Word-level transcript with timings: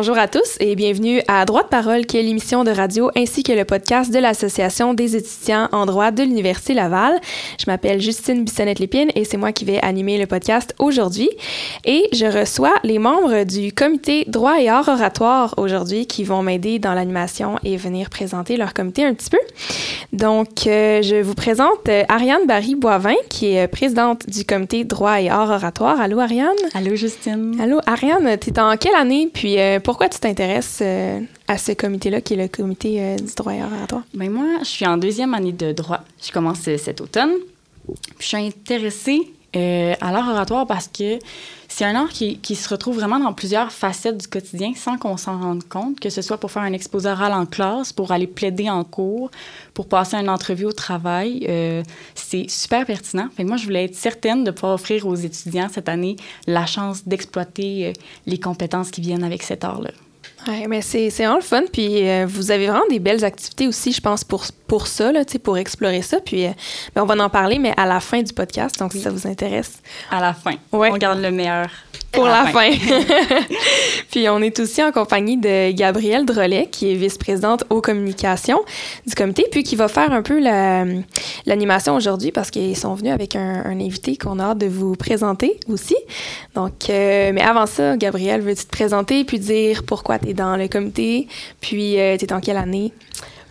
bonjour 0.00 0.16
à 0.16 0.28
tous 0.28 0.56
et 0.60 0.76
bienvenue 0.76 1.20
à 1.28 1.44
Droit 1.44 1.62
de 1.62 1.68
parole, 1.68 2.06
qui 2.06 2.16
est 2.16 2.22
l'émission 2.22 2.64
de 2.64 2.70
radio 2.70 3.10
ainsi 3.18 3.42
que 3.42 3.52
le 3.52 3.66
podcast 3.66 4.10
de 4.10 4.18
l'Association 4.18 4.94
des 4.94 5.14
étudiants 5.14 5.68
en 5.72 5.84
droit 5.84 6.10
de 6.10 6.22
l'Université 6.22 6.72
Laval. 6.72 7.20
Je 7.58 7.66
m'appelle 7.66 8.00
Justine 8.00 8.42
Bissonnette-Lépine 8.42 9.10
et 9.14 9.26
c'est 9.26 9.36
moi 9.36 9.52
qui 9.52 9.66
vais 9.66 9.78
animer 9.82 10.16
le 10.16 10.24
podcast 10.24 10.74
aujourd'hui. 10.78 11.28
Et 11.84 12.08
je 12.14 12.24
reçois 12.24 12.72
les 12.82 12.98
membres 12.98 13.44
du 13.44 13.74
comité 13.74 14.24
droit 14.26 14.58
et 14.58 14.70
art 14.70 14.88
oratoire 14.88 15.52
aujourd'hui 15.58 16.06
qui 16.06 16.24
vont 16.24 16.42
m'aider 16.42 16.78
dans 16.78 16.94
l'animation 16.94 17.56
et 17.62 17.76
venir 17.76 18.08
présenter 18.08 18.56
leur 18.56 18.72
comité 18.72 19.04
un 19.04 19.12
petit 19.12 19.28
peu. 19.28 19.38
Donc, 20.14 20.66
euh, 20.66 21.02
je 21.02 21.20
vous 21.20 21.34
présente 21.34 21.88
euh, 21.88 22.04
Ariane 22.08 22.46
Barry-Boivin, 22.46 23.14
qui 23.28 23.54
est 23.54 23.68
présidente 23.68 24.28
du 24.28 24.46
comité 24.46 24.84
droit 24.84 25.20
et 25.20 25.28
art 25.28 25.50
oratoire. 25.50 26.00
Allô, 26.00 26.20
Ariane? 26.20 26.48
Allô, 26.72 26.96
Justine. 26.96 27.60
Allô, 27.60 27.80
Ariane, 27.86 28.38
tu 28.38 28.48
es 28.48 28.58
en 28.58 28.76
quelle 28.78 28.96
année? 28.96 29.28
Puis 29.32 29.60
euh, 29.60 29.78
pourquoi 29.90 30.08
tu 30.08 30.20
t'intéresses 30.20 30.78
euh, 30.82 31.18
à 31.48 31.58
ce 31.58 31.72
comité-là, 31.72 32.20
qui 32.20 32.34
est 32.34 32.36
le 32.36 32.46
comité 32.46 33.02
euh, 33.02 33.16
du 33.16 33.34
droit 33.34 33.54
oratoire? 33.54 34.02
Ben 34.14 34.30
moi, 34.30 34.60
je 34.60 34.68
suis 34.68 34.86
en 34.86 34.96
deuxième 34.96 35.34
année 35.34 35.50
de 35.50 35.72
droit. 35.72 36.02
Je 36.22 36.30
commence 36.30 36.60
cet 36.60 37.00
automne. 37.00 37.32
Puis 37.86 37.96
je 38.20 38.24
suis 38.24 38.36
intéressée 38.36 39.32
à 39.52 40.12
l'art 40.12 40.28
oratoire 40.28 40.64
parce 40.68 40.86
que 40.86 41.18
c'est 41.72 41.84
un 41.84 41.94
art 41.94 42.08
qui, 42.08 42.38
qui, 42.38 42.56
se 42.56 42.68
retrouve 42.68 42.96
vraiment 42.96 43.20
dans 43.20 43.32
plusieurs 43.32 43.70
facettes 43.70 44.18
du 44.18 44.26
quotidien 44.26 44.72
sans 44.74 44.98
qu'on 44.98 45.16
s'en 45.16 45.40
rende 45.40 45.64
compte, 45.64 46.00
que 46.00 46.10
ce 46.10 46.20
soit 46.20 46.38
pour 46.38 46.50
faire 46.50 46.62
un 46.62 46.72
exposé 46.72 47.08
oral 47.08 47.32
en 47.32 47.46
classe, 47.46 47.92
pour 47.92 48.10
aller 48.10 48.26
plaider 48.26 48.68
en 48.68 48.82
cours, 48.84 49.30
pour 49.72 49.88
passer 49.88 50.16
une 50.16 50.28
entrevue 50.28 50.66
au 50.66 50.72
travail. 50.72 51.46
c'est 52.14 52.50
super 52.50 52.84
pertinent. 52.84 53.28
Fait 53.36 53.44
moi, 53.44 53.56
je 53.56 53.64
voulais 53.64 53.84
être 53.84 53.94
certaine 53.94 54.42
de 54.44 54.50
pouvoir 54.50 54.74
offrir 54.74 55.06
aux 55.06 55.14
étudiants 55.14 55.68
cette 55.72 55.88
année 55.88 56.16
la 56.46 56.66
chance 56.66 57.06
d'exploiter 57.06 57.92
les 58.26 58.38
compétences 58.38 58.90
qui 58.90 59.00
viennent 59.00 59.24
avec 59.24 59.42
cet 59.42 59.64
art-là. 59.64 59.92
Oui, 60.48 60.66
mais 60.68 60.82
c'est 60.82 61.08
vraiment 61.10 61.36
le 61.36 61.42
fun. 61.42 61.62
Puis 61.72 62.08
euh, 62.08 62.26
vous 62.28 62.50
avez 62.50 62.66
vraiment 62.66 62.86
des 62.88 62.98
belles 62.98 63.24
activités 63.24 63.66
aussi, 63.66 63.92
je 63.92 64.00
pense, 64.00 64.24
pour, 64.24 64.44
pour 64.66 64.86
ça, 64.86 65.12
là, 65.12 65.22
pour 65.42 65.58
explorer 65.58 66.02
ça. 66.02 66.20
Puis 66.20 66.46
euh, 66.46 66.50
ben, 66.94 67.02
on 67.02 67.06
va 67.06 67.22
en 67.22 67.28
parler, 67.28 67.58
mais 67.58 67.74
à 67.76 67.86
la 67.86 68.00
fin 68.00 68.22
du 68.22 68.32
podcast, 68.32 68.78
donc 68.78 68.92
si 68.92 69.00
ça 69.00 69.10
vous 69.10 69.26
intéresse. 69.26 69.80
À 70.10 70.20
la 70.20 70.34
fin. 70.34 70.54
Ouais. 70.72 70.90
On 70.92 70.96
garde 70.96 71.20
le 71.20 71.30
meilleur. 71.30 71.68
Pour 72.12 72.24
la, 72.24 72.46
fin. 72.46 72.70
puis 74.10 74.28
on 74.28 74.42
est 74.42 74.58
aussi 74.58 74.82
en 74.82 74.90
compagnie 74.90 75.36
de 75.36 75.70
Gabrielle 75.70 76.24
Drolet, 76.24 76.68
qui 76.70 76.90
est 76.90 76.94
vice-présidente 76.94 77.64
aux 77.70 77.80
communications 77.80 78.60
du 79.06 79.14
comité, 79.14 79.46
puis 79.50 79.62
qui 79.62 79.76
va 79.76 79.86
faire 79.86 80.12
un 80.12 80.22
peu 80.22 80.40
l'animation 81.46 81.94
aujourd'hui 81.94 82.32
parce 82.32 82.50
qu'ils 82.50 82.76
sont 82.76 82.94
venus 82.94 83.12
avec 83.12 83.36
un, 83.36 83.64
invité 83.80 84.16
qu'on 84.16 84.38
a 84.40 84.50
hâte 84.50 84.58
de 84.58 84.66
vous 84.66 84.96
présenter 84.96 85.60
aussi. 85.68 85.96
Donc, 86.54 86.90
euh, 86.90 87.30
mais 87.32 87.42
avant 87.42 87.66
ça, 87.66 87.96
Gabrielle, 87.96 88.40
veux-tu 88.40 88.64
te 88.64 88.70
présenter 88.70 89.24
puis 89.24 89.38
dire 89.38 89.84
pourquoi 89.84 90.18
tu 90.18 90.30
es 90.30 90.34
dans 90.34 90.56
le 90.56 90.66
comité, 90.68 91.28
puis 91.60 91.98
euh, 92.00 92.16
tu 92.16 92.24
es 92.24 92.32
en 92.32 92.40
quelle 92.40 92.56
année? 92.56 92.92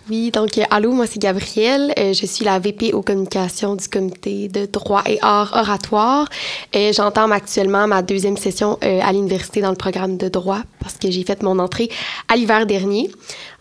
Oui, 0.10 0.32
donc 0.32 0.58
euh, 0.58 0.64
allô, 0.72 0.92
moi 0.92 1.06
c'est 1.06 1.20
Gabrielle. 1.20 1.94
Euh, 2.00 2.14
je 2.14 2.26
suis 2.26 2.44
la 2.44 2.58
VP 2.58 2.94
aux 2.94 3.04
communications 3.04 3.76
du 3.76 3.88
comité 3.88 4.48
de 4.48 4.66
droit 4.66 5.04
et 5.06 5.20
art 5.22 5.52
oratoire. 5.54 6.28
et 6.74 6.94
J'entame 6.94 7.32
actuellement 7.32 7.86
ma 7.86 8.02
deuxième 8.02 8.36
session 8.36 8.80
à 8.82 9.14
l'université 9.14 9.62
dans 9.62 9.70
le 9.70 9.76
programme 9.76 10.18
de 10.18 10.28
droit 10.28 10.62
parce 10.80 10.98
que 10.98 11.12
j'ai 11.12 11.24
fait 11.24 11.44
mon 11.44 11.60
entrée 11.60 11.90
à 12.28 12.36
l'hiver 12.36 12.66
dernier. 12.66 13.12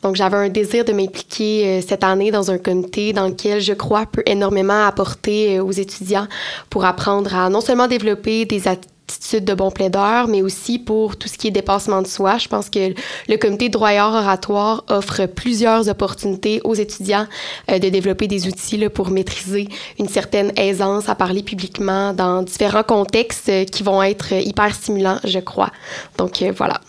Donc 0.02 0.16
j'avais 0.16 0.38
un 0.38 0.48
désir 0.48 0.86
de 0.86 0.92
m'impliquer 0.92 1.82
cette 1.82 2.02
année 2.02 2.30
dans 2.30 2.50
un 2.50 2.56
comité 2.56 3.12
dans 3.12 3.28
lequel 3.28 3.60
je 3.60 3.74
crois 3.74 4.06
peut 4.06 4.22
énormément 4.24 4.86
apporter 4.86 5.60
aux 5.60 5.72
étudiants 5.72 6.28
pour 6.70 6.86
apprendre 6.86 7.34
à 7.34 7.50
non 7.50 7.60
seulement 7.60 7.88
développer 7.88 8.46
des 8.46 8.68
attitudes 8.68 8.97
de 9.32 9.54
bon 9.54 9.70
plaideur, 9.70 10.28
mais 10.28 10.42
aussi 10.42 10.78
pour 10.78 11.16
tout 11.16 11.28
ce 11.28 11.36
qui 11.36 11.48
est 11.48 11.50
dépassement 11.50 12.02
de 12.02 12.06
soi. 12.06 12.38
Je 12.38 12.48
pense 12.48 12.70
que 12.70 12.94
le 13.28 13.36
comité 13.36 13.68
droit 13.68 13.92
et 13.92 14.00
oratoire 14.00 14.84
offre 14.88 15.26
plusieurs 15.26 15.88
opportunités 15.88 16.60
aux 16.64 16.74
étudiants 16.74 17.26
euh, 17.70 17.78
de 17.78 17.88
développer 17.88 18.26
des 18.26 18.46
outils 18.46 18.76
là, 18.76 18.90
pour 18.90 19.10
maîtriser 19.10 19.68
une 19.98 20.08
certaine 20.08 20.52
aisance 20.56 21.08
à 21.08 21.14
parler 21.14 21.42
publiquement 21.42 22.12
dans 22.12 22.42
différents 22.42 22.82
contextes 22.82 23.48
euh, 23.48 23.64
qui 23.64 23.82
vont 23.82 24.02
être 24.02 24.32
hyper 24.32 24.74
stimulants, 24.74 25.18
je 25.24 25.38
crois. 25.38 25.70
Donc 26.16 26.42
euh, 26.42 26.52
voilà. 26.56 26.80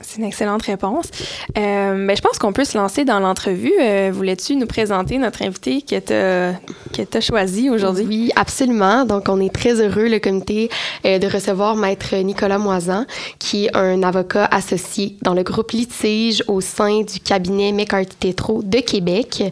C'est 0.00 0.18
une 0.18 0.24
excellente 0.24 0.62
réponse. 0.62 1.06
Euh, 1.56 1.94
mais 1.96 2.16
je 2.16 2.22
pense 2.22 2.38
qu'on 2.38 2.52
peut 2.52 2.64
se 2.64 2.76
lancer 2.76 3.04
dans 3.04 3.20
l'entrevue. 3.20 3.72
Euh, 3.80 4.10
voulais-tu 4.12 4.56
nous 4.56 4.66
présenter 4.66 5.18
notre 5.18 5.42
invité 5.42 5.82
que 5.82 5.98
tu 5.98 7.16
as, 7.16 7.20
choisi 7.20 7.70
aujourd'hui? 7.70 8.04
Oui, 8.06 8.30
absolument. 8.36 9.04
Donc, 9.04 9.28
on 9.28 9.40
est 9.40 9.52
très 9.52 9.80
heureux, 9.80 10.08
le 10.08 10.18
comité, 10.18 10.70
euh, 11.06 11.18
de 11.18 11.26
recevoir 11.26 11.76
Maître 11.76 12.14
Nicolas 12.16 12.58
Moisan, 12.58 13.06
qui 13.38 13.66
est 13.66 13.76
un 13.76 14.02
avocat 14.02 14.44
associé 14.46 15.16
dans 15.22 15.34
le 15.34 15.42
groupe 15.42 15.70
litige 15.72 16.42
au 16.48 16.60
sein 16.60 17.02
du 17.02 17.20
cabinet 17.20 17.72
McCarthy-Tétro 17.72 18.62
de 18.62 18.80
Québec. 18.80 19.42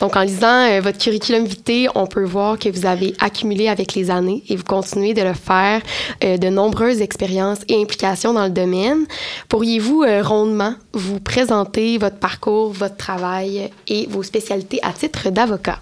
Donc, 0.00 0.16
en 0.16 0.22
lisant 0.22 0.80
votre 0.80 0.98
curriculum 0.98 1.44
vitae, 1.44 1.90
on 1.94 2.06
peut 2.06 2.24
voir 2.24 2.58
que 2.58 2.68
vous 2.68 2.86
avez 2.86 3.14
accumulé 3.20 3.68
avec 3.68 3.94
les 3.94 4.10
années 4.10 4.42
et 4.48 4.56
vous 4.56 4.64
continuez 4.64 5.14
de 5.14 5.22
le 5.22 5.34
faire 5.34 5.80
de 6.22 6.48
nombreuses 6.48 7.00
expériences 7.00 7.60
et 7.68 7.80
implications 7.80 8.32
dans 8.32 8.44
le 8.44 8.50
domaine. 8.50 9.06
Pourriez 9.48 9.77
vous 9.78 10.02
euh, 10.02 10.22
rondement 10.22 10.74
vous 10.92 11.20
présenter 11.20 11.98
votre 11.98 12.16
parcours, 12.16 12.72
votre 12.72 12.96
travail 12.96 13.70
et 13.86 14.06
vos 14.08 14.22
spécialités 14.22 14.78
à 14.82 14.92
titre 14.92 15.30
d'avocat? 15.30 15.78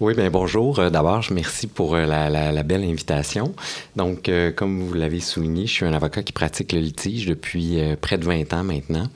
Oui, 0.00 0.14
bien 0.14 0.30
bonjour. 0.30 0.78
Euh, 0.78 0.90
d'abord, 0.90 1.22
je 1.22 1.32
merci 1.32 1.66
pour 1.66 1.94
euh, 1.94 2.06
la, 2.06 2.62
belle 2.62 2.84
invitation. 2.84 3.54
Donc, 3.96 4.30
comme 4.56 4.82
vous 4.82 4.94
l'avez 4.94 5.20
souligné, 5.20 5.66
je 5.66 5.72
suis 5.72 5.84
un 5.84 5.92
avocat 5.92 6.22
qui 6.22 6.32
pratique 6.32 6.72
le 6.72 6.80
litige 6.80 7.26
depuis 7.26 7.78
près 8.00 8.16
de 8.16 8.24
20 8.24 8.52
ans 8.54 8.64
maintenant. 8.64 9.06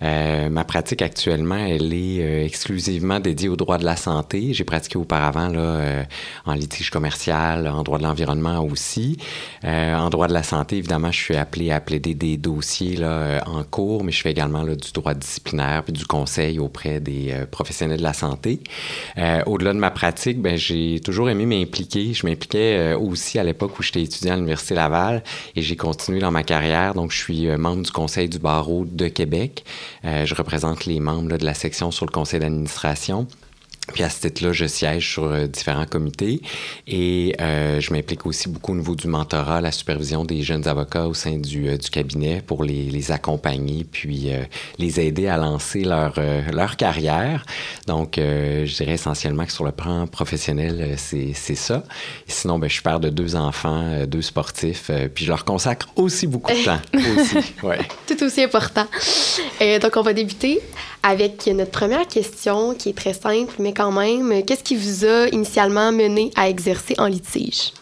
ma 0.00 0.64
pratique 0.64 1.02
actuellement, 1.02 1.56
elle 1.56 1.92
est 1.92 2.44
exclusivement 2.44 3.18
dédiée 3.18 3.48
au 3.48 3.56
droit 3.56 3.78
de 3.78 3.84
la 3.84 3.96
santé. 3.96 4.54
J'ai 4.54 4.64
pratiqué 4.64 4.98
auparavant 4.98 5.48
là, 5.48 6.04
en 6.46 6.54
litige 6.54 6.90
commercial, 6.90 7.66
en 7.66 7.82
droit 7.82 7.98
de 7.98 8.04
l'environnement 8.04 8.64
aussi. 8.64 9.18
en 9.64 10.08
droit 10.10 10.28
de 10.28 10.32
la 10.32 10.44
santé, 10.44 10.76
évidemment, 10.76 11.10
je 11.10 11.18
suis 11.18 11.36
appelé 11.36 11.72
à 11.72 11.80
plaider 11.80 12.14
des 12.14 12.36
dossiers 12.36 12.96
là, 12.96 13.42
en 13.46 13.61
cours, 13.62 14.04
mais 14.04 14.12
je 14.12 14.20
fais 14.22 14.30
également 14.30 14.64
du 14.64 14.92
droit 14.92 15.14
disciplinaire 15.14 15.82
puis 15.84 15.92
du 15.92 16.04
conseil 16.06 16.58
auprès 16.58 17.00
des 17.00 17.30
euh, 17.30 17.46
professionnels 17.46 17.98
de 17.98 18.02
la 18.02 18.12
santé. 18.12 18.60
Euh, 19.18 19.42
au-delà 19.46 19.72
de 19.72 19.78
ma 19.78 19.90
pratique, 19.90 20.40
ben, 20.40 20.56
j'ai 20.56 21.00
toujours 21.00 21.30
aimé 21.30 21.46
m'impliquer. 21.46 22.12
Je 22.14 22.26
m'impliquais 22.26 22.76
euh, 22.78 22.98
aussi 22.98 23.38
à 23.38 23.44
l'époque 23.44 23.78
où 23.78 23.82
j'étais 23.82 24.02
étudiant 24.02 24.34
à 24.34 24.36
l'Université 24.36 24.74
Laval 24.74 25.22
et 25.56 25.62
j'ai 25.62 25.76
continué 25.76 26.20
dans 26.20 26.30
ma 26.30 26.42
carrière. 26.42 26.94
Donc, 26.94 27.12
je 27.12 27.18
suis 27.18 27.46
membre 27.56 27.82
du 27.82 27.90
conseil 27.90 28.28
du 28.28 28.38
barreau 28.38 28.84
de 28.84 29.08
Québec. 29.08 29.64
je 30.04 30.34
représente 30.34 30.86
les 30.86 31.00
membres 31.00 31.36
de 31.36 31.44
la 31.44 31.54
section 31.54 31.90
sur 31.90 32.06
le 32.06 32.10
conseil 32.10 32.40
d'administration. 32.40 33.26
Puis 33.88 34.04
à 34.04 34.10
ce 34.10 34.20
titre-là, 34.20 34.52
je 34.52 34.64
siège 34.64 35.12
sur 35.12 35.24
euh, 35.24 35.46
différents 35.46 35.86
comités 35.86 36.40
et 36.86 37.34
euh, 37.40 37.80
je 37.80 37.92
m'implique 37.92 38.24
aussi 38.26 38.48
beaucoup 38.48 38.72
au 38.72 38.76
niveau 38.76 38.94
du 38.94 39.08
mentorat, 39.08 39.60
la 39.60 39.72
supervision 39.72 40.24
des 40.24 40.42
jeunes 40.42 40.68
avocats 40.68 41.08
au 41.08 41.14
sein 41.14 41.36
du, 41.36 41.68
euh, 41.68 41.76
du 41.76 41.90
cabinet 41.90 42.42
pour 42.46 42.62
les, 42.62 42.84
les, 42.84 43.10
accompagner 43.10 43.84
puis 43.84 44.30
les 44.78 45.00
aider 45.00 45.26
à 45.26 45.36
lancer 45.36 45.82
leur, 45.82 46.14
leur 46.52 46.76
carrière. 46.76 47.44
Donc, 47.88 48.14
je 48.16 48.74
dirais 48.76 48.92
essentiellement 48.92 49.44
que 49.44 49.52
sur 49.52 49.64
le 49.64 49.72
plan 49.72 50.06
professionnel, 50.06 50.94
c'est 50.96 51.34
ça. 51.34 51.82
Et 52.28 52.30
sinon, 52.30 52.60
ben, 52.60 52.68
je 52.68 52.74
suis 52.74 52.82
père 52.82 53.00
de 53.00 53.10
deux 53.10 53.34
enfants, 53.34 54.06
deux 54.06 54.22
sportifs, 54.22 54.90
puis 55.14 55.24
je 55.24 55.30
leur 55.30 55.44
consacre 55.44 55.88
aussi 55.96 56.28
beaucoup 56.28 56.52
de 56.52 56.64
temps. 56.64 56.80
aussi, 57.20 57.54
ouais. 57.64 57.80
Tout 58.06 58.22
aussi 58.22 58.44
important. 58.44 58.86
donc, 59.82 59.96
on 59.96 60.02
va 60.02 60.12
débuter 60.12 60.60
avec 61.02 61.46
notre 61.48 61.72
première 61.72 62.06
question 62.06 62.74
qui 62.74 62.90
est 62.90 62.96
très 62.96 63.14
simple, 63.14 63.54
mais 63.58 63.71
quand 63.72 63.92
même, 63.92 64.44
qu'est-ce 64.44 64.64
qui 64.64 64.76
vous 64.76 65.04
a 65.04 65.28
initialement 65.28 65.92
mené 65.92 66.30
à 66.36 66.48
exercer 66.48 66.94
en 66.98 67.06
litige? 67.06 67.72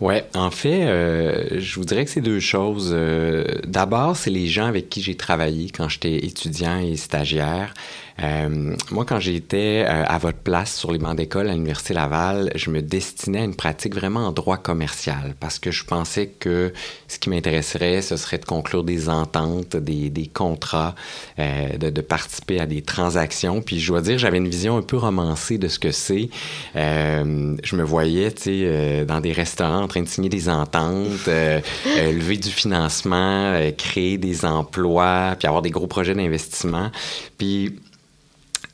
Oui, 0.00 0.14
en 0.34 0.50
fait, 0.50 0.86
euh, 0.86 1.60
je 1.60 1.74
vous 1.74 1.84
dirais 1.84 2.06
que 2.06 2.10
c'est 2.10 2.22
deux 2.22 2.40
choses. 2.40 2.90
Euh, 2.94 3.44
d'abord, 3.66 4.16
c'est 4.16 4.30
les 4.30 4.46
gens 4.46 4.64
avec 4.64 4.88
qui 4.88 5.02
j'ai 5.02 5.14
travaillé 5.14 5.68
quand 5.68 5.90
j'étais 5.90 6.24
étudiant 6.24 6.78
et 6.78 6.96
stagiaire. 6.96 7.74
Euh, 8.22 8.76
moi, 8.90 9.04
quand 9.04 9.20
j'étais 9.20 9.84
euh, 9.86 10.04
à 10.06 10.18
votre 10.18 10.38
place 10.38 10.74
sur 10.74 10.92
les 10.92 10.98
bancs 10.98 11.16
d'école 11.16 11.48
à 11.48 11.52
l'Université 11.52 11.94
Laval, 11.94 12.50
je 12.54 12.70
me 12.70 12.82
destinais 12.82 13.40
à 13.40 13.44
une 13.44 13.54
pratique 13.54 13.94
vraiment 13.94 14.26
en 14.26 14.32
droit 14.32 14.58
commercial 14.58 15.34
parce 15.40 15.58
que 15.58 15.70
je 15.70 15.84
pensais 15.84 16.26
que 16.26 16.72
ce 17.08 17.18
qui 17.18 17.30
m'intéresserait, 17.30 18.02
ce 18.02 18.16
serait 18.16 18.38
de 18.38 18.44
conclure 18.44 18.84
des 18.84 19.08
ententes, 19.08 19.76
des, 19.76 20.10
des 20.10 20.26
contrats, 20.26 20.94
euh, 21.38 21.76
de, 21.78 21.90
de, 21.90 22.00
participer 22.00 22.60
à 22.60 22.66
des 22.66 22.82
transactions. 22.82 23.62
Puis 23.62 23.80
je 23.80 23.88
dois 23.88 24.02
dire, 24.02 24.18
j'avais 24.18 24.38
une 24.38 24.48
vision 24.48 24.76
un 24.76 24.82
peu 24.82 24.96
romancée 24.96 25.58
de 25.58 25.68
ce 25.68 25.78
que 25.78 25.92
c'est. 25.92 26.28
Euh, 26.76 27.56
je 27.62 27.76
me 27.76 27.82
voyais, 27.82 28.30
tu 28.32 28.42
sais, 28.42 28.60
euh, 28.64 29.04
dans 29.04 29.20
des 29.20 29.32
restaurants 29.32 29.82
en 29.82 29.88
train 29.88 30.02
de 30.02 30.08
signer 30.08 30.28
des 30.28 30.48
ententes, 30.48 31.26
lever 31.26 32.36
du 32.36 32.50
financement, 32.50 33.58
créer 33.76 34.18
des 34.18 34.44
emplois, 34.44 35.36
puis 35.38 35.46
avoir 35.46 35.62
des 35.62 35.70
gros 35.70 35.86
projets 35.86 36.14
d'investissement. 36.14 36.90
Puis 37.38 37.74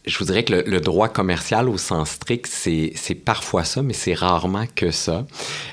je 0.06 0.18
vous 0.18 0.24
dirais 0.26 0.44
que 0.44 0.52
le, 0.52 0.80
droit 0.80 1.08
commercial 1.08 1.68
au 1.68 1.78
sens 1.78 2.10
strict, 2.10 2.46
c'est 2.46 3.14
parfois 3.24 3.64
ça, 3.64 3.82
mais 3.82 3.92
c'est 3.92 4.14
rarement 4.14 4.66
que 4.74 4.92
ça. 4.92 5.26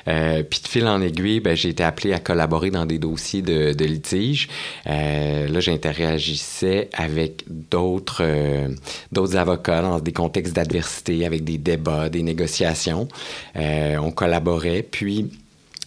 Euh, 0.08 0.42
puis 0.42 0.60
de 0.60 0.66
fil 0.66 0.86
en 0.88 1.00
aiguille, 1.00 1.38
ben, 1.38 1.54
j'ai 1.56 1.68
été 1.68 1.84
appelé 1.84 2.12
à 2.12 2.18
collaborer 2.18 2.70
dans 2.70 2.84
des 2.84 2.98
dossiers 2.98 3.42
de, 3.42 3.72
de 3.72 3.84
litige. 3.84 4.48
Euh, 4.88 5.46
là, 5.46 5.60
j'interagissais 5.60 6.88
avec 6.94 7.44
d'autres 7.48 8.22
euh, 8.22 8.68
d'autres 9.12 9.36
avocats 9.36 9.82
dans 9.82 10.00
des 10.00 10.12
contextes 10.12 10.54
d'adversité, 10.54 11.24
avec 11.24 11.44
des 11.44 11.58
débats, 11.58 12.08
des 12.08 12.22
négociations. 12.22 13.08
On 13.54 14.10
collaborait, 14.10 14.82
puis 14.82 15.30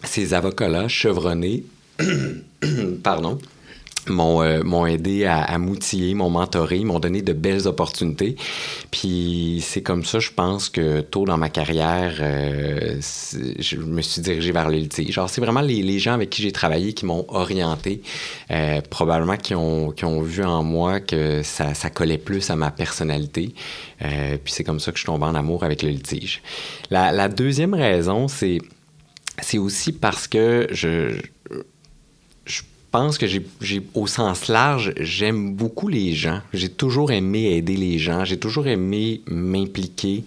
ces 0.04 0.34
avocats-là, 0.34 0.88
chevronnés, 0.88 1.64
pardon, 3.04 3.40
euh, 4.10 4.64
m'ont 4.64 4.86
aidé 4.86 5.26
à, 5.26 5.42
à 5.42 5.58
m'outiller, 5.58 6.14
m'ont 6.14 6.30
mentoré, 6.30 6.84
m'ont 6.84 7.00
donné 7.00 7.22
de 7.22 7.34
belles 7.34 7.68
opportunités. 7.68 8.36
Puis 8.92 9.64
c'est 9.66 9.82
comme 9.82 10.04
ça, 10.04 10.20
je 10.20 10.32
pense 10.32 10.70
que 10.70 11.02
tôt 11.02 11.26
dans 11.26 11.38
ma 11.38 11.50
carrière, 11.50 12.16
euh, 12.20 13.00
je 13.60 13.78
me 13.78 14.02
suis 14.02 14.22
dirigé 14.22 14.52
vers 14.52 14.70
le 14.70 14.78
litige. 14.78 15.14
Genre, 15.14 15.30
c'est 15.30 15.42
vraiment 15.42 15.62
les, 15.62 15.82
les, 15.82 16.00
gens 16.00 16.14
avec 16.14 16.30
qui 16.30 16.42
j'ai 16.42 16.52
travaillé 16.52 16.94
qui 16.94 17.06
m'ont 17.06 17.26
orienté, 17.30 18.02
euh, 18.52 18.82
probablement 18.90 19.38
qui 19.38 19.56
ont, 19.56 19.92
qui 19.92 20.06
ont 20.06 20.22
vu 20.22 20.44
en 20.44 20.64
moi 20.64 21.00
que 21.00 21.42
ça, 21.44 21.74
ça 21.74 21.90
collait 21.90 22.18
plus 22.18 22.50
à 22.50 22.56
ma 22.56 22.72
personnalité. 22.72 23.54
Euh, 24.04 24.38
puis 24.44 24.54
c'est 24.54 24.64
comme 24.64 24.80
ça 24.80 24.92
que 24.92 25.00
je 25.00 25.06
tombé 25.06 25.26
en 25.26 25.36
amour 25.36 25.64
avec 25.64 25.82
le 25.84 25.90
litige. 25.90 26.42
La, 26.90 27.12
la 27.12 27.30
deuxième 27.30 27.74
raison, 27.74 28.28
c'est 28.28 28.60
c'est 29.42 29.60
aussi 29.60 29.92
parce 29.92 30.28
que 30.28 30.68
je 30.72 31.22
pense 32.92 33.18
que 33.18 33.28
j'ai, 33.28 33.44
au 33.94 34.08
sens 34.08 34.48
large, 34.48 34.94
j'aime 35.00 35.54
beaucoup 35.54 35.88
les 35.88 36.14
gens. 36.14 36.42
J'ai 36.54 36.70
toujours 36.70 37.12
aimé 37.12 37.56
aider 37.56 37.76
les 37.76 38.00
gens. 38.00 38.26
J'ai 38.26 38.40
toujours 38.40 38.68
aimé 38.68 39.22
m'impliquer. 39.28 40.24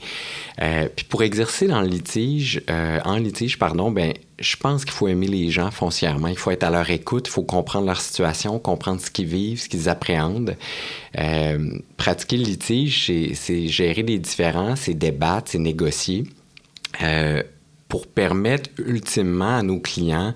Euh, 0.60 0.88
puis 0.94 1.04
pour 1.04 1.22
exercer 1.22 1.66
dans 1.66 1.80
le 1.80 1.88
litige, 1.88 2.62
euh, 2.68 3.00
en 3.04 3.16
litige, 3.16 3.58
pardon, 3.58 3.90
ben, 3.90 4.12
je 4.38 4.56
pense 4.56 4.84
qu'il 4.84 4.92
faut 4.92 5.08
aimer 5.08 5.26
les 5.26 5.50
gens 5.50 5.70
foncièrement. 5.70 6.28
Il 6.28 6.36
faut 6.36 6.50
être 6.50 6.64
à 6.64 6.70
leur 6.70 6.90
écoute. 6.90 7.28
Il 7.28 7.30
faut 7.30 7.42
comprendre 7.42 7.86
leur 7.86 8.00
situation, 8.00 8.58
comprendre 8.58 9.00
ce 9.00 9.10
qu'ils 9.10 9.26
vivent, 9.26 9.60
ce 9.60 9.68
qu'ils 9.68 9.88
appréhendent. 9.88 10.56
Euh, 11.18 11.78
pratiquer 11.96 12.36
le 12.36 12.44
litige, 12.44 13.10
c'est, 13.34 13.68
gérer 13.68 14.02
les 14.02 14.18
différences, 14.18 14.82
c'est 14.82 14.94
débattre, 14.94 15.50
c'est 15.52 15.58
négocier. 15.58 16.24
Pour 17.90 18.06
permettre 18.06 18.70
ultimement 18.78 19.58
à 19.58 19.62
nos 19.62 19.81
clients 19.81 20.32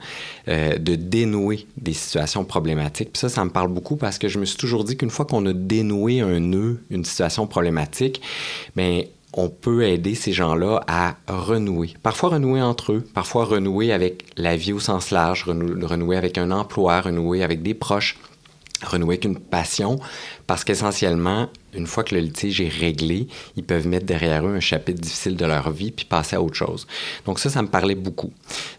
euh, 0.49 0.77
de 0.77 0.95
dénouer 0.95 1.67
des 1.79 1.95
situations 1.95 2.45
problématiques. 2.45 3.13
Puis 3.13 3.21
ça, 3.21 3.31
ça 3.31 3.45
me 3.45 3.51
parle 3.51 3.69
beaucoup 3.69 3.97
parce 3.97 4.19
que 4.19 4.29
je 4.29 4.39
me 4.39 4.45
suis 4.45 4.59
toujours 4.59 4.85
dit 4.85 4.99
qu'une 4.99 5.09
fois 5.09 5.25
qu'on 5.25 5.47
a 5.47 5.55
dénoué 5.55 6.21
un 6.21 6.41
nœud, 6.41 6.83
une 6.91 7.05
situation 7.05 7.47
problématique, 7.47 8.21
bien, 8.77 9.05
on 9.37 9.49
peut 9.49 9.85
aider 9.85 10.15
ces 10.15 10.33
gens-là 10.33 10.81
à 10.87 11.17
renouer. 11.29 11.95
Parfois 12.03 12.31
renouer 12.31 12.63
entre 12.63 12.93
eux, 12.93 13.05
parfois 13.15 13.45
renouer 13.45 13.93
avec 13.93 14.27
la 14.37 14.57
vie 14.57 14.73
au 14.73 14.81
sens 14.81 15.11
large, 15.11 15.45
renouer 15.45 16.17
avec 16.17 16.39
un 16.39 16.51
emploi, 16.51 17.01
renouer 17.01 17.43
avec 17.43 17.63
des 17.63 17.75
proches 17.75 18.19
renouer 18.85 19.15
avec 19.15 19.25
une 19.25 19.39
passion 19.39 19.99
parce 20.47 20.65
qu'essentiellement, 20.65 21.49
une 21.75 21.87
fois 21.87 22.05
que 22.05 22.15
le 22.15 22.21
litige 22.21 22.61
est 22.61 22.69
réglé, 22.69 23.27
ils 23.57 23.65
peuvent 23.65 23.87
mettre 23.87 24.07
derrière 24.07 24.47
eux 24.47 24.55
un 24.55 24.61
chapitre 24.61 25.01
difficile 25.01 25.37
de 25.37 25.47
leur 25.47 25.71
vie 25.71 25.91
puis 25.91 26.05
passer 26.05 26.37
à 26.37 26.43
autre 26.43 26.57
chose. 26.57 26.87
Donc 27.27 27.39
ça, 27.39 27.51
ça 27.51 27.63
me 27.63 27.69
parlait 27.69 27.95
beaucoup. 27.95 28.33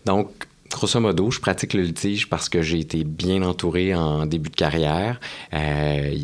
Donc, 0.06 0.30
grosso 0.72 1.00
modo, 1.00 1.31
je 1.31 1.40
pratique 1.40 1.74
le 1.74 1.81
litige 1.81 2.30
parce 2.30 2.50
que 2.50 2.62
j'ai 2.62 2.80
été 2.80 3.04
bien 3.04 3.42
entouré 3.44 3.96
en 3.96 4.25
début 4.25 4.50
de 4.50 4.56
carrière 4.56 5.19
euh, 5.54 6.16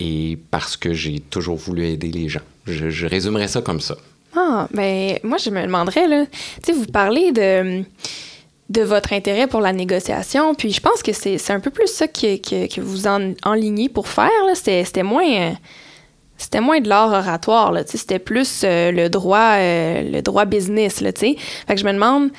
et 0.00 0.38
parce 0.50 0.76
que 0.76 0.92
j'ai 0.92 1.20
toujours 1.20 1.56
voulu 1.56 1.86
aider 1.86 2.10
les 2.10 2.28
gens. 2.28 2.40
Je, 2.66 2.90
je 2.90 3.06
résumerais 3.06 3.48
ça 3.48 3.62
comme 3.62 3.80
ça. 3.80 3.96
Ah, 4.36 4.68
ben 4.72 5.18
moi, 5.22 5.38
je 5.38 5.48
me 5.48 5.62
demanderais, 5.62 6.06
là, 6.08 6.26
tu 6.26 6.38
sais, 6.64 6.72
vous 6.72 6.84
parlez 6.86 7.32
de 7.32 7.82
de 8.68 8.82
votre 8.82 9.12
intérêt 9.12 9.46
pour 9.46 9.60
la 9.60 9.72
négociation. 9.72 10.54
Puis 10.54 10.72
je 10.72 10.80
pense 10.80 11.02
que 11.02 11.12
c'est 11.12 11.50
un 11.50 11.60
peu 11.60 11.70
plus 11.70 11.88
ça 11.88 12.08
que, 12.08 12.80
vous 12.80 13.06
en, 13.06 13.32
enlignez 13.44 13.88
pour 13.88 14.08
faire. 14.08 14.30
C'était 14.54 15.02
moins... 15.02 15.54
c'était 16.36 16.60
moins 16.60 16.80
de 16.80 16.88
l'art 16.88 17.12
oratoire, 17.12 17.72
c'était 17.86 18.18
plus 18.18 18.62
euh, 18.64 18.90
le 18.90 19.08
droit 19.08 19.54
euh, 19.56 20.02
le 20.10 20.20
droit 20.20 20.44
business, 20.44 21.00
là, 21.00 21.10
Fait 21.12 21.36
que 21.68 21.76
je 21.76 21.84
me 21.84 21.92
demande, 21.92 22.30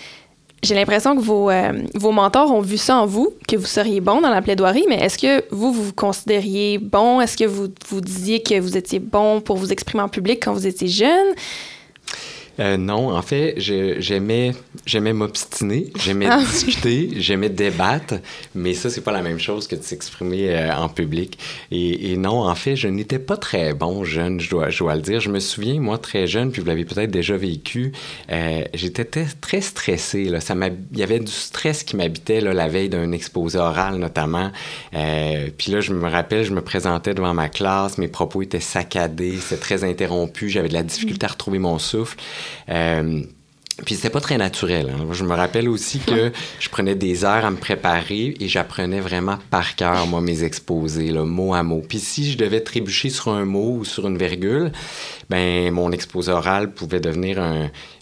j'ai 0.63 0.75
l'impression 0.75 1.15
que 1.15 1.21
vos, 1.21 1.49
euh, 1.49 1.71
mentors 2.11 2.51
ont 2.51 2.61
vu 2.61 2.77
ça 2.77 2.97
en 2.97 3.05
vous, 3.05 3.33
que 3.47 3.55
vous 3.55 3.65
seriez 3.65 4.01
bon 4.01 4.21
dans 4.21 4.29
la 4.29 4.41
plaidoirie, 4.41 4.85
mais 4.89 4.97
est-ce 4.97 5.17
que 5.17 5.43
vous 5.51 5.71
vous 5.71 5.93
considériez 5.93 6.77
bon? 6.77 7.21
Est-ce 7.21 7.37
que 7.37 7.45
vous 7.45 7.67
vous 7.89 8.01
disiez 8.01 8.41
que 8.41 8.59
vous 8.59 8.75
étiez 8.75 8.99
bon 8.99 9.39
pour 9.39 9.57
vous 9.57 9.71
exprimer 9.71 10.03
en 10.03 10.09
public 10.09 10.43
quand 10.43 10.53
vous 10.53 10.67
étiez 10.67 10.87
jeune? 10.87 11.27
Euh, 12.59 12.77
non, 12.77 13.15
en 13.15 13.21
fait, 13.21 13.55
j'aimais 13.57 14.53
j'aimais 14.85 15.13
m'obstiner, 15.13 15.91
j'aimais 15.99 16.27
ah. 16.31 16.39
discuter, 16.39 17.11
j'aimais 17.17 17.49
débattre, 17.49 18.15
mais 18.55 18.73
ça, 18.73 18.89
c'est 18.89 19.01
pas 19.01 19.11
la 19.11 19.21
même 19.21 19.39
chose 19.39 19.67
que 19.67 19.75
de 19.75 19.83
s'exprimer 19.83 20.55
euh, 20.55 20.75
en 20.75 20.89
public. 20.89 21.37
Et, 21.71 22.11
et, 22.11 22.17
non, 22.17 22.47
en 22.47 22.55
fait, 22.55 22.75
je 22.75 22.87
n'étais 22.87 23.19
pas 23.19 23.37
très 23.37 23.73
bon 23.73 24.03
jeune, 24.03 24.39
je 24.39 24.49
dois, 24.49 24.69
je 24.69 24.79
dois 24.79 24.95
le 24.95 25.01
dire. 25.01 25.19
Je 25.19 25.29
me 25.29 25.39
souviens, 25.39 25.79
moi, 25.79 25.97
très 25.97 26.27
jeune, 26.27 26.51
puis 26.51 26.61
vous 26.61 26.67
l'avez 26.67 26.85
peut-être 26.85 27.11
déjà 27.11 27.37
vécu, 27.37 27.91
euh, 28.31 28.63
j'étais 28.73 29.05
très 29.05 29.61
stressé. 29.61 30.25
Là. 30.25 30.41
Ça 30.41 30.55
il 30.91 30.97
y 30.97 31.03
avait 31.03 31.19
du 31.19 31.31
stress 31.31 31.83
qui 31.83 31.95
m'habitait 31.95 32.41
la 32.41 32.67
veille 32.67 32.89
d'un 32.89 33.11
exposé 33.11 33.57
oral, 33.57 33.97
notamment. 33.97 34.51
Euh, 34.93 35.49
puis 35.57 35.71
là, 35.71 35.81
je 35.81 35.93
me 35.93 36.09
rappelle, 36.09 36.43
je 36.43 36.53
me 36.53 36.61
présentais 36.61 37.13
devant 37.13 37.33
ma 37.33 37.49
classe, 37.49 37.97
mes 37.97 38.07
propos 38.07 38.41
étaient 38.41 38.59
saccadés, 38.59 39.37
c'était 39.37 39.61
très 39.61 39.83
interrompu, 39.83 40.49
j'avais 40.49 40.69
de 40.69 40.73
la 40.73 40.83
difficulté 40.83 41.25
à 41.25 41.29
retrouver 41.29 41.59
mon 41.59 41.79
souffle. 41.79 42.17
Euh, 42.69 43.21
puis 43.85 43.95
c'était 43.95 44.09
pas 44.09 44.21
très 44.21 44.37
naturel. 44.37 44.89
Hein. 44.89 45.07
Je 45.11 45.23
me 45.23 45.35
rappelle 45.35 45.69
aussi 45.69 45.99
que 45.99 46.31
je 46.59 46.69
prenais 46.69 46.95
des 46.95 47.23
heures 47.25 47.45
à 47.45 47.51
me 47.51 47.57
préparer 47.57 48.35
et 48.39 48.47
j'apprenais 48.47 48.99
vraiment 48.99 49.37
par 49.51 49.75
cœur, 49.75 50.07
moi, 50.07 50.19
mes 50.19 50.43
exposés, 50.43 51.11
là, 51.11 51.23
mot 51.23 51.53
à 51.53 51.61
mot. 51.61 51.83
Puis 51.87 51.99
si 51.99 52.31
je 52.31 52.37
devais 52.37 52.61
trébucher 52.61 53.09
sur 53.09 53.29
un 53.29 53.45
mot 53.45 53.77
ou 53.79 53.85
sur 53.85 54.07
une 54.07 54.17
virgule, 54.17 54.71
ben 55.29 55.71
mon 55.71 55.91
exposé 55.91 56.31
oral 56.31 56.71
pouvait 56.71 56.99
devenir 56.99 57.39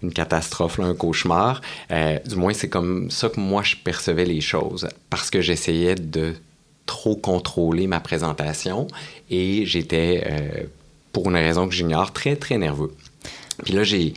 une 0.02 0.14
catastrophe, 0.14 0.80
un 0.80 0.94
cauchemar. 0.94 1.62
Euh, 1.92 2.20
du 2.26 2.36
moins, 2.36 2.54
c'est 2.54 2.70
comme 2.70 3.12
ça 3.12 3.28
que 3.28 3.40
moi, 3.40 3.62
je 3.64 3.76
percevais 3.76 4.26
les 4.26 4.42
choses. 4.42 4.88
Parce 5.10 5.30
que 5.30 5.42
j'essayais 5.42 5.96
de 5.96 6.36
trop 6.86 7.16
contrôler 7.16 7.88
ma 7.88 8.00
présentation 8.00 8.88
et 9.30 9.66
j'étais, 9.66 10.24
euh, 10.26 10.64
pour 11.12 11.30
une 11.30 11.36
raison 11.36 11.68
que 11.68 11.74
j'ignore, 11.74 12.14
très, 12.14 12.38
très 12.38 12.58
nerveux. 12.58 12.94
Puis 13.64 13.74
là, 13.74 13.84
j'ai 13.84 14.14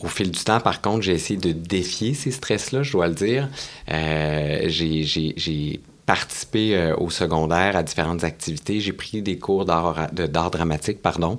au 0.00 0.08
fil 0.08 0.30
du 0.30 0.44
temps, 0.44 0.60
par 0.60 0.82
contre, 0.82 1.02
j'ai 1.02 1.14
essayé 1.14 1.38
de 1.38 1.52
défier 1.52 2.14
ces 2.14 2.30
stress-là, 2.30 2.82
je 2.82 2.92
dois 2.92 3.08
le 3.08 3.14
dire. 3.14 3.48
Euh, 3.90 4.64
j'ai 4.68 5.80
participé 6.06 6.76
euh, 6.76 6.94
au 6.96 7.10
secondaire 7.10 7.76
à 7.76 7.82
différentes 7.82 8.24
activités. 8.24 8.80
J'ai 8.80 8.92
pris 8.92 9.22
des 9.22 9.38
cours 9.38 9.64
d'art 9.64 10.50
dramatique, 10.50 11.02
pardon. 11.02 11.38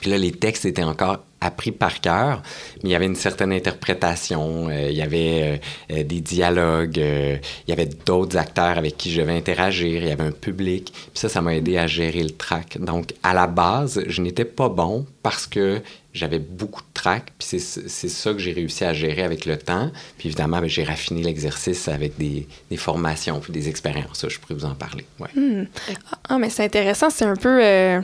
Puis 0.00 0.10
là, 0.10 0.18
les 0.18 0.32
textes 0.32 0.64
étaient 0.64 0.82
encore 0.82 1.18
appris 1.40 1.70
par 1.70 2.00
cœur, 2.00 2.42
mais 2.82 2.90
il 2.90 2.92
y 2.92 2.94
avait 2.96 3.06
une 3.06 3.16
certaine 3.16 3.52
interprétation, 3.52 4.68
euh, 4.68 4.90
il 4.90 4.96
y 4.96 5.02
avait 5.02 5.60
euh, 5.92 6.02
des 6.02 6.20
dialogues, 6.20 6.96
il 6.96 7.40
y 7.68 7.72
avait 7.72 7.88
d'autres 8.06 8.36
acteurs 8.36 8.78
avec 8.78 8.96
qui 8.96 9.12
je 9.12 9.20
devais 9.20 9.36
interagir, 9.36 10.02
il 10.02 10.08
y 10.08 10.12
avait 10.12 10.24
un 10.24 10.32
public, 10.32 10.92
puis 10.92 11.10
ça, 11.14 11.28
ça 11.28 11.40
m'a 11.40 11.54
aidé 11.54 11.78
à 11.78 11.86
gérer 11.86 12.22
le 12.22 12.30
track. 12.30 12.78
Donc, 12.78 13.14
à 13.22 13.32
la 13.32 13.46
base, 13.46 14.02
je 14.06 14.22
n'étais 14.22 14.44
pas 14.44 14.68
bon 14.68 15.06
parce 15.22 15.46
que 15.46 15.80
j'avais 16.12 16.38
beaucoup 16.38 16.82
de 16.82 16.92
track, 16.94 17.32
puis 17.38 17.58
c'est 17.58 18.08
ça 18.08 18.32
que 18.32 18.38
j'ai 18.38 18.52
réussi 18.52 18.84
à 18.84 18.92
gérer 18.92 19.22
avec 19.22 19.46
le 19.46 19.56
temps. 19.56 19.90
Puis 20.18 20.28
évidemment, 20.28 20.60
ben, 20.60 20.68
j'ai 20.68 20.84
raffiné 20.84 21.22
l'exercice 21.22 21.88
avec 21.88 22.18
des, 22.18 22.46
des, 22.70 22.76
formations, 22.76 23.40
puis 23.40 23.52
des 23.52 23.68
expériences. 23.68 24.26
Je 24.28 24.38
pourrais 24.38 24.54
vous 24.54 24.64
en 24.64 24.74
parler. 24.74 25.06
Hmm. 25.34 25.64
Ah, 26.28 26.38
mais 26.38 26.50
c'est 26.50 26.64
intéressant, 26.64 27.10
c'est 27.10 27.24
un 27.24 27.36
peu 27.36 28.02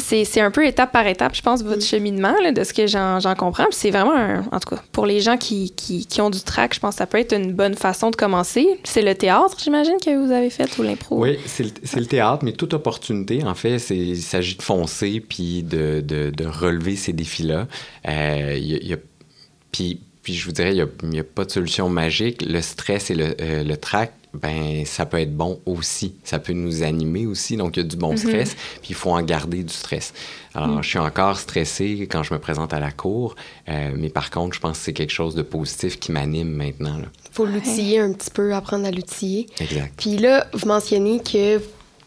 c'est 0.00 0.40
un 0.40 0.50
peu 0.50 0.66
étape 0.66 0.92
par 0.92 1.06
étape, 1.06 1.34
je 1.34 1.42
pense, 1.42 1.62
votre 1.62 1.78
mm. 1.78 1.82
cheminement, 1.82 2.34
de 2.54 2.64
ce 2.64 2.72
que 2.72 2.86
j'en 2.86 3.34
comprends. 3.36 3.66
c'est 3.70 3.90
vraiment, 3.90 4.42
en 4.50 4.60
tout 4.60 4.74
cas, 4.74 4.82
pour 4.92 5.06
les 5.06 5.20
gens 5.20 5.36
qui, 5.36 5.72
qui, 5.72 6.06
qui, 6.06 6.20
ont 6.20 6.30
du 6.30 6.40
track, 6.40 6.74
je 6.74 6.80
pense 6.80 6.94
que 6.94 6.98
ça 6.98 7.06
peut 7.06 7.18
être 7.18 7.34
une 7.34 7.52
bonne 7.52 7.74
façon 7.74 8.10
de 8.10 8.16
commencer. 8.16 8.66
C'est 8.84 9.02
le 9.02 9.14
théâtre, 9.14 9.56
j'imagine, 9.62 9.96
que 10.04 10.24
vous 10.24 10.32
avez 10.32 10.50
fait 10.50 10.78
ou 10.78 10.82
l'impro? 10.82 11.18
Oui, 11.18 11.38
c'est 11.46 11.64
le, 11.64 12.00
le, 12.00 12.06
théâtre, 12.06 12.44
mais 12.44 12.52
toute 12.52 12.74
opportunité, 12.74 13.44
en 13.44 13.54
fait, 13.54 13.76
il 13.90 14.20
s'agit 14.22 14.56
de 14.56 14.62
foncer 14.62 15.20
puis 15.20 15.62
de, 15.62 16.00
de, 16.00 16.30
de 16.30 16.44
relever 16.44 16.96
ces 16.96 17.12
défis-là. 17.12 17.66
Euh, 18.08 18.58
y 18.58 18.92
a, 18.92 18.96
puis, 19.70 20.00
puis 20.22 20.34
je 20.34 20.46
vous 20.46 20.52
dirais, 20.52 20.74
il 20.74 21.08
n'y 21.08 21.18
a, 21.18 21.22
a, 21.22 21.24
pas 21.24 21.44
de 21.44 21.50
solution 21.50 21.88
magique. 21.88 22.42
Le 22.46 22.60
stress 22.60 23.10
et 23.10 23.14
le, 23.14 23.34
euh, 23.40 23.64
le 23.64 23.76
track 23.76 24.12
ben 24.34 24.84
ça 24.86 25.06
peut 25.06 25.18
être 25.20 25.36
bon 25.36 25.60
aussi. 25.66 26.14
Ça 26.24 26.38
peut 26.38 26.52
nous 26.52 26.82
animer 26.82 27.26
aussi. 27.26 27.56
Donc, 27.56 27.76
il 27.76 27.82
y 27.82 27.86
a 27.86 27.88
du 27.88 27.96
bon 27.96 28.12
mhm. 28.12 28.16
stress, 28.16 28.54
puis 28.54 28.90
il 28.90 28.94
faut 28.94 29.10
en 29.10 29.22
garder 29.22 29.62
du 29.62 29.72
stress. 29.72 30.12
Alors, 30.54 30.68
mhm. 30.68 30.82
je 30.82 30.88
suis 30.88 30.98
encore 30.98 31.38
stressé 31.38 32.08
quand 32.10 32.22
je 32.22 32.32
me 32.32 32.38
présente 32.38 32.72
à 32.72 32.80
la 32.80 32.90
cour, 32.90 33.36
euh, 33.68 33.92
mais 33.96 34.08
par 34.08 34.30
contre, 34.30 34.54
je 34.54 34.60
pense 34.60 34.78
que 34.78 34.84
c'est 34.84 34.92
quelque 34.92 35.12
chose 35.12 35.34
de 35.34 35.42
positif 35.42 35.98
qui 35.98 36.12
m'anime 36.12 36.50
maintenant. 36.50 36.98
Il 36.98 37.34
faut 37.34 37.46
l'outiller 37.46 38.00
un 38.00 38.12
petit 38.12 38.30
peu, 38.30 38.54
apprendre 38.54 38.86
à 38.86 38.90
l'outiller. 38.90 39.46
Exact. 39.60 39.92
Puis 39.96 40.18
là, 40.18 40.46
vous 40.52 40.66
mentionnez 40.66 41.20
que 41.20 41.60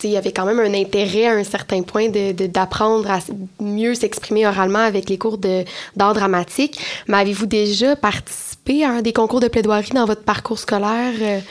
il 0.03 0.11
y 0.11 0.17
avait 0.17 0.31
quand 0.31 0.45
même 0.45 0.59
un 0.59 0.73
intérêt 0.73 1.25
à 1.25 1.33
un 1.33 1.43
certain 1.43 1.81
point 1.81 2.09
d'apprendre 2.09 3.05
de, 3.05 3.09
à 3.09 3.19
mieux 3.59 3.95
s'exprimer 3.95 4.45
oralement 4.45 4.79
avec 4.79 5.09
les 5.09 5.17
cours 5.17 5.37
d'art 5.37 6.13
dramatique. 6.13 6.79
Mais 7.07 7.17
avez-vous 7.17 7.45
déjà 7.45 7.95
participé 7.95 8.83
à 8.83 8.91
un 8.91 9.01
des 9.01 9.13
concours 9.13 9.39
de 9.39 9.47
plaidoirie 9.47 9.91
dans 9.93 10.05
votre 10.05 10.23
parcours 10.23 10.59
scolaire? 10.59 11.41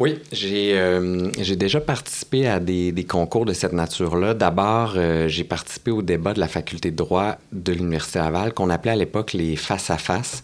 Oui, 0.00 0.18
euh, 0.42 1.30
j'ai 1.38 1.56
déjà 1.56 1.80
participé 1.80 2.48
à 2.48 2.58
des, 2.58 3.06
concours 3.08 3.44
de 3.44 3.52
cette 3.52 3.72
nature-là. 3.72 4.34
D'abord, 4.34 4.94
euh, 4.96 5.28
j'ai 5.28 5.44
participé 5.44 5.92
au 5.92 6.02
débat 6.02 6.34
de 6.34 6.40
la 6.40 6.48
faculté 6.48 6.90
de 6.90 6.96
droit 6.96 7.36
de 7.52 7.72
l'Université 7.72 8.18
Laval, 8.18 8.52
qu'on 8.52 8.70
appelait 8.70 8.92
à 8.92 8.96
l'époque 8.96 9.34
les 9.34 9.54
face-à-face. 9.54 10.42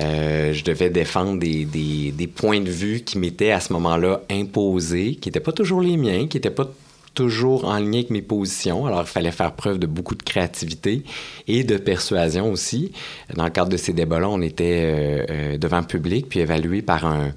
Euh, 0.00 0.52
je 0.52 0.64
devais 0.64 0.90
défendre 0.90 1.38
des, 1.38 2.30
points 2.34 2.60
de 2.60 2.70
vue 2.70 3.00
qui 3.00 3.18
m'étaient 3.18 3.52
à 3.52 3.60
ce 3.60 3.72
moment-là 3.72 4.22
imposés, 4.30 5.14
qui 5.14 5.28
n'étaient 5.28 5.40
pas 5.40 5.52
toujours 5.52 5.80
les 5.80 5.96
miens, 5.96 6.26
qui 6.26 6.36
n'étaient 6.36 6.50
pas 6.50 6.68
toujours 7.18 7.64
en 7.64 7.78
lien 7.78 7.94
avec 7.94 8.10
mes 8.10 8.22
positions. 8.22 8.86
Alors, 8.86 9.00
il 9.00 9.06
fallait 9.06 9.32
faire 9.32 9.52
preuve 9.52 9.78
de 9.78 9.86
beaucoup 9.86 10.14
de 10.14 10.22
créativité 10.22 11.02
et 11.48 11.64
de 11.64 11.76
persuasion 11.76 12.52
aussi. 12.52 12.92
Dans 13.34 13.44
le 13.44 13.50
cadre 13.50 13.70
de 13.70 13.76
ces 13.76 13.92
débats-là, 13.92 14.28
on 14.28 14.40
était 14.40 15.58
devant 15.58 15.80
le 15.80 15.86
public 15.86 16.28
puis 16.28 16.40
évalué 16.40 16.80
par 16.80 17.04
un, 17.04 17.32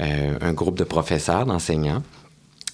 euh, 0.00 0.38
un 0.40 0.52
groupe 0.52 0.78
de 0.78 0.84
professeurs, 0.84 1.44
d'enseignants. 1.44 2.02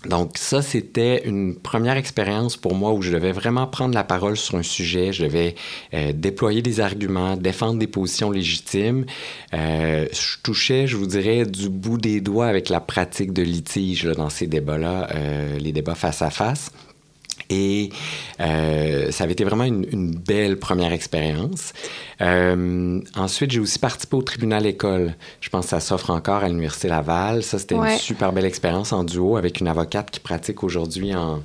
Donc 0.08 0.38
ça, 0.38 0.62
c'était 0.62 1.26
une 1.26 1.56
première 1.56 1.96
expérience 1.96 2.56
pour 2.56 2.75
moi 2.75 2.92
où 2.92 3.02
je 3.02 3.12
devais 3.12 3.32
vraiment 3.32 3.66
prendre 3.66 3.94
la 3.94 4.04
parole 4.04 4.36
sur 4.36 4.56
un 4.56 4.62
sujet, 4.62 5.12
je 5.12 5.25
devais 5.25 5.54
euh, 5.94 6.12
déployer 6.12 6.62
des 6.62 6.80
arguments, 6.80 7.36
défendre 7.36 7.78
des 7.78 7.86
positions 7.86 8.30
légitimes. 8.30 9.06
Euh, 9.54 10.06
je 10.12 10.42
touchais, 10.42 10.86
je 10.86 10.96
vous 10.96 11.06
dirais, 11.06 11.44
du 11.44 11.68
bout 11.68 11.98
des 11.98 12.20
doigts 12.20 12.46
avec 12.46 12.68
la 12.68 12.80
pratique 12.80 13.32
de 13.32 13.42
litige 13.42 14.04
dans 14.04 14.30
ces 14.30 14.46
débats-là, 14.46 15.08
les 15.58 15.72
débats 15.72 15.94
face 15.94 16.22
à 16.22 16.30
face. 16.30 16.70
Et 17.50 17.90
euh, 18.40 19.10
ça 19.10 19.24
avait 19.24 19.34
été 19.34 19.44
vraiment 19.44 19.64
une, 19.64 20.10
belle 20.10 20.58
première 20.58 20.92
expérience. 20.92 21.72
Euh, 22.20 23.00
ensuite, 23.14 23.50
j'ai 23.50 23.60
aussi 23.60 23.78
participé 23.78 24.16
au 24.16 24.22
tribunal 24.22 24.66
école. 24.66 25.14
Je 25.40 25.48
pense 25.48 25.66
que 25.66 25.70
ça 25.70 25.80
s'offre 25.80 26.10
encore 26.10 26.42
à 26.42 26.48
l'Université 26.48 26.88
Laval. 26.88 27.42
Ça, 27.42 27.58
c'était 27.58 27.76
une 27.76 27.98
super 27.98 28.32
belle 28.32 28.46
expérience 28.46 28.92
en 28.92 29.04
duo 29.04 29.36
avec 29.36 29.60
une 29.60 29.68
avocate 29.68 30.10
qui 30.10 30.20
pratique 30.20 30.64
aujourd'hui 30.64 31.14
en, 31.14 31.42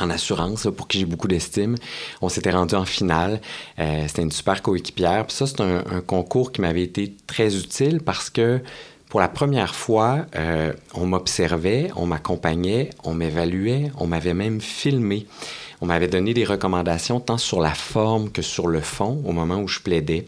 en 0.00 0.10
assurance, 0.10 0.68
pour 0.76 0.88
qui 0.88 0.98
j'ai 0.98 1.06
beaucoup 1.06 1.28
d'estime. 1.28 1.76
On 2.22 2.28
s'était 2.28 2.50
rendu 2.50 2.74
en 2.74 2.84
finale. 2.84 3.40
Euh, 3.78 4.04
c'était 4.06 4.22
une 4.22 4.32
super 4.32 4.62
coéquipière. 4.62 5.26
Puis 5.26 5.36
ça, 5.36 5.46
c'est 5.46 5.60
un, 5.60 5.84
un, 5.90 6.00
concours 6.00 6.52
qui 6.52 6.60
m'avait 6.60 6.82
été 6.82 7.14
très 7.26 7.56
utile 7.56 8.00
parce 8.00 8.30
que 8.30 8.60
pour 9.08 9.20
la 9.20 9.28
première 9.28 9.74
fois, 9.74 10.26
euh, 10.36 10.72
on 10.94 11.06
m'observait, 11.06 11.90
on 11.96 12.06
m'accompagnait, 12.06 12.90
on 13.04 13.14
m'évaluait, 13.14 13.90
on 13.96 14.06
m'avait 14.06 14.34
même 14.34 14.60
filmé. 14.60 15.26
On 15.80 15.86
m'avait 15.86 16.08
donné 16.08 16.34
des 16.34 16.44
recommandations 16.44 17.20
tant 17.20 17.38
sur 17.38 17.60
la 17.60 17.72
forme 17.72 18.30
que 18.30 18.42
sur 18.42 18.66
le 18.66 18.80
fond 18.80 19.22
au 19.24 19.32
moment 19.32 19.60
où 19.60 19.68
je 19.68 19.80
plaidais. 19.80 20.26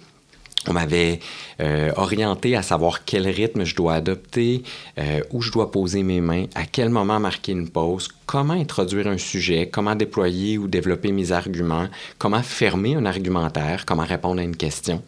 On 0.69 0.75
m'avait 0.75 1.21
euh, 1.61 1.91
orienté 1.97 2.55
à 2.55 2.61
savoir 2.61 3.07
quel 3.07 3.27
rythme 3.27 3.65
je 3.65 3.75
dois 3.75 3.95
adopter, 3.95 4.63
euh, 4.99 5.23
où 5.31 5.41
je 5.41 5.51
dois 5.51 5.71
poser 5.71 6.03
mes 6.03 6.21
mains, 6.21 6.45
à 6.55 6.67
quel 6.67 6.91
moment 6.91 7.19
marquer 7.19 7.53
une 7.53 7.71
pause, 7.71 8.09
comment 8.27 8.53
introduire 8.53 9.07
un 9.07 9.17
sujet, 9.17 9.71
comment 9.73 9.95
déployer 9.95 10.59
ou 10.59 10.69
développer 10.69 11.13
mes 11.13 11.33
arguments, 11.33 11.89
comment 12.19 12.43
fermer 12.43 12.95
un 12.95 13.07
argumentaire, 13.07 13.87
comment 13.87 14.05
répondre 14.05 14.39
à 14.39 14.45
une 14.45 14.57
question. 14.57 15.03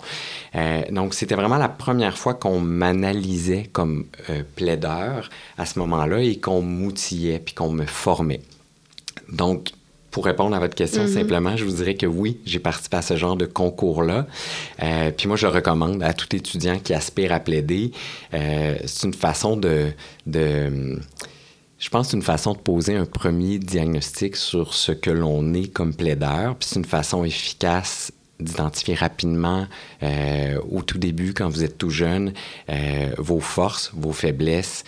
Euh, 0.55 0.85
donc, 0.91 1.13
c'était 1.13 1.35
vraiment 1.35 1.59
la 1.59 1.69
première 1.69 2.17
fois 2.17 2.33
qu'on 2.33 2.59
m'analysait 2.59 3.69
comme 3.73 4.07
plaideur 4.57 5.29
à 5.59 5.67
ce 5.67 5.79
moment-là 5.81 6.23
et 6.23 6.41
qu'on 6.41 6.63
m'outillait 6.63 7.41
puis 7.41 7.55
qu'on 7.55 7.73
me 7.73 7.85
formait. 7.85 8.41
Donc, 9.29 9.73
pour 10.13 10.27
répondre 10.27 10.55
à 10.55 10.61
votre 10.61 10.75
question 10.77 11.05
mm-hmm. 11.05 11.15
simplement, 11.15 11.57
je 11.57 11.65
vous 11.65 11.73
dirais 11.73 11.95
que 11.95 12.07
oui, 12.07 12.39
j'ai 12.45 12.61
participé 12.61 12.99
à 12.99 13.03
ce 13.03 13.17
genre 13.17 13.35
de 13.35 13.47
concours-là. 13.47 14.27
Euh, 14.83 15.11
puis 15.11 15.27
moi, 15.27 15.37
je 15.37 15.47
recommande 15.47 16.03
à 16.03 16.13
tout 16.13 16.37
étudiant 16.37 16.79
qui 16.79 16.93
aspire 16.93 17.33
à 17.33 17.41
plaider. 17.41 17.93
Euh, 18.35 18.77
c'est 18.85 19.07
une 19.07 19.15
façon 19.15 19.57
de, 19.57 19.89
de 20.27 21.01
je 21.79 21.89
pense 21.89 22.13
une 22.13 22.23
façon 22.23 22.53
de 22.53 22.59
poser 22.59 22.95
un 22.95 23.07
premier 23.07 23.59
diagnostic 23.59 24.37
sur 24.37 24.75
ce 24.75 24.93
que 24.93 25.11
l'on 25.11 25.55
est 25.55 25.73
comme 25.73 25.95
plaideur. 25.95 26.57
Puis 26.57 26.69
c'est 26.69 26.79
une 26.79 26.85
façon 26.85 27.25
efficace 27.25 28.13
d'identifier 28.39 28.95
rapidement 28.95 29.67
euh, 30.03 30.59
au 30.71 30.83
tout 30.83 30.99
début, 30.99 31.33
quand 31.33 31.49
vous 31.49 31.65
êtes 31.65 31.79
tout 31.79 31.91
jeune, 31.91 32.35
vos 33.17 33.41
forces, 33.41 33.93
vos 33.95 34.13
faiblesses, 34.13 34.85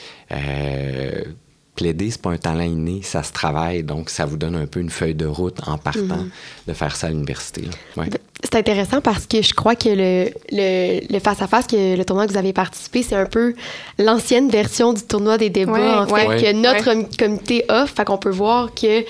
plaider, 1.74 2.10
c'est 2.10 2.20
pas 2.20 2.30
un 2.30 2.36
talent 2.36 2.64
inné, 2.64 3.00
ça 3.02 3.22
se 3.22 3.32
travaille. 3.32 3.82
Donc, 3.82 4.10
ça 4.10 4.24
vous 4.24 4.36
donne 4.36 4.56
un 4.56 4.66
peu 4.66 4.80
une 4.80 4.90
feuille 4.90 5.14
de 5.14 5.26
route 5.26 5.58
en 5.66 5.78
partant 5.78 6.00
mhm. 6.00 6.30
de 6.68 6.72
faire 6.72 6.94
ça 6.96 7.08
à 7.08 7.10
l'université. 7.10 7.62
Ouais. 7.96 8.08
C'est 8.42 8.56
intéressant 8.56 9.00
parce 9.00 9.26
que 9.26 9.42
je 9.42 9.54
crois 9.54 9.74
que 9.74 9.88
le, 9.88 10.30
le, 10.52 11.18
face-à-face, 11.18 11.66
que 11.66 11.96
le 11.96 12.04
tournoi 12.04 12.26
que 12.26 12.32
vous 12.32 12.38
avez 12.38 12.52
participé, 12.52 13.02
c'est 13.02 13.16
un 13.16 13.26
peu 13.26 13.54
l'ancienne 13.98 14.50
version 14.50 14.92
du 14.92 15.02
tournoi 15.02 15.38
des 15.38 15.50
débats, 15.50 16.02
en 16.02 16.06
fait, 16.06 16.26
que 16.42 16.52
notre 16.52 17.16
comité 17.16 17.64
offre. 17.68 17.94
Fait 17.94 18.04
qu'on 18.04 18.18
peut 18.18 18.30
voir 18.30 18.74
que 18.74 19.04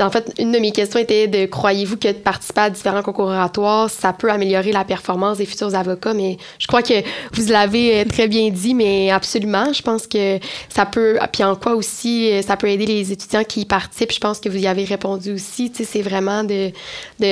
en 0.00 0.10
fait, 0.10 0.32
une 0.38 0.52
de 0.52 0.58
mes 0.58 0.72
questions 0.72 0.98
était 0.98 1.28
de 1.28 1.44
croyez-vous 1.44 1.98
que 1.98 2.08
de 2.08 2.14
participer 2.14 2.62
à 2.62 2.70
différents 2.70 3.02
concours 3.02 3.26
oratoires, 3.26 3.90
ça 3.90 4.14
peut 4.14 4.30
améliorer 4.30 4.72
la 4.72 4.84
performance 4.84 5.36
des 5.36 5.44
futurs 5.44 5.74
avocats? 5.74 6.14
Mais 6.14 6.38
je 6.58 6.66
crois 6.66 6.82
que 6.82 6.94
vous 7.34 7.52
l'avez 7.52 8.00
euh, 8.00 8.04
très 8.06 8.26
bien 8.26 8.48
dit, 8.48 8.74
mais 8.74 9.10
absolument. 9.10 9.70
Je 9.72 9.82
pense 9.82 10.06
que 10.06 10.38
ça 10.70 10.86
peut, 10.86 11.18
puis 11.30 11.44
en 11.44 11.56
quoi 11.56 11.74
aussi, 11.74 12.32
euh, 12.32 12.40
ça 12.40 12.56
peut 12.56 12.68
aider 12.68 12.86
les 12.86 13.12
étudiants 13.12 13.44
qui 13.44 13.60
y 13.60 13.64
participent. 13.66 14.12
Je 14.12 14.20
pense 14.20 14.40
que 14.40 14.48
vous 14.48 14.56
y 14.56 14.66
avez 14.66 14.84
répondu 14.84 15.32
aussi. 15.32 15.70
Tu 15.70 15.84
sais, 15.84 15.90
c'est 15.92 16.02
vraiment 16.02 16.42
de, 16.42 16.72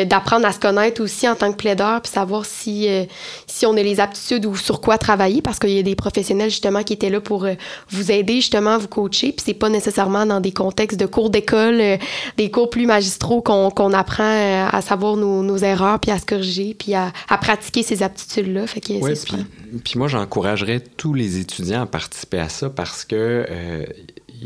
d'apprendre 0.05 0.47
à 0.47 0.53
se 0.53 0.59
connaître 0.59 1.03
aussi 1.03 1.27
en 1.27 1.37
tant 1.37 1.51
que 1.53 1.57
plaideur, 1.57 2.03
puis 2.03 2.13
savoir 2.13 2.45
si, 2.45 2.89
euh, 2.89 3.05
si 3.47 3.65
on 3.65 3.73
a 3.73 3.83
les 3.83 4.01
aptitudes 4.01 4.45
ou 4.45 4.55
sur 4.55 4.83
quoi 4.83 4.99
travailler, 4.99 5.41
parce 5.41 5.59
qu'il 5.59 5.71
y 5.71 5.79
a 5.79 5.83
des 5.83 5.95
professionnels 5.95 6.51
justement 6.51 6.83
qui 6.83 6.93
étaient 6.93 7.11
là 7.11 7.23
pour 7.23 7.47
vous 7.89 8.13
aider 8.13 8.37
justement 8.37 8.77
vous 8.77 8.89
coacher. 8.89 9.33
Puis 9.33 9.45
c'est 9.47 9.55
pas 9.55 9.71
nécessairement 9.71 10.27
dans 10.27 10.41
des 10.41 10.53
contextes 10.53 11.01
de 11.01 11.07
cours 11.07 11.31
d'école, 11.31 11.99
des 12.37 12.50
cours 12.51 12.71
plus 12.71 12.87
magistraux 12.87 13.43
qu'on 13.43 13.93
apprend 13.93 14.25
euh, 14.25 14.67
à 14.71 14.83
savoir 14.83 15.17
nos, 15.17 15.57
erreurs, 15.59 15.99
puis 16.01 16.11
à 16.11 16.19
se 16.19 16.27
corriger, 16.27 16.75
puis 16.75 16.95
à, 16.95 17.13
pratiquer 17.41 17.83
ces 17.83 18.03
aptitudes-là. 18.03 18.67
Fait 18.67 18.81
que 18.81 18.93
oui, 18.93 19.13
puis, 19.25 19.79
puis, 19.79 19.99
moi, 19.99 20.09
j'encouragerais 20.09 20.81
tous 20.81 21.15
les 21.15 21.39
étudiants 21.39 21.83
à 21.83 21.87
participer 21.87 22.39
à 22.39 22.49
ça 22.49 22.71
parce 22.71 23.05
que 23.05 23.47
euh, 23.51 23.85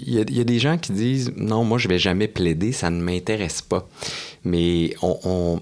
il 0.06 0.14
y, 0.14 0.40
a 0.40 0.44
des 0.44 0.58
gens 0.58 0.76
qui 0.76 0.92
disent 0.92 1.32
non, 1.36 1.64
moi, 1.64 1.78
je 1.78 1.88
vais 1.88 1.98
jamais 1.98 2.28
plaider, 2.28 2.72
ça 2.72 2.90
ne 2.90 3.00
m'intéresse 3.00 3.62
pas. 3.62 3.88
Mais 4.44 4.94
on, 5.02 5.60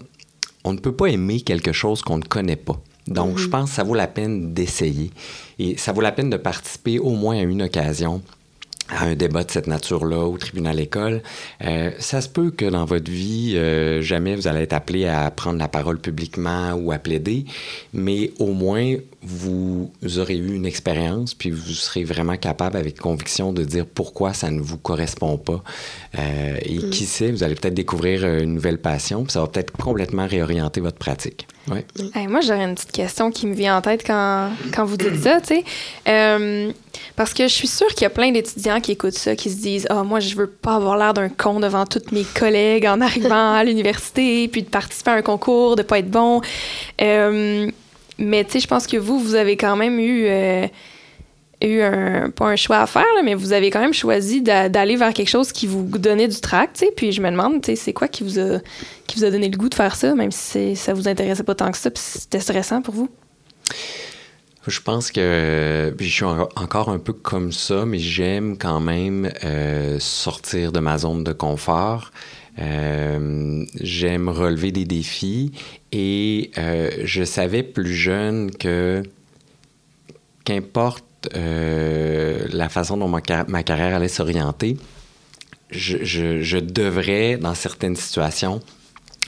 on, 0.65 0.73
ne 0.73 0.79
peut 0.79 0.93
pas 0.93 1.07
aimer 1.07 1.41
quelque 1.41 1.73
chose 1.73 2.03
qu'on 2.03 2.19
ne 2.19 2.25
connaît 2.25 2.57
pas. 2.57 2.81
Donc, 3.09 3.39
je 3.39 3.47
mm-hmm. 3.47 3.51
pense 3.51 3.71
que 3.71 3.77
ça 3.77 3.83
vaut 3.83 3.95
la 3.95 4.07
peine 4.07 4.55
d'essayer. 4.55 5.11
Et 5.59 5.77
ça 5.77 5.93
vaut 5.93 6.01
la 6.01 6.13
peine 6.13 6.31
de 6.31 6.37
participer 6.37 6.99
au 6.99 7.11
moins 7.11 7.37
à 7.37 7.43
une 7.43 7.63
occasion 7.63 8.23
à 8.93 9.05
un 9.05 9.15
débat 9.15 9.45
de 9.45 9.51
cette 9.51 9.67
nature-là 9.67 10.19
au 10.19 10.37
tribunal 10.37 10.79
école, 10.81 11.23
euh, 11.65 11.91
ça 11.99 12.21
se 12.21 12.29
peut 12.29 12.51
que 12.51 12.65
dans 12.65 12.85
votre 12.85 13.11
vie, 13.11 13.55
euh, 13.57 14.03
jamais 14.03 14.37
vous 14.37 14.47
allez 14.47 14.61
être 14.61 14.73
appelé 14.73 15.07
à 15.07 15.31
prendre 15.31 15.59
la 15.59 15.69
parole 15.69 15.99
publiquement 15.99 16.73
ou 16.75 16.93
à 16.93 16.99
plaider, 16.99 17.45
mais 17.93 18.33
au 18.39 18.53
moins 18.53 18.95
vous 19.23 19.93
aurez 20.19 20.37
eu 20.37 20.55
une 20.55 20.67
expérience, 20.67 21.35
puis 21.35 21.51
vous 21.51 21.73
serez 21.73 22.03
vraiment 22.03 22.37
capable 22.37 22.77
avec 22.77 22.99
conviction 22.99 23.53
de 23.53 23.63
dire 23.63 23.87
pourquoi 23.87 24.33
ça 24.33 24.51
ne 24.51 24.61
vous 24.61 24.79
correspond 24.79 25.39
pas. 25.39 25.63
Euh, 26.19 26.57
et 26.63 26.79
mm. 26.79 26.91
qui 26.91 27.05
sait, 27.05 27.31
vous 27.31 27.45
allez 27.45 27.55
peut-être 27.55 27.75
découvrir 27.75 28.25
une 28.27 28.55
nouvelle 28.55 28.79
passion, 28.79 29.23
puis 29.23 29.33
ça 29.33 29.41
va 29.41 29.47
peut-être 29.47 29.71
complètement 29.73 30.27
réorienter 30.27 30.81
votre 30.81 30.99
pratique. 30.99 31.47
Ouais. 31.71 31.85
moi, 32.27 32.41
j'aurais 32.41 32.65
une 32.65 32.75
petite 32.75 32.91
question 32.91 33.31
qui 33.31 33.47
me 33.47 33.55
vient 33.55 33.77
en 33.77 33.83
tête 33.83 34.03
quand, 34.05 34.51
quand 34.75 34.85
vous 34.85 34.97
dites 34.97 35.23
ça, 35.23 35.41
tu 35.41 35.55
sais. 35.55 35.65
Euh, 36.09 36.73
parce 37.15 37.33
que 37.33 37.45
je 37.45 37.53
suis 37.53 37.69
sûre 37.69 37.89
qu'il 37.89 38.03
y 38.03 38.07
a 38.07 38.11
plein 38.11 38.33
d'étudiants 38.33 38.81
qui 38.81 38.93
écoutent 38.93 39.13
ça, 39.13 39.37
qui 39.37 39.51
se 39.51 39.61
disent 39.61 39.87
Ah, 39.89 40.01
oh, 40.01 40.05
moi, 40.05 40.19
je 40.19 40.35
veux 40.35 40.49
pas 40.49 40.75
avoir 40.75 40.97
l'air 40.97 41.15
d'un 41.15 41.29
con 41.29 41.61
devant 41.61 41.87
tous 41.87 42.03
mes 42.11 42.25
collègues 42.25 42.87
en 42.87 43.01
arrivant 43.01 43.55
à 43.55 43.63
l'université, 43.63 44.49
puis 44.49 44.63
de 44.63 44.69
participer 44.69 45.13
à 45.13 45.15
un 45.15 45.23
concours, 45.23 45.77
de 45.77 45.83
pas 45.83 46.01
être 46.01 46.11
bon. 46.11 46.41
Euh, 47.01 47.71
mais 48.23 48.45
tu 48.45 48.53
sais, 48.53 48.61
je 48.61 48.69
pense 48.69 48.87
que 48.87 48.97
vous, 48.97 49.19
vous 49.19 49.35
avez 49.35 49.57
quand 49.57 49.77
même 49.77 49.99
eu, 49.99 50.27
euh, 50.27 50.67
eu 51.61 51.81
un, 51.81 52.31
pas 52.31 52.47
un 52.47 52.57
choix 52.57 52.79
à 52.79 52.87
faire, 52.87 53.05
mais 53.25 53.35
vous 53.35 53.53
avez 53.53 53.71
quand 53.71 53.81
même 53.81 53.93
choisi 53.93 54.41
d'aller 54.41 54.97
vers 54.97 55.13
quelque 55.13 55.29
chose 55.29 55.53
qui 55.53 55.67
vous 55.67 55.83
donnait 55.99 56.29
du 56.29 56.41
tract, 56.41 56.77
tu 56.77 56.87
sais. 56.87 56.93
Puis 56.97 57.13
je 57.13 57.21
me 57.21 57.31
demande, 57.31 57.61
tu 57.61 57.73
sais, 57.73 57.77
c'est 57.77 57.93
quoi 57.93 58.09
qui 58.09 58.23
vous, 58.23 58.39
a, 58.39 58.61
qui 59.07 59.19
vous 59.19 59.25
a 59.25 59.31
donné 59.31 59.49
le 59.49 59.57
goût 59.57 59.69
de 59.69 59.75
faire 59.75 59.97
ça, 59.97 60.15
même 60.15 60.31
si 60.31 60.77
ça 60.77 60.95
vous 60.95 61.09
intéressait 61.09 61.43
pas 61.43 61.57
tant 61.57 61.71
que 61.71 61.79
ça, 61.79 61.91
puis 61.91 62.03
c'était 62.03 62.41
stressant 62.41 62.81
pour 62.81 62.95
vous? 62.95 63.09
Je 64.69 64.81
pense 64.81 65.11
que 65.11 65.93
je 65.99 66.09
suis 66.09 66.25
encore 66.25 66.89
un 66.89 67.01
peu 67.01 67.13
comme 67.13 67.51
ça, 67.51 67.85
mais 67.85 67.99
j'aime 67.99 68.57
quand 68.57 68.79
même 68.79 69.29
euh, 69.43 69.99
sortir 69.99 70.71
de 70.71 70.79
ma 70.79 70.99
zone 70.99 71.25
de 71.25 71.33
confort. 71.33 72.13
Euh, 72.59 73.65
j'aime 73.81 74.29
relever 74.29 74.73
des 74.73 74.85
défis 74.85 75.53
et 75.91 76.51
euh, 76.59 76.91
je 77.05 77.25
savais 77.25 77.63
plus 77.63 77.95
jeune 77.95 78.51
que 78.51 79.03
qu'importe 80.45 81.05
euh, 81.35 82.47
la 82.53 82.69
façon 82.69 82.99
dont 82.99 83.09
ma, 83.09 83.23
carrière 83.23 83.95
allait 83.95 84.09
s'orienter, 84.09 84.77
je, 85.71 86.59
devrais, 86.59 87.39
dans 87.39 87.55
certaines 87.55 87.97
situations, 87.97 88.61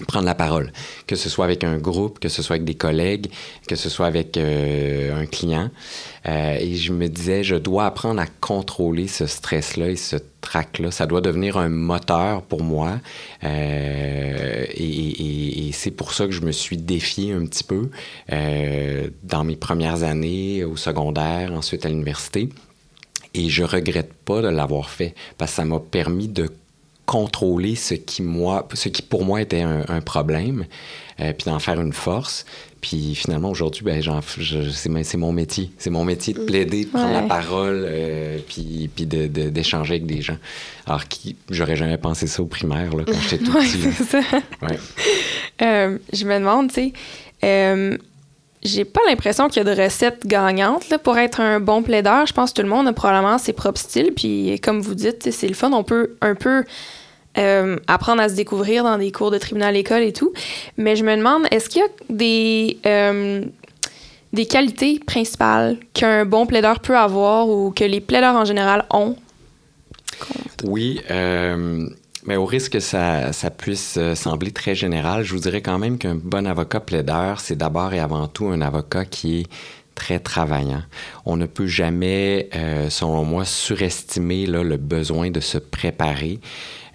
prendre 0.09 0.27
la 0.27 0.35
parole, 0.35 0.73
que 1.07 1.15
ce 1.15 1.29
soit 1.29 1.45
avec 1.45 1.63
un 1.63 1.77
groupe, 1.79 2.19
que 2.19 2.29
ce 2.29 2.43
soit 2.43 2.55
avec 2.55 2.65
des 2.65 2.75
collègues, 2.75 3.29
que 3.69 3.77
ce 3.77 3.89
soit 3.89 4.07
avec 4.07 4.37
euh, 4.37 5.15
un 5.17 5.27
client. 5.27 5.71
Euh, 6.27 6.57
et 6.59 6.75
je 6.75 6.93
me 6.93 7.09
disais, 7.09 7.45
je 7.45 7.55
dois 7.55 7.87
apprendre 7.87 8.21
à 8.21 8.27
contrôler 8.27 9.07
ce 9.07 9.27
stress-là 9.27 9.91
et 9.91 9.97
ce 9.97 10.17
trac-là. 10.41 10.91
Ça 10.91 11.07
doit 11.07 11.21
devenir 11.21 11.59
un 11.59 11.69
moteur 11.69 12.43
pour 12.43 12.65
moi. 12.65 12.99
Euh, 13.45 14.65
et, 14.75 15.71
c'est 15.73 15.91
pour 15.91 16.15
ça 16.15 16.25
que 16.27 16.33
je 16.33 16.41
me 16.41 16.53
suis 16.53 16.79
défié 16.79 17.33
un 17.33 17.45
petit 17.45 17.65
peu 17.65 17.91
dans 19.23 19.45
mes 19.45 19.57
premières 19.57 20.03
années 20.03 20.65
au 20.65 20.77
secondaire, 20.77 21.53
ensuite 21.53 21.85
à 21.85 21.89
l'université. 21.91 22.49
Et 23.35 23.51
je 23.51 23.65
regrette 23.65 24.13
pas 24.13 24.41
de 24.41 24.49
l'avoir 24.49 24.89
fait 24.89 25.15
parce 25.37 25.51
que 25.51 25.57
ça 25.57 25.65
m'a 25.65 25.81
permis 25.81 26.29
de 26.29 26.49
contrôler 27.07 27.75
ce 27.75 27.95
qui, 27.95 28.23
moi, 28.23 28.69
ce 28.75 28.89
qui 28.89 29.03
pour 29.03 29.25
moi 29.25 29.41
était 29.43 29.61
un, 29.63 29.85
un 29.89 30.01
problème, 30.01 30.65
euh, 31.21 31.33
puis 31.33 31.47
d'en 31.51 31.59
faire 31.59 31.81
une 31.81 31.93
force. 31.93 32.45
Puis 32.81 33.15
finalement, 33.15 33.51
aujourd'hui, 33.51 33.83
ben, 33.83 34.03
c'est 34.03 35.17
mon 35.17 35.33
métier. 35.33 35.71
C'est 35.79 35.89
mon 35.91 36.05
métier 36.05 36.35
de 36.35 36.41
plaider, 36.41 36.85
de 36.85 36.91
prendre 36.91 37.07
Ouais. 37.09 37.13
la 37.15 37.23
parole, 37.23 37.83
euh, 37.87 38.39
puis, 38.47 38.91
puis 38.95 39.07
d'échanger 39.07 39.29
de, 39.29 39.49
d'échanger 39.49 39.95
avec 39.95 40.07
des 40.07 40.21
gens. 40.21 40.37
Alors, 40.87 41.09
qui, 41.09 41.37
j'aurais 41.51 41.77
jamais 41.77 41.97
pensé 41.97 42.27
ça 42.27 42.43
au 42.43 42.47
primaire, 42.47 42.95
là, 42.95 43.05
quand 43.07 43.21
j'étais 43.29 43.43
tout 43.45 43.53
Ouais, 43.57 43.63
petit. 43.65 44.05
ça. 44.05 44.21
Ouais. 44.61 44.79
Euh, 45.63 45.99
je 46.13 46.25
me 46.27 46.39
demande, 46.39 46.69
tu 46.69 46.75
sais, 46.75 46.93
euh, 47.45 47.97
j'ai 48.65 48.85
pas 48.85 49.01
l'impression 49.07 49.49
qu'il 49.49 49.63
y 49.63 49.69
a 49.69 49.75
de 49.75 49.83
recette 49.83 50.27
gagnante 50.27 50.89
là, 50.89 50.99
pour 50.99 51.19
être 51.19 51.41
un 51.41 51.61
bon 51.61 51.83
plaideur. 51.83 52.27
Je 52.27 52.33
pense 52.33 52.51
que 52.51 52.57
tout 52.57 52.67
le 52.67 52.73
monde 52.73 52.89
a 52.89 52.93
probablement 52.93 53.39
ses 53.39 53.53
propres 53.53 53.81
styles. 53.81 54.13
Puis, 54.15 54.59
comme 54.61 54.81
vous 54.81 54.95
dites, 54.95 55.31
c'est 55.31 55.49
le 55.49 55.55
fun. 55.55 55.73
On 55.73 55.85
peut 55.85 56.17
un 56.23 56.35
peu 56.35 56.65
euh, 57.37 57.77
apprendre 57.89 58.23
à 58.23 58.29
se 58.29 58.35
découvrir 58.35 58.85
dans 58.85 58.97
des 58.97 59.13
cours 59.13 59.31
de 59.31 59.39
tribunal 59.39 59.77
école 59.77 60.03
et 60.03 60.13
tout. 60.13 60.33
Mais 60.79 60.97
je 60.97 61.05
me 61.05 61.15
demande, 61.15 61.47
est-ce 61.51 61.69
qu'il 61.69 61.83
y 61.83 61.85
a 61.85 61.89
des, 62.09 62.79
euh, 62.87 63.45
des 64.33 64.47
qualités 64.47 64.99
principales 64.99 65.77
qu'un 65.93 66.25
bon 66.25 66.47
plaideur 66.47 66.81
peut 66.81 66.97
avoir 66.97 67.49
ou 67.49 67.71
que 67.71 67.85
les 67.85 68.01
plaideurs 68.01 68.35
en 68.35 68.47
général 68.47 68.87
ont? 68.91 69.17
Oui, 70.65 71.03
euh, 71.11 71.87
mais 72.27 72.37
au 72.37 72.47
risque 72.47 72.73
que 72.73 72.81
ça, 72.81 73.33
ça 73.33 73.51
puisse 73.51 73.97
euh, 73.99 74.15
sembler 74.15 74.51
très 74.51 74.75
général, 74.75 75.25
je 75.25 75.35
vous 75.35 75.41
dirais 75.41 75.63
quand 75.63 75.79
même 75.79 75.99
qu'un 75.99 76.15
bon 76.15 76.47
avocat 76.47 76.81
plaideur, 76.81 77.41
c'est 77.41 77.57
d'abord 77.57 77.93
et 77.93 78.01
avant 78.01 78.29
tout 78.29 78.47
un 78.47 78.61
avocat 78.61 79.05
qui 79.05 79.41
est 79.41 79.47
très 79.95 80.19
travaillant. 80.19 80.83
On 81.25 81.37
ne 81.37 81.47
peut 81.47 81.67
jamais, 81.67 82.49
euh, 82.55 82.91
selon 82.91 83.25
moi, 83.25 83.45
surestimer 83.45 84.47
le 84.47 84.77
besoin 84.77 85.31
de 85.31 85.41
se 85.41 85.59
préparer. 85.59 86.41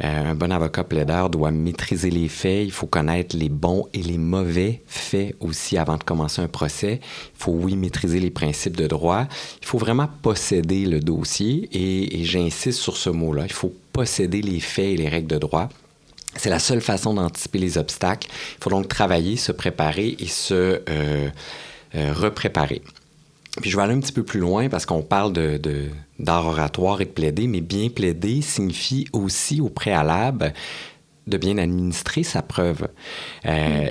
Euh, 0.02 0.32
un 0.32 0.36
bon 0.36 0.52
avocat 0.52 0.86
plaideur 0.86 1.30
doit 1.30 1.52
maîtriser 1.52 2.10
les 2.10 2.30
faits, 2.30 2.66
il 2.66 2.72
faut 2.72 2.88
connaître 2.88 3.36
les 3.36 3.50
bons 3.50 3.88
et 3.94 4.02
les 4.02 4.18
mauvais 4.18 4.82
faits 4.88 5.36
aussi 5.42 5.78
avant 5.78 5.98
de 5.98 6.04
commencer 6.04 6.42
un 6.42 6.48
procès. 6.48 7.02
Il 7.04 7.44
faut, 7.44 7.52
oui, 7.52 7.76
maîtriser 7.76 8.20
les 8.20 8.30
principes 8.30 8.78
de 8.78 8.88
droit. 8.88 9.28
Il 9.62 9.68
faut 9.68 9.78
vraiment 9.78 10.08
posséder 10.22 10.86
le 10.86 11.02
dossier 11.02 11.68
et, 11.74 12.22
et 12.22 12.24
j'insiste 12.24 12.80
sur 12.80 12.96
ce 12.96 13.10
mot-là. 13.10 13.44
Il 13.46 13.52
faut 13.52 13.74
posséder 13.92 14.42
les 14.42 14.62
faits 14.62 14.86
et 14.86 14.98
les 14.98 15.10
règles 15.10 15.28
de 15.28 15.38
droit. 15.38 15.68
C'est 16.36 16.50
la 16.50 16.60
seule 16.60 16.82
façon 16.82 17.16
d'anticiper 17.16 17.58
les 17.60 17.78
obstacles. 17.78 18.30
Il 18.32 18.64
faut 18.64 18.70
donc 18.70 18.88
travailler, 18.88 19.36
se 19.36 19.52
préparer 19.52 20.16
et 20.20 20.28
se 20.28 20.82
euh, 20.88 21.30
euh, 21.96 22.14
repréparer. 22.14 22.82
Puis 23.62 23.70
je 23.70 23.76
vais 23.78 23.84
aller 23.84 23.94
un 23.96 24.00
petit 24.00 24.12
peu 24.12 24.24
plus 24.24 24.40
loin 24.40 24.70
parce 24.70 24.86
qu'on 24.86 25.02
parle 25.02 25.34
de, 25.34 25.60
d'art 26.20 26.46
oratoire 26.46 27.02
et 27.02 27.06
de 27.06 27.10
plaider, 27.10 27.48
mais 27.48 27.62
bien 27.62 27.90
plaider 27.90 28.42
signifie 28.42 29.08
aussi 29.12 29.60
au 29.60 29.70
préalable 29.70 30.54
de 31.28 31.38
bien 31.38 31.58
administrer 31.58 32.24
sa 32.24 32.42
preuve. 32.42 32.88
Euh, 33.46 33.90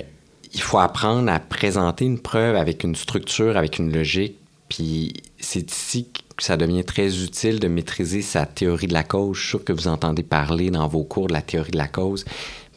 Il 0.53 0.61
faut 0.61 0.79
apprendre 0.79 1.31
à 1.31 1.39
présenter 1.39 2.05
une 2.05 2.19
preuve 2.19 2.55
avec 2.55 2.83
une 2.83 2.95
structure, 2.95 3.57
avec 3.57 3.79
une 3.79 3.93
logique. 3.93 4.37
Puis 4.69 5.13
c'est 5.39 5.71
ici 5.71 6.07
que 6.35 6.43
ça 6.43 6.57
devient 6.57 6.83
très 6.83 7.23
utile 7.23 7.59
de 7.59 7.67
maîtriser 7.67 8.21
sa 8.21 8.45
théorie 8.45 8.87
de 8.87 8.93
la 8.93 9.03
cause. 9.03 9.35
Je 9.35 9.41
suis 9.41 9.49
sûr 9.49 9.63
que 9.63 9.73
vous 9.73 9.87
entendez 9.87 10.23
parler 10.23 10.69
dans 10.71 10.87
vos 10.87 11.03
cours 11.03 11.27
de 11.27 11.33
la 11.33 11.41
théorie 11.41 11.71
de 11.71 11.77
la 11.77 11.87
cause, 11.87 12.25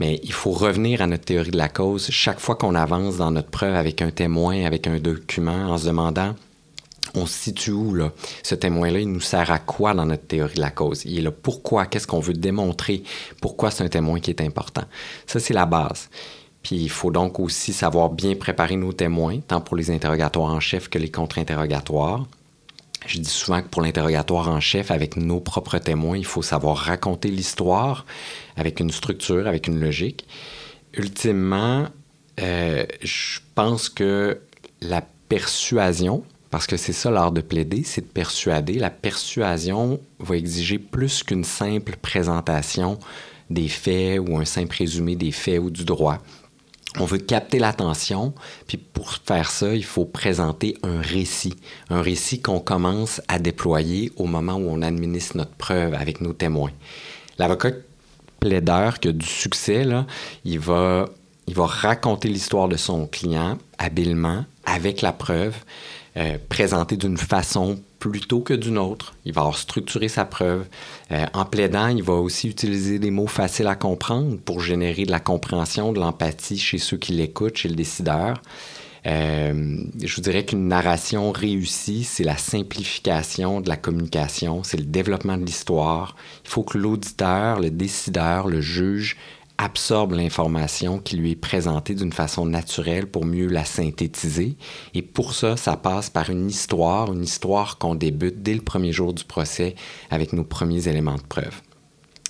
mais 0.03 0.19
il 0.25 0.33
faut 0.33 0.51
revenir 0.51 1.01
à 1.01 1.07
notre 1.07 1.27
théorie 1.27 1.53
de 1.53 1.57
la 1.57 1.69
cause 1.69 2.09
chaque 2.11 2.41
fois 2.41 2.57
qu'on 2.57 2.75
avance 2.75 3.19
dans 3.19 3.31
notre 3.31 3.51
preuve 3.51 3.77
avec 3.77 4.03
un 4.03 4.11
témoin, 4.11 4.65
avec 4.65 4.89
un 4.89 4.99
document, 4.99 5.71
en 5.71 5.79
se 5.79 5.87
demandant 5.87 6.35
on 7.15 7.25
se 7.25 7.35
situe 7.35 7.71
où? 7.71 7.97
Ce 8.43 8.57
témoin-là, 8.57 8.99
il 8.99 9.13
nous 9.13 9.21
sert 9.21 9.53
à 9.53 9.61
quoi 9.61 9.95
dans 9.95 10.07
notre 10.07 10.27
théorie 10.27 10.57
de 10.57 10.61
la 10.61 10.71
cause? 10.71 11.05
Il 11.05 11.19
est 11.19 11.23
là 11.23 11.31
pourquoi? 11.31 11.87
Qu'est-ce 11.87 12.09
qu'on 12.09 12.19
veut 12.19 12.33
démontrer? 12.33 13.05
Pourquoi 13.41 13.71
c'est 13.71 13.85
un 13.85 13.89
témoin 13.89 14.19
qui 14.19 14.31
est 14.31 14.41
important? 14.41 14.83
Ça, 15.27 15.39
c'est 15.39 15.55
la 15.55 15.67
base. 15.67 16.11
Puis 16.65 16.77
il 16.77 16.91
faut 16.91 17.13
donc 17.13 17.39
aussi 17.39 17.73
savoir 17.73 18.11
bien 18.11 18.35
préparer 18.35 18.75
nos 18.75 18.93
témoins, 18.93 19.39
tant 19.39 19.61
pour 19.61 19.77
les 19.77 19.93
interrogatoires 19.93 20.51
en 20.51 20.59
chef 20.59 20.89
que 20.89 20.99
les 20.99 21.13
contre-interrogatoires. 21.13 22.27
Je 23.07 23.19
dis 23.19 23.29
souvent 23.29 23.63
que 23.63 23.69
pour 23.69 23.83
l'interrogatoire 23.83 24.49
en 24.49 24.61
chef, 24.61 24.91
avec 24.91 25.17
nos 25.17 25.41
propres 25.41 25.79
témoins, 25.79 26.17
il 26.17 26.25
faut 26.25 26.43
savoir 26.43 26.77
raconter 26.77 27.29
l'histoire 27.29 28.07
avec 28.57 28.81
une 28.81 28.91
structure, 28.91 29.47
avec 29.47 29.67
une 29.67 29.81
logique. 29.81 30.27
Ultimement, 30.95 31.89
euh, 32.41 32.85
je 33.03 33.41
pense 33.55 33.89
que 33.89 34.39
la 34.81 35.03
persuasion, 35.29 36.25
parce 36.51 36.67
que 36.67 36.77
c'est 36.77 36.93
ça 36.93 37.11
l'art 37.11 37.33
de 37.33 37.41
plaider, 37.41 37.83
c'est 37.85 38.03
de 38.03 38.07
persuader. 38.07 38.75
La 38.75 38.91
persuasion 38.91 40.01
va 40.19 40.37
exiger 40.37 40.79
plus 40.79 41.23
qu'une 41.23 41.45
simple 41.45 41.97
présentation 42.01 42.99
des 43.51 43.69
faits 43.69 44.21
ou 44.21 44.39
un 44.39 44.45
simple 44.45 44.77
résumé 44.79 45.17
des 45.17 45.33
faits 45.33 45.59
ou 45.59 45.71
du 45.71 45.85
droit. 45.85 46.19
On 46.99 47.07
veut 47.07 47.19
capter 47.19 47.59
l'attention, 47.59 48.35
puis 48.67 48.77
pour 48.77 49.15
faire 49.25 49.51
ça, 49.51 49.75
il 49.75 49.85
faut 49.85 50.05
présenter 50.05 50.77
un 50.83 51.01
récit. 51.01 51.55
Un 51.89 52.03
récit 52.03 52.43
qu'on 52.43 52.61
commence 52.61 53.23
à 53.29 53.39
déployer 53.39 54.13
au 54.17 54.27
moment 54.27 54.57
où 54.57 54.69
on 54.69 54.83
administre 54.83 55.39
notre 55.39 55.53
preuve 55.53 55.95
avec 55.95 56.21
nos 56.21 56.35
témoins. 56.35 56.73
L'avocat 57.39 57.71
plaideur 58.41 58.99
qui 58.99 59.09
a 59.09 59.13
du 59.13 59.27
succès, 59.27 59.87
il, 60.45 60.59
va, 60.59 61.09
il 61.47 61.55
va 61.55 61.67
raconter 61.67 62.29
l'histoire 62.29 62.69
de 62.69 62.77
son 62.77 63.07
client 63.07 63.57
habilement, 63.79 64.45
avec 64.65 65.01
la 65.01 65.13
preuve, 65.13 65.57
euh, 66.17 66.37
présentée 66.49 66.97
d'une 66.97 67.17
façon 67.17 67.81
plutôt 68.03 68.41
que 68.41 68.53
d'une 68.53 68.79
autre. 68.79 69.15
Il 69.25 69.33
va 69.33 69.43
avoir 69.43 69.57
structuré 69.57 70.09
sa 70.09 70.25
preuve. 70.25 70.67
Euh, 71.13 71.25
en 71.35 71.45
plaidant, 71.45 71.87
il 71.87 72.03
va 72.03 72.15
aussi 72.15 72.49
utiliser 72.49 72.99
des 72.99 73.13
mots 73.13 73.29
faciles 73.29 73.69
à 73.69 73.77
comprendre 73.77 74.39
pour 74.45 74.59
générer 74.59 75.05
de 75.05 75.13
la 75.13 75.21
compréhension, 75.21 75.93
de 75.93 76.01
l'empathie 76.01 76.59
chez 76.59 76.79
ceux 76.79 76.97
qui 76.97 77.13
l'écoutent, 77.13 77.59
chez 77.59 77.69
le 77.69 77.77
décideur. 77.77 78.43
Euh, 79.07 79.85
je 80.03 80.17
vous 80.17 80.21
dirais 80.21 80.45
qu'une 80.45 80.67
narration 80.67 81.31
réussie, 81.31 82.03
c'est 82.03 82.25
la 82.25 82.37
simplification 82.37 83.61
de 83.61 83.69
la 83.69 83.77
communication, 83.77 84.65
c'est 84.65 84.79
le 84.79 84.85
développement 84.85 85.37
de 85.37 85.45
l'histoire. 85.45 86.17
Il 86.45 86.51
faut 86.51 86.65
que 86.65 86.79
l'auditeur, 86.79 87.61
le 87.61 87.71
décideur, 87.71 88.49
le 88.49 88.61
juge 88.61 89.17
absorbe 89.59 90.13
l'information 90.13 90.99
qui 90.99 91.17
lui 91.17 91.33
est 91.33 91.37
présentée 91.37 91.95
d'une 91.95 92.13
façon 92.13 92.47
naturelle 92.47 93.07
pour 93.07 93.25
mieux 93.25 93.47
la 93.47 93.65
synthétiser. 93.65 94.57
Et 94.95 95.03
pour 95.03 95.35
ça, 95.35 95.57
ça 95.57 95.77
passe 95.77 96.11
par 96.11 96.31
une 96.31 96.49
histoire, 96.49 97.13
une 97.13 97.23
histoire 97.23 97.79
qu'on 97.79 97.95
débute 97.95 98.43
dès 98.43 98.55
le 98.55 98.61
premier 98.61 98.93
jour 98.93 99.13
du 99.13 99.25
procès 99.25 99.75
avec 100.11 100.33
nos 100.33 100.45
premiers 100.45 100.89
éléments 100.89 101.17
de 101.17 101.23
preuve. 101.23 101.61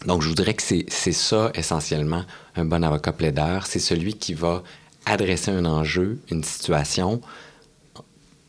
Donc, 0.07 0.23
je 0.23 0.29
vous 0.29 0.35
dirais 0.35 0.55
que 0.55 0.63
c'est 0.63 1.13
ça 1.13 1.53
essentiellement 1.55 2.25
un 2.57 2.65
bon 2.65 2.83
avocat 2.83 3.13
plaideur. 3.13 3.67
C'est 3.67 3.79
celui 3.79 4.15
qui 4.15 4.35
va 4.35 4.63
adresser 5.07 5.51
un 5.51 5.65
enjeu, 5.65 6.21
une 6.31 6.43
situation, 6.43 7.21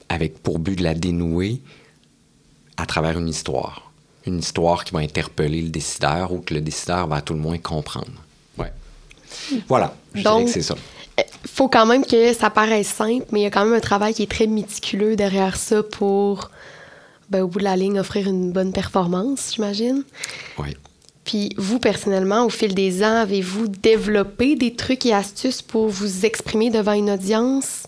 avec 0.10 0.42
pour 0.42 0.60
but 0.60 0.78
de 0.78 0.84
la 0.84 0.96
dénouer 0.96 1.62
à 2.78 2.86
travers 2.86 3.18
une 3.20 3.30
histoire. 3.30 3.92
Une 4.26 4.40
histoire 4.40 4.84
qui 4.84 4.94
va 4.94 5.00
interpeller 5.00 5.62
le 5.62 5.70
décideur 5.70 6.32
ou 6.32 6.40
que 6.40 6.54
le 6.54 6.62
décideur 6.62 7.08
va 7.08 7.22
tout 7.22 7.34
le 7.34 7.40
moins 7.40 7.58
comprendre. 7.58 8.12
Voilà, 9.68 9.96
je 10.14 10.22
dirais 10.22 10.34
Donc, 10.34 10.46
que 10.46 10.52
c'est 10.52 10.62
ça. 10.62 10.76
faut 11.46 11.68
quand 11.68 11.86
même 11.86 12.06
que 12.06 12.34
ça 12.34 12.50
paraisse 12.50 12.88
simple, 12.88 13.26
mais 13.32 13.42
il 13.42 13.44
y 13.44 13.46
a 13.46 13.50
quand 13.52 13.66
même 13.66 13.74
un 13.74 13.80
travail 13.80 14.14
qui 14.14 14.24
est 14.24 14.32
très 14.32 14.48
méticuleux 14.48 15.16
derrière 15.16 15.56
ça 15.58 15.84
pour, 15.84 16.50
ben, 17.30 17.42
au 17.44 17.48
bout 17.48 17.60
de 17.60 17.64
la 17.64 17.76
ligne, 17.76 18.00
offrir 18.00 18.28
une 18.28 18.52
bonne 18.52 18.74
performance, 18.74 19.52
j'imagine. 19.56 20.04
Oui. 20.58 20.76
Puis 21.26 21.54
vous, 21.58 21.80
personnellement, 21.80 22.46
au 22.46 22.50
fil 22.50 22.76
des 22.76 23.02
ans, 23.04 23.16
avez-vous 23.22 23.68
développé 23.68 24.56
des 24.56 24.74
trucs 24.76 25.06
et 25.06 25.14
astuces 25.14 25.62
pour 25.62 25.88
vous 25.88 26.26
exprimer 26.26 26.70
devant 26.70 26.92
une 26.94 27.10
audience? 27.12 27.84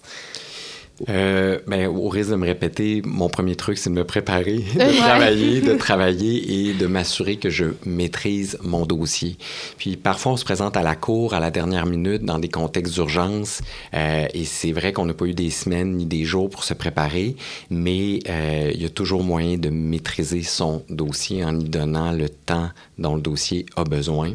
Euh, 1.09 1.59
ben, 1.67 1.87
au 1.87 2.07
risque 2.07 2.31
de 2.31 2.35
me 2.35 2.45
répéter, 2.45 3.01
mon 3.05 3.27
premier 3.27 3.55
truc, 3.55 3.77
c'est 3.77 3.89
de 3.89 3.95
me 3.95 4.05
préparer, 4.05 4.57
de 4.75 4.97
travailler, 4.97 5.61
de 5.61 5.73
travailler 5.73 6.69
et 6.69 6.73
de 6.73 6.87
m'assurer 6.87 7.37
que 7.37 7.49
je 7.49 7.65
maîtrise 7.85 8.57
mon 8.63 8.85
dossier. 8.85 9.37
Puis 9.77 9.97
parfois, 9.97 10.33
on 10.33 10.37
se 10.37 10.45
présente 10.45 10.77
à 10.77 10.83
la 10.83 10.95
cour 10.95 11.33
à 11.33 11.39
la 11.39 11.51
dernière 11.51 11.85
minute 11.85 12.23
dans 12.23 12.39
des 12.39 12.49
contextes 12.49 12.93
d'urgence 12.93 13.61
euh, 13.93 14.25
et 14.33 14.45
c'est 14.45 14.71
vrai 14.71 14.93
qu'on 14.93 15.05
n'a 15.05 15.13
pas 15.13 15.25
eu 15.25 15.33
des 15.33 15.49
semaines 15.49 15.95
ni 15.95 16.05
des 16.05 16.23
jours 16.23 16.49
pour 16.49 16.63
se 16.63 16.73
préparer, 16.73 17.35
mais 17.69 18.19
euh, 18.29 18.71
il 18.73 18.81
y 18.81 18.85
a 18.85 18.89
toujours 18.89 19.23
moyen 19.23 19.57
de 19.57 19.69
maîtriser 19.69 20.43
son 20.43 20.83
dossier 20.89 21.43
en 21.43 21.59
y 21.59 21.65
donnant 21.65 22.11
le 22.11 22.29
temps 22.29 22.69
dont 22.97 23.15
le 23.15 23.21
dossier 23.21 23.65
a 23.75 23.83
besoin. 23.83 24.33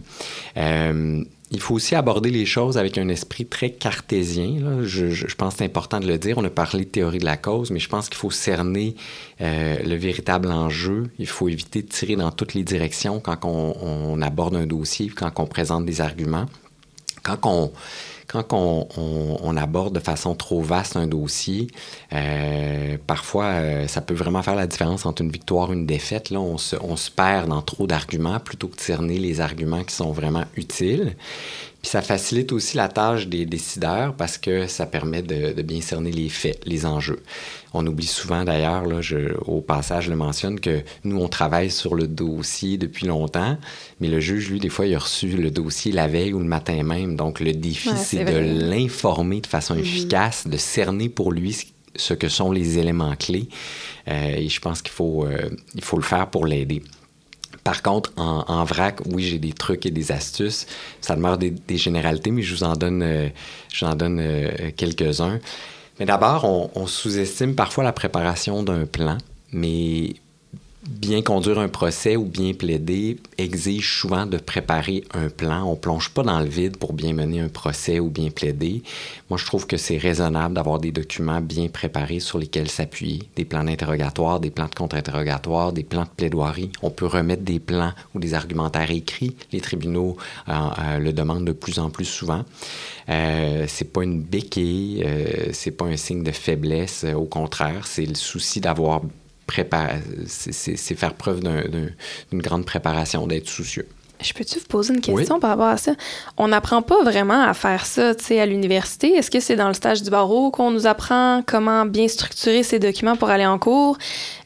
Il 1.53 1.61
faut 1.61 1.75
aussi 1.75 1.97
aborder 1.97 2.31
les 2.31 2.47
choses 2.47 2.79
avec 2.79 2.97
un 2.97 3.09
esprit 3.09 3.45
très 3.45 3.71
cartésien. 3.71 4.83
Je, 4.85 5.35
pense 5.35 5.55
que 5.55 5.59
c'est 5.59 5.65
important 5.65 5.99
de 5.99 6.07
le 6.07 6.17
dire. 6.17 6.39
On 6.39 6.45
a 6.45 6.51
parlé 6.51 6.85
de 6.85 6.91
théorie 6.91 7.19
de 7.19 7.25
la 7.25 7.37
cause, 7.37 7.73
mais 7.73 7.81
je 7.81 7.89
pense 7.89 8.09
qu'il 8.09 8.19
faut 8.19 8.31
cerner 8.31 8.95
euh, 9.41 9.83
le 9.83 9.97
véritable 9.97 10.53
enjeu. 10.53 11.11
Il 11.19 11.27
faut 11.27 11.49
éviter 11.49 11.83
de 11.83 11.89
tirer 11.89 12.15
dans 12.15 12.31
toutes 12.31 12.55
les 12.55 12.63
directions 12.63 13.19
quand 13.19 13.45
on, 13.45 13.75
on 13.83 14.23
aborde 14.23 14.55
un 14.55 14.67
dossier, 14.67 15.09
quand 15.09 15.33
on 15.39 15.47
présente 15.47 15.85
des 15.85 16.01
arguments. 16.01 16.47
Quand 17.25 17.39
on, 17.45 17.73
quand 18.33 18.89
on, 18.97 19.57
aborde 19.57 19.95
de 19.95 20.01
façon 20.01 20.35
trop 20.35 20.63
vaste 20.63 20.97
un 20.97 21.07
dossier, 21.07 21.67
euh, 22.13 22.97
parfois, 23.07 23.45
euh, 23.45 23.89
ça 23.89 24.01
peut 24.01 24.15
vraiment 24.15 24.43
faire 24.43 24.55
la 24.55 24.67
différence 24.67 25.05
entre 25.05 25.23
une 25.23 25.31
victoire 25.31 25.71
et 25.71 25.75
une 25.75 25.87
défaite. 25.87 26.31
Là, 26.31 26.41
on 26.41 26.57
se, 26.57 26.77
on 26.81 26.97
se 26.97 27.11
perd 27.11 27.49
dans 27.49 27.63
trop 27.63 27.87
d'arguments 27.87 28.39
plutôt 28.39 28.69
que 28.69 28.77
de 28.77 28.81
cerner 28.81 29.19
les 29.19 29.41
arguments 29.41 29.83
qui 29.83 29.95
sont 29.95 30.13
vraiment 30.13 30.45
utiles. 30.57 31.17
Puis 31.83 31.91
ça 31.91 32.03
facilite 32.03 32.53
aussi 32.53 32.77
la 32.77 32.89
tâche 32.89 33.27
des 33.27 33.47
décideurs 33.47 34.15
parce 34.15 34.37
que 34.37 34.67
ça 34.67 34.85
permet 34.85 35.23
de, 35.23 35.63
bien 35.63 35.81
cerner 35.81 36.13
les 36.13 36.29
faits, 36.29 36.61
les 36.67 36.85
enjeux. 36.85 37.23
On 37.73 37.87
oublie 37.87 38.07
souvent 38.07 38.45
d'ailleurs, 38.45 38.85
au 39.47 39.63
passage, 39.63 40.05
je 40.05 40.11
le 40.11 40.17
mentionne, 40.17 40.61
que 40.61 40.83
nous, 41.05 41.19
on 41.19 41.29
travaille 41.29 41.71
sur 41.71 41.95
le 41.95 42.07
dossier 42.07 42.77
depuis 42.77 43.07
longtemps, 43.07 43.57
mais 44.01 44.09
le 44.09 44.21
juge, 44.21 44.51
lui, 44.51 44.61
des 44.61 44.69
fois, 44.69 44.87
il 44.87 44.95
a 44.95 44.99
reçu 44.99 45.29
le 45.29 45.51
dossier 45.51 45.93
la 45.93 46.07
veille 46.07 46.35
ou 46.35 46.39
le 46.39 46.45
matin 46.45 46.83
même. 46.83 47.17
Donc, 47.17 47.41
le 47.41 47.53
défi, 47.53 47.91
c'est 47.97 48.25
de 48.25 48.39
l'informer 48.39 49.41
de 49.41 49.47
façon 49.47 49.75
mhm. 49.75 49.81
efficace, 49.81 50.47
de 50.47 50.57
cerner 50.59 51.09
pour 51.09 51.33
lui 51.33 51.57
ce 51.97 52.15
que 52.15 52.29
sont 52.29 52.53
les 52.53 52.79
éléments 52.79 53.17
clés. 53.17 53.49
Euh, 54.09 54.37
et 54.37 54.49
je 54.49 54.61
pense 54.61 54.83
qu'il 54.83 54.93
faut, 54.93 55.25
euh, 55.25 55.49
il 55.75 55.83
faut 55.85 55.97
le 55.97 56.03
faire 56.03 56.29
pour 56.29 56.47
l'aider. 56.47 56.83
Par 57.71 57.83
contre, 57.83 58.11
en, 58.17 58.65
vrac, 58.65 58.99
oui, 59.07 59.23
j'ai 59.23 59.39
des 59.39 59.53
trucs 59.53 59.87
et 59.87 59.93
des 59.93 60.11
astuces. 60.11 60.67
Ça 61.01 61.15
demeure 61.15 61.39
des, 61.39 61.77
généralités, 61.77 62.33
mais 62.33 62.43
je 62.43 62.53
vous 62.53 62.65
en 62.65 62.73
donne, 62.73 63.01
euh, 63.05 63.29
donne 63.95 64.19
euh, 64.19 64.73
quelques-uns. 64.77 65.39
Mais 66.01 66.05
d'abord, 66.05 66.45
on, 66.47 66.69
on 66.75 66.89
sous-estime 66.89 67.55
parfois 67.55 67.85
la 67.85 67.93
préparation 67.93 68.65
d'un 68.65 68.87
plan, 68.87 69.19
mais 69.53 70.17
bien 70.89 71.21
conduire 71.21 71.59
un 71.59 71.69
procès 71.69 72.17
ou 72.17 72.25
bien 72.25 72.55
plaider 72.55 73.19
exige 73.37 74.01
souvent 74.01 74.25
de 74.25 74.39
préparer 74.39 75.05
un 75.13 75.29
plan. 75.29 75.65
On 75.65 75.77
plonge 75.77 76.11
pas 76.11 76.23
dans 76.23 76.41
le 76.41 76.49
vide 76.49 76.79
pour 76.79 76.95
bien 76.95 77.13
mener 77.13 77.41
un 77.41 77.49
procès 77.49 78.01
ou 78.01 78.09
bien 78.09 78.31
plaider. 78.31 78.83
Moi, 79.29 79.39
je 79.39 79.45
trouve 79.45 79.67
que 79.67 79.77
c'est 79.77 79.99
raisonnable 79.99 80.55
d'avoir 80.55 80.79
des 80.79 80.91
documents 80.91 81.41
bien 81.41 81.69
préparés 81.69 82.21
sur 82.21 82.39
lesquels 82.39 82.71
s'appuyer, 82.71 83.23
des 83.37 83.45
plans 83.45 83.65
d'interrogatoire, 83.65 84.41
des 84.41 84.51
plans 84.51 84.69
de 84.69 84.75
contre-interrogatoire, 84.75 85.73
des 85.73 85.85
plans 85.85 86.05
de 86.05 86.09
plaidoirie. 86.17 86.71
On 86.83 86.91
peut 86.91 87.07
remettre 87.07 87.43
des 87.43 87.61
plans 87.61 87.93
ou 88.15 88.19
des 88.19 88.33
argumentaires 88.35 88.91
écrits. 88.91 89.37
Les 89.53 89.61
tribunaux 89.61 90.17
euh, 90.49 90.53
euh, 90.53 90.99
le 90.99 91.13
demandent 91.13 91.45
de 91.45 91.53
plus 91.53 91.79
en 91.79 91.91
plus 91.91 92.07
souvent. 92.07 92.45
Euh, 93.11 93.65
c'est 93.69 93.93
pas 93.93 94.03
une 94.03 94.23
béquille, 94.23 95.03
euh, 95.05 95.51
c'est 95.53 95.73
pas 95.73 95.85
un 95.85 95.97
signe 95.97 96.23
de 96.23 96.33
faiblesse. 96.33 97.05
Au 97.15 97.25
contraire, 97.25 97.87
c'est 97.87 98.07
le 98.07 98.15
souci 98.15 98.61
d'avoir 98.61 99.03
c'est 100.27 100.95
faire 100.95 101.15
preuve 101.15 101.41
d'une 101.41 102.43
grande 102.43 102.65
préparation, 102.65 103.27
d'être 103.27 103.49
soucieux. 103.49 103.87
Je 104.23 104.35
peux-tu 104.35 104.59
vous 104.59 104.67
poser 104.67 104.93
une 104.93 105.01
question 105.01 105.41
par 105.41 105.51
rapport 105.51 105.69
à 105.69 105.79
ça? 105.79 105.93
On 106.37 106.49
n'apprend 106.49 106.83
pas 106.83 107.03
vraiment 107.03 107.43
à 107.43 107.55
faire 107.55 107.87
ça 107.87 108.13
à 108.13 108.47
l'université. 108.47 109.15
Est-ce 109.15 109.31
que 109.31 109.41
c'est 109.41 109.57
dans 109.57 109.69
le 109.69 109.73
stage 109.73 110.03
du 110.03 110.11
barreau 110.11 110.51
qu'on 110.51 110.71
nous 110.71 110.87
apprend 110.87 111.43
comment 111.47 111.87
bien 111.87 112.07
structurer 112.07 112.63
ces 112.63 112.79
documents 112.79 113.17
pour 113.17 113.31
aller 113.31 113.47
en 113.47 113.59
cours? 113.59 113.97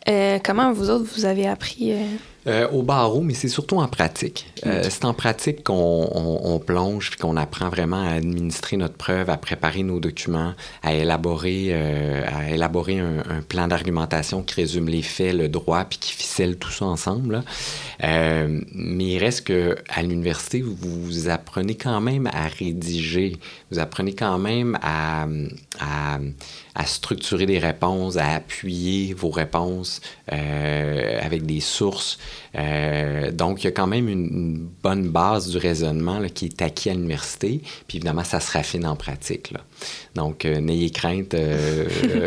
Euh, 0.09 0.39
comment 0.45 0.73
vous 0.73 0.91
autres, 0.91 1.07
vous 1.15 1.25
avez 1.25 1.47
appris? 1.47 1.93
Euh? 1.93 2.05
Euh, 2.47 2.69
au 2.73 2.83
barreau, 2.83 3.23
mais 3.23 3.33
c'est 3.33 3.49
surtout 3.49 3.79
en 3.79 3.89
pratique. 3.89 4.47
C'est 4.63 5.07
en 5.07 5.15
pratique 5.15 5.65
qu'on 5.65 6.09
on, 6.13 6.59
plonge 6.59 7.11
puis 7.11 7.19
qu'on 7.19 7.39
apprend 7.39 7.71
vraiment 7.71 8.03
à 8.03 8.11
administrer 8.11 8.77
notre 8.77 8.97
preuve, 8.97 9.31
à 9.31 9.39
préparer 9.39 9.83
nos 9.83 9.99
documents, 9.99 10.53
à 10.83 10.93
élaborer, 10.93 11.73
à 11.73 12.51
élaborer 12.51 12.99
un, 12.99 13.41
plan 13.49 13.67
d'argumentation 13.67 14.43
qui 14.43 14.57
résume 14.57 14.89
les 14.89 15.01
faits, 15.01 15.35
le 15.35 15.49
droit, 15.49 15.85
puis 15.85 15.99
qui 15.99 16.13
ficelle 16.13 16.57
tout 16.57 16.71
ça 16.71 16.85
ensemble. 16.85 17.43
mais 18.03 19.05
il 19.05 19.19
reste 19.19 19.47
que 19.47 19.77
à 19.89 20.03
l'université, 20.03 20.63
vous, 20.63 21.31
apprenez 21.31 21.77
quand 21.77 22.03
même 22.03 22.27
à 22.27 22.47
rédiger, 22.49 23.39
vous 23.75 23.79
apprenez 23.81 24.15
quand 24.15 24.39
même 24.39 24.79
à, 24.83 25.27
à, 25.81 26.19
à 26.75 26.87
structurer 26.87 27.47
des 27.47 27.59
réponses, 27.59 28.17
à 28.17 28.35
appuyer 28.35 29.15
vos 29.15 29.31
réponses 29.31 30.01
avec 30.29 31.47
des 31.47 31.61
sources. 31.61 32.19
Euh, 32.57 33.31
donc, 33.33 33.63
il 33.63 33.65
y 33.65 33.69
a 33.69 33.73
quand 33.73 33.87
même 33.87 34.09
une, 34.09 34.69
bonne 34.83 35.09
base 35.09 35.49
du 35.51 35.59
raisonnement 35.59 36.21
qui 36.33 36.47
est 36.47 36.63
acquis 36.63 36.91
à 36.91 36.95
l'université. 36.95 37.61
Puis 37.89 37.99
évidemment, 37.99 38.25
ça 38.25 38.41
se 38.41 38.53
raffine 38.53 38.87
en 38.87 38.97
pratique. 38.97 39.53
Donc, 40.15 40.45
euh, 40.45 40.61
n'ayez 40.61 40.91
crainte. 40.91 41.35
Euh, 41.35 41.87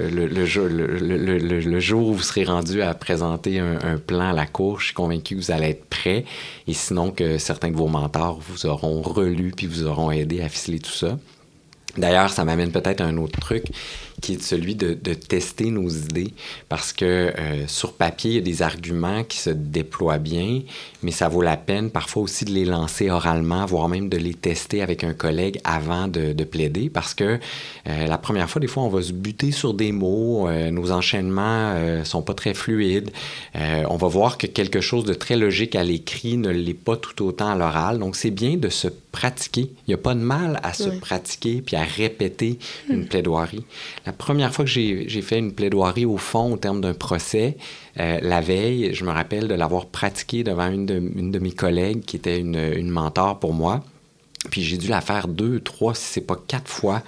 le, 0.12 0.46
jour, 0.46 0.68
le, 0.70 1.80
jour, 1.80 2.10
où 2.10 2.14
vous 2.14 2.24
serez 2.24 2.44
rendu 2.44 2.82
à 2.82 2.94
présenter 2.94 3.60
un, 3.60 3.98
plan 3.98 4.30
à 4.30 4.34
la 4.34 4.46
cour, 4.46 4.80
je 4.80 4.88
suis 4.88 4.94
convaincu 4.94 5.36
que 5.36 5.42
vous 5.42 5.52
allez 5.52 5.70
être 5.70 5.86
prêt. 5.86 6.26
Et 6.68 6.74
sinon, 6.74 7.12
que 7.12 7.38
certains 7.38 7.70
de 7.70 7.78
vos 7.78 7.88
mentors 7.88 8.40
vous 8.40 8.66
auront 8.66 9.02
relu 9.02 9.52
puis 9.56 9.68
vous 9.68 9.86
auront 9.86 10.12
aidé 10.12 10.42
à 10.42 10.50
ficeler 10.50 10.80
tout 10.80 10.92
ça. 10.92 11.18
D'ailleurs, 11.98 12.30
ça 12.30 12.46
m'amène 12.46 12.72
peut-être 12.72 13.02
à 13.02 13.06
un 13.06 13.18
autre 13.18 13.40
truc 13.40 13.66
qui 14.22 14.34
est 14.34 14.42
celui 14.42 14.76
de, 14.76 14.94
tester 15.14 15.70
nos 15.70 15.90
idées. 15.90 16.34
Parce 16.70 16.92
que 16.94 17.06
euh, 17.06 17.68
sur 17.68 17.94
papier, 17.94 18.32
il 18.32 18.36
y 18.36 18.40
a 18.40 18.42
des 18.42 18.62
arguments 18.62 19.24
qui 19.24 19.38
se 19.38 19.50
déploient 19.50 20.18
bien, 20.18 20.62
mais 21.04 21.12
ça 21.12 21.28
vaut 21.28 21.42
la 21.42 21.58
peine 21.58 21.92
parfois 21.92 22.24
aussi 22.24 22.46
de 22.46 22.52
les 22.52 22.66
lancer 22.66 23.10
oralement, 23.10 23.66
voire 23.66 23.90
même 23.90 24.10
de 24.10 24.18
les 24.18 24.34
tester 24.34 24.82
avec 24.82 25.04
un 25.04 25.14
collègue 25.14 25.60
avant 25.64 26.08
de, 26.08 26.34
plaider. 26.44 26.90
Parce 26.90 27.14
que 27.14 27.40
euh, 27.88 28.08
la 28.08 28.18
première 28.18 28.50
fois, 28.50 28.60
des 28.60 28.68
fois, 28.68 28.84
on 28.84 28.90
va 28.90 29.02
se 29.02 29.12
buter 29.12 29.52
sur 29.52 29.74
des 29.74 29.92
mots, 29.92 30.48
euh, 30.48 30.72
nos 30.72 30.92
enchaînements 30.92 31.76
sont 32.04 32.22
pas 32.22 32.34
très 32.34 32.54
fluides. 32.54 33.12
on 33.56 33.98
va 33.98 34.08
voir 34.08 34.38
que 34.38 34.48
quelque 34.48 34.82
chose 34.82 35.04
de 35.04 35.14
très 35.14 35.36
logique 35.36 35.76
à 35.76 35.84
l'écrit 35.84 36.38
ne 36.38 36.50
l'est 36.50 36.74
pas 36.74 36.96
tout 36.96 37.24
autant 37.24 37.50
à 37.50 37.56
l'oral. 37.56 38.00
Donc, 38.00 38.16
c'est 38.16 38.32
bien 38.32 38.56
de 38.56 38.70
se 38.70 38.88
pratiquer. 39.18 39.62
Il 39.62 39.90
n'y 39.90 39.94
a 39.96 39.98
pas 39.98 40.14
de 40.14 40.20
mal 40.20 40.60
à 40.62 40.74
se 40.74 40.90
pratiquer 40.90 41.64
puis 41.66 41.76
à 41.76 41.84
répéter 41.84 42.60
une 42.88 43.08
plaidoirie. 43.08 43.64
La 44.06 44.14
première 44.14 44.54
fois 44.54 44.64
que 44.64 44.70
j'ai 44.70 45.22
fait 45.22 45.40
une 45.40 45.54
plaidoirie 45.54 46.06
au 46.06 46.18
fond 46.18 46.54
au 46.54 46.58
terme 46.58 46.82
d'un 46.82 46.94
procès, 46.94 47.58
euh, 48.00 48.20
la 48.22 48.42
veille, 48.42 48.94
je 48.94 49.04
me 49.04 49.10
rappelle 49.10 49.48
de 49.48 49.56
l'avoir 49.56 49.88
pratiqué 49.88 50.44
devant 50.44 50.70
une 50.70 50.86
de, 50.86 51.40
mes 51.40 51.52
collègues 51.52 52.02
qui 52.06 52.16
était 52.16 52.40
une, 52.40 52.90
mentor 52.90 53.40
pour 53.40 53.54
moi. 53.54 53.84
Puis 54.52 54.62
j'ai 54.62 54.78
dû 54.78 54.88
la 54.88 55.02
faire 55.02 55.28
deux, 55.28 55.60
trois, 55.60 55.96
si 55.96 56.06
c'est 56.06 56.22
pas 56.22 56.38
quatre 56.48 56.70
fois. 56.70 57.02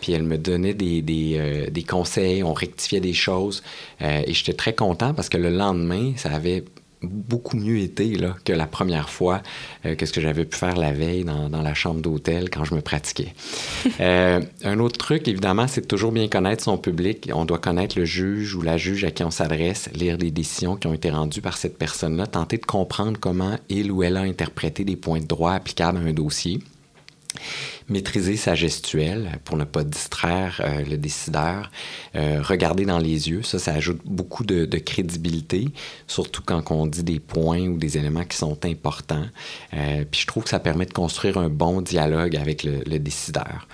Puis 0.00 0.12
elle 0.12 0.22
me 0.22 0.38
donnait 0.38 0.72
des, 0.72 1.36
euh, 1.36 1.82
conseils, 1.88 2.44
on 2.44 2.52
rectifiait 2.52 3.00
des 3.00 3.12
choses. 3.12 3.64
Euh, 4.02 4.22
et 4.24 4.32
j'étais 4.34 4.52
très 4.54 4.72
content 4.72 5.14
parce 5.14 5.28
que 5.28 5.36
le 5.36 5.50
lendemain, 5.50 6.12
ça 6.16 6.30
avait 6.30 6.64
beaucoup 7.02 7.56
mieux 7.56 7.78
été 7.78 8.16
là, 8.16 8.34
que 8.44 8.52
la 8.52 8.66
première 8.66 9.10
fois 9.10 9.42
euh, 9.84 9.94
que 9.94 10.06
ce 10.06 10.12
que 10.12 10.20
j'avais 10.20 10.44
pu 10.44 10.56
faire 10.56 10.76
la 10.76 10.92
veille 10.92 11.24
dans, 11.24 11.48
dans 11.48 11.62
la 11.62 11.74
chambre 11.74 12.00
d'hôtel 12.00 12.50
quand 12.50 12.64
je 12.64 12.74
me 12.74 12.80
pratiquais. 12.80 13.34
euh, 14.00 14.40
un 14.64 14.78
autre 14.78 14.96
truc, 14.96 15.28
évidemment, 15.28 15.66
c'est 15.68 15.82
de 15.82 15.86
toujours 15.86 16.12
bien 16.12 16.28
connaître 16.28 16.64
son 16.64 16.78
public. 16.78 17.30
On 17.32 17.44
doit 17.44 17.58
connaître 17.58 17.98
le 17.98 18.04
juge 18.04 18.54
ou 18.54 18.62
la 18.62 18.76
juge 18.76 19.04
à 19.04 19.10
qui 19.10 19.22
on 19.24 19.30
s'adresse, 19.30 19.90
lire 19.94 20.16
les 20.16 20.30
décisions 20.30 20.76
qui 20.76 20.86
ont 20.86 20.94
été 20.94 21.10
rendues 21.10 21.42
par 21.42 21.56
cette 21.56 21.78
personne-là, 21.78 22.26
tenter 22.26 22.58
de 22.58 22.66
comprendre 22.66 23.18
comment 23.20 23.58
il 23.68 23.92
ou 23.92 24.02
elle 24.02 24.16
a 24.16 24.22
interprété 24.22 24.84
des 24.84 24.96
points 24.96 25.20
de 25.20 25.26
droit 25.26 25.52
applicables 25.52 25.98
à 25.98 26.00
un 26.00 26.12
dossier 26.12 26.60
maîtriser 27.88 28.36
sa 28.36 28.54
gestuelle 28.54 29.38
pour 29.44 29.56
ne 29.56 29.64
pas 29.64 29.84
distraire 29.84 30.60
euh, 30.64 30.84
le 30.84 30.96
décideur, 30.96 31.70
euh, 32.14 32.40
regarder 32.42 32.84
dans 32.84 32.98
les 32.98 33.28
yeux, 33.28 33.42
ça, 33.42 33.58
ça 33.58 33.74
ajoute 33.74 34.00
beaucoup 34.04 34.44
de, 34.44 34.66
crédibilité, 34.78 35.68
surtout 36.06 36.42
quand 36.44 36.70
on 36.70 36.86
dit 36.86 37.02
des 37.02 37.20
points 37.20 37.66
ou 37.66 37.78
des 37.78 37.98
éléments 37.98 38.24
qui 38.24 38.36
sont 38.36 38.64
importants. 38.64 39.26
Euh, 39.74 40.04
puis 40.10 40.20
je 40.20 40.26
trouve 40.26 40.44
que 40.44 40.50
ça 40.50 40.60
permet 40.60 40.86
de 40.86 40.92
construire 40.92 41.38
un 41.38 41.48
bon 41.48 41.80
dialogue 41.80 42.36
avec 42.36 42.62
le, 42.62 42.82
le 42.86 42.98
décideur. 42.98 43.66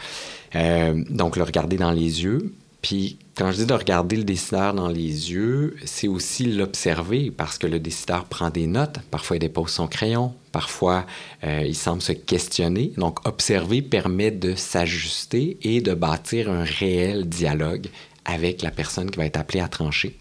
donc, 1.11 1.37
le 1.37 1.43
regarder 1.43 1.77
dans 1.77 1.91
les 1.93 2.23
yeux, 2.23 2.55
puis 2.83 3.19
quand 3.35 3.51
je 3.51 3.59
dis 3.59 3.67
de 3.67 3.73
regarder 3.73 4.17
le 4.17 4.25
décideur 4.25 4.75
dans 4.75 4.89
les 4.89 5.33
yeux, 5.33 5.77
c'est 5.85 6.09
aussi 6.09 6.45
l'observer 6.45 7.31
parce 7.31 7.57
que 7.57 7.67
le 7.67 7.81
décideur 7.81 8.27
prend 8.27 8.51
des 8.51 8.67
notes. 8.67 8.99
Parfois, 9.11 9.37
il 9.37 9.41
dépose 9.41 9.71
son 9.71 9.87
crayon. 9.87 10.35
Parfois, 10.53 11.07
euh, 11.45 11.65
il 11.67 11.75
semble 11.75 12.03
se 12.03 12.13
questionner. 12.13 12.93
Donc, 12.99 13.27
observer 13.27 13.81
permet 13.81 14.31
de 14.31 14.55
s'ajuster 14.55 15.57
et 15.63 15.81
de 15.81 15.95
bâtir 15.95 16.51
un 16.51 16.65
réel 16.65 17.27
dialogue 17.27 17.87
avec 18.27 18.61
la 18.61 18.71
personne 18.71 19.11
qui 19.11 19.19
va 19.19 19.25
être 19.25 19.39
appelée 19.39 19.61
à 19.61 19.69
trancher. 19.69 20.19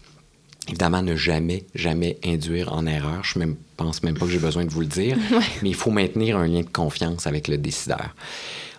Évidemment, 0.68 1.02
ne 1.02 1.14
jamais, 1.14 1.66
jamais 1.74 2.18
induire 2.24 2.72
en 2.72 2.86
erreur. 2.86 3.22
Je 3.24 3.38
ne 3.40 3.52
pense 3.76 4.02
même 4.02 4.16
pas 4.16 4.24
que 4.24 4.32
j'ai 4.32 4.38
besoin 4.38 4.64
de 4.64 4.70
vous 4.70 4.80
le 4.80 4.86
dire, 4.86 5.18
mais 5.62 5.68
il 5.68 5.74
faut 5.74 5.90
maintenir 5.90 6.38
un 6.38 6.46
lien 6.46 6.60
de 6.60 6.66
confiance 6.66 7.26
avec 7.26 7.46
le 7.48 7.58
décideur. 7.58 8.14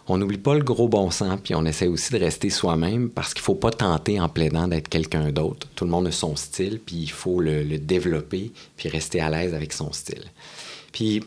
On 0.08 0.18
n'oublie 0.18 0.38
pas 0.38 0.54
le 0.54 0.64
gros 0.64 0.90
bon 0.90 1.12
sens, 1.12 1.40
puis 1.42 1.56
on 1.56 1.66
essaie 1.66 1.88
aussi 1.88 2.12
de 2.12 2.20
rester 2.20 2.50
soi-même 2.50 3.10
parce 3.10 3.34
qu'il 3.34 3.42
ne 3.42 3.46
faut 3.46 3.56
pas 3.56 3.72
tenter 3.72 4.20
en 4.20 4.28
plaidant 4.28 4.68
d'être 4.68 4.90
quelqu'un 4.90 5.32
d'autre. 5.32 5.68
Tout 5.76 5.86
le 5.86 5.92
monde 5.92 6.08
a 6.08 6.12
son 6.12 6.36
style, 6.36 6.80
puis 6.86 6.98
il 6.98 7.12
faut 7.12 7.40
le, 7.40 7.64
développer, 7.78 8.52
puis 8.76 8.90
rester 8.90 9.22
à 9.22 9.30
l'aise 9.30 9.54
avec 9.54 9.72
son 9.72 9.94
style. 9.94 10.26
Puis 10.92 11.24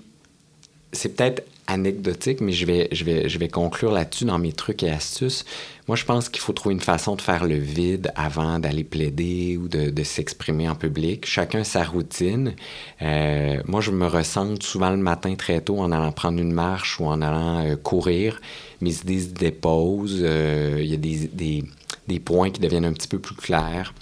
c'est 0.97 1.11
peut-être 1.11 1.45
anecdotique, 1.67 2.41
mais 2.41 2.53
je 2.53 2.65
vais, 2.65 2.89
je 2.93 3.05
vais, 3.05 3.29
je 3.29 3.39
vais 3.39 3.49
conclure 3.49 3.91
là-dessus 3.91 4.25
dans 4.25 4.39
mes 4.39 4.53
trucs 4.53 4.83
et 4.83 4.91
astuces. 4.91 5.45
Moi, 5.89 5.97
je 5.97 6.05
pense 6.05 6.29
qu'il 6.29 6.41
faut 6.41 6.53
trouver 6.53 6.75
une 6.75 6.81
façon 6.81 7.17
de 7.17 7.21
faire 7.21 7.45
le 7.45 7.57
vide 7.57 8.13
avant 8.15 8.59
d'aller 8.59 8.85
plaider 8.85 9.57
ou 9.57 9.69
de, 9.69 9.91
de 9.91 10.03
s'exprimer 10.05 10.69
en 10.69 10.75
public. 10.75 11.27
Chacun 11.27 11.65
sa 11.65 11.85
routine. 11.85 12.55
Euh, 13.03 13.61
moi, 13.67 13.81
je 13.81 13.91
me 13.91 14.07
ressens 14.07 14.63
souvent 14.63 14.91
le 14.91 14.97
matin 14.97 15.35
très 15.35 15.61
tôt 15.61 15.79
en 15.81 15.91
allant 15.93 16.13
prendre 16.13 16.41
une 16.41 16.53
marche 16.53 17.01
ou 17.01 17.07
en 17.07 17.21
allant 17.21 17.67
euh, 17.67 17.77
courir. 17.77 18.41
Mes 18.81 18.95
idées 19.01 19.21
se 19.21 19.29
déposent. 19.29 20.21
Euh, 20.23 20.79
il 20.81 20.87
y 20.87 20.95
a 20.95 20.99
des, 20.99 21.29
des, 21.33 21.65
des 22.07 22.21
points 22.21 22.51
qui 22.51 22.61
deviennent 22.61 22.85
un 22.85 22.93
petit 22.93 23.09
peu 23.09 23.19
plus 23.19 23.35
clairs 23.35 23.93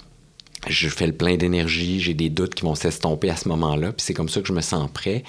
je 0.67 0.89
fais 0.89 1.05
le 1.05 1.13
plein 1.13 1.37
d'énergie, 1.37 1.99
j'ai 1.99 2.15
des 2.15 2.29
doutes 2.29 2.55
qui 2.55 2.63
vont 2.63 2.73
s'estomper 2.73 3.29
à 3.29 3.35
ce 3.35 3.47
moment-là, 3.49 3.91
puis 3.91 4.03
c'est 4.03 4.13
comme 4.13 4.29
ça 4.29 4.41
que 4.41 4.47
je 4.47 4.53
me 4.53 4.61
sens 4.61 4.89
prêt. 4.91 5.23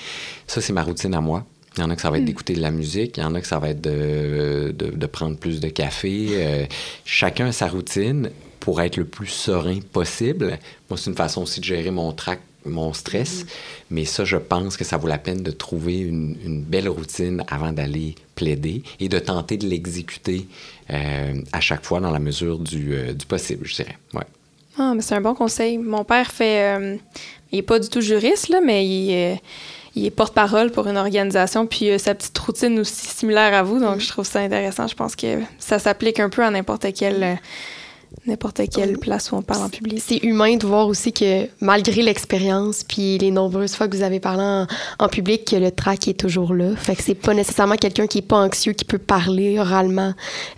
Ça, 0.47 0.61
c'est 0.61 0.73
ma 0.73 0.83
routine 0.83 1.15
à 1.15 1.21
moi. 1.21 1.45
Il 1.77 1.83
y 1.83 1.85
en 1.85 1.91
a 1.91 1.97
que 1.97 2.03
ça 2.03 2.11
va 2.11 2.17
être 2.17 2.23
hmm. 2.23 2.27
d'écouter 2.27 2.55
de 2.55 2.61
la 2.61 2.71
musique, 2.71 3.19
il 3.19 3.21
y 3.21 3.25
en 3.25 3.35
a 3.35 3.41
que 3.41 3.47
ça 3.47 3.59
va 3.59 3.71
être 3.71 3.81
de, 3.81 4.75
de, 4.77 5.07
prendre 5.07 5.37
plus 5.37 5.61
de 5.61 5.69
café. 5.69 6.29
Euh, 6.33 6.67
chacun 7.05 7.47
a 7.47 7.53
sa 7.53 7.69
routine 7.69 8.31
pour 8.61 8.81
être 8.81 8.97
le 8.97 9.05
plus 9.05 9.27
serein 9.27 9.79
possible. 9.93 10.59
Moi, 10.89 10.99
c'est 10.99 11.11
une 11.11 11.17
façon 11.17 11.43
aussi 11.43 11.61
de 11.61 11.65
gérer 11.65 11.91
mon 11.91 12.13
trac, 12.13 12.41
mon 12.65 12.95
stress. 12.95 13.43
Hmm. 13.43 13.49
Mais 13.91 14.05
ça, 14.07 14.25
je 14.25 14.39
pense 14.39 14.77
que 14.77 14.85
ça 14.85 14.97
vaut 14.97 15.07
la 15.07 15.19
peine 15.19 15.43
de 15.43 15.51
trouver 15.51 15.99
une, 15.99 16.37
une 16.43 16.63
belle 16.63 16.89
routine 16.89 17.45
avant 17.49 17.73
d'aller 17.73 18.15
plaider 18.35 18.83
et 18.99 19.09
de 19.09 19.19
tenter 19.19 19.59
de 19.59 19.67
l'exécuter 19.67 20.47
euh, 20.91 21.35
à 21.53 21.61
chaque 21.61 21.85
fois 21.85 22.01
dans 22.01 22.11
la 22.11 22.19
mesure 22.19 22.59
du, 22.59 22.95
euh, 22.95 23.13
du 23.13 23.27
possible, 23.27 23.67
je 23.67 23.75
dirais. 23.77 23.99
Ouais. 24.15 24.25
Ah, 24.79 24.93
mais 24.95 25.03
c'est 25.03 25.15
un 25.15 25.21
bon 25.21 25.35
conseil. 25.35 25.77
Mon 25.79 26.05
père 26.05 26.31
fait. 26.31 26.99
il 27.53 27.57
n'est 27.57 27.63
pas 27.63 27.79
du 27.79 27.89
tout 27.89 28.03
juriste, 28.03 28.49
là, 28.49 28.61
mais 28.63 28.87
il 28.87 29.39
il 29.97 30.05
est 30.05 30.11
porte-parole 30.11 30.71
pour 30.71 30.87
une 30.87 30.99
organisation, 30.99 31.67
puis 31.67 31.99
sa 31.99 32.15
petite 32.15 32.39
routine 32.39 32.79
aussi 32.79 33.07
similaire 33.07 33.55
à 33.55 33.63
vous. 33.63 33.81
Donc, 33.81 34.01
je 34.01 34.09
trouve 34.09 34.27
ça 34.27 34.41
intéressant. 34.41 34.87
Je 34.87 34.95
pense 34.95 35.17
que 35.17 35.41
ça 35.59 35.79
s'applique 35.79 36.21
un 36.21 36.29
peu 36.29 36.45
à 36.45 36.51
n'importe 36.51 36.93
quelle, 36.93 37.23
euh, 37.23 37.35
n'importe 38.27 38.61
quelle 38.69 38.99
place 38.99 39.33
où 39.33 39.37
on 39.37 39.43
parle 39.43 39.63
en 39.63 39.69
public. 39.71 40.03
C'est 40.07 40.19
humain 40.19 40.57
de 40.59 40.67
voir 40.67 40.87
aussi 40.87 41.15
que 41.15 41.49
malgré 41.63 42.03
l'expérience, 42.03 42.85
puis 42.85 43.17
les 43.17 43.31
nombreuses 43.31 43.75
fois 43.75 43.89
que 43.89 43.97
vous 43.97 44.03
avez 44.03 44.21
parlé 44.21 44.67
en, 44.99 45.09
public, 45.09 45.47
que 45.47 45.57
le 45.57 45.71
trac 45.71 46.09
est 46.09 46.21
toujours 46.21 46.53
là. 46.53 46.77
Fait 46.77 46.95
que 46.95 47.03
c'est 47.03 47.15
pas 47.15 47.33
nécessairement 47.33 47.77
quelqu'un 47.77 48.07
qui 48.07 48.19
est 48.19 48.29
pas 48.29 48.37
anxieux, 48.37 48.75
qui 48.75 48.85
peut 48.85 48.99
parler 48.99 49.59
oralement 49.59 50.13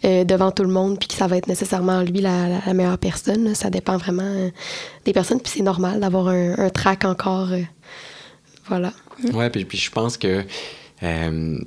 euh, 0.04 0.24
devant 0.24 0.50
tout 0.50 0.64
le 0.64 0.72
monde, 0.72 0.98
puis 0.98 1.06
que 1.06 1.14
ça 1.14 1.28
va 1.28 1.36
être 1.36 1.46
nécessairement 1.46 2.02
lui 2.02 2.22
la, 2.22 2.74
meilleure 2.74 2.98
personne. 2.98 3.54
Ça 3.54 3.70
dépend 3.70 3.98
vraiment 3.98 4.22
euh, 4.24 4.50
des 5.04 5.12
personnes, 5.12 5.40
puis 5.40 5.52
c'est 5.54 5.62
normal 5.62 6.00
d'avoir 6.00 6.26
un, 6.26 6.58
un 6.58 6.70
trac 6.70 7.04
encore. 7.04 7.50
voilà. 8.66 8.90
Oui, 9.32 9.50
puis, 9.50 9.64
puis, 9.64 9.78
je 9.78 9.90
pense 9.90 10.16
que 10.16 10.44
euh, 11.02 11.58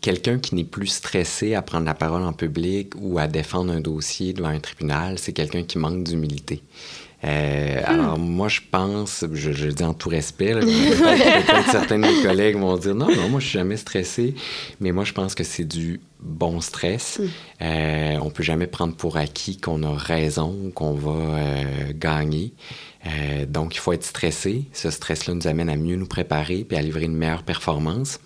quelqu'un 0.00 0.38
qui 0.38 0.54
n'est 0.54 0.64
plus 0.64 0.88
stressé 0.88 1.54
à 1.54 1.62
prendre 1.62 1.86
la 1.86 1.94
parole 1.94 2.22
en 2.22 2.32
public 2.32 2.94
ou 2.96 3.18
à 3.18 3.26
défendre 3.26 3.72
un 3.72 3.80
dossier 3.80 4.32
devant 4.32 4.48
un 4.48 4.60
tribunal, 4.60 5.18
c'est 5.18 5.32
quelqu'un 5.32 5.62
qui 5.62 5.78
manque 5.78 6.04
d'humilité. 6.04 6.62
Euh, 7.22 7.82
alors, 7.84 8.18
moi, 8.18 8.48
je 8.48 8.60
pense, 8.70 9.24
je, 9.32 9.52
je, 9.52 9.68
dis 9.68 9.84
en 9.84 9.92
tout 9.92 10.08
respect, 10.08 10.54
peut-être 10.60 11.70
certains 11.70 11.98
de 11.98 12.06
mes 12.06 12.22
collègues 12.22 12.56
vont 12.56 12.76
dire 12.76 12.94
non, 12.94 13.08
non, 13.08 13.28
moi, 13.28 13.40
je 13.40 13.46
suis 13.46 13.58
jamais 13.58 13.76
stressé, 13.76 14.34
mais 14.80 14.92
moi, 14.92 15.04
je 15.04 15.12
pense 15.12 15.34
que 15.34 15.44
c'est 15.44 15.66
du 15.66 16.00
bon 16.22 16.60
stress. 16.60 17.20
Euh, 17.62 18.18
on 18.22 18.30
peut 18.30 18.42
jamais 18.42 18.66
prendre 18.66 18.94
pour 18.94 19.16
acquis 19.16 19.58
qu'on 19.58 19.82
a 19.82 19.94
raison, 19.94 20.70
qu'on 20.74 20.94
va 20.94 21.10
euh, 21.10 21.64
gagner. 21.94 22.52
Euh, 23.06 23.46
donc, 23.46 23.74
il 23.74 23.78
faut 23.78 23.92
être 23.92 24.04
stressé. 24.04 24.64
Ce 24.72 24.90
stress-là 24.90 25.34
nous 25.34 25.46
amène 25.46 25.68
à 25.68 25.76
mieux 25.76 25.96
nous 25.96 26.06
préparer 26.06 26.64
puis 26.64 26.76
à 26.76 26.82
livrer 26.82 27.04
une 27.04 27.16
meilleure 27.16 27.42
performance. 27.42 28.20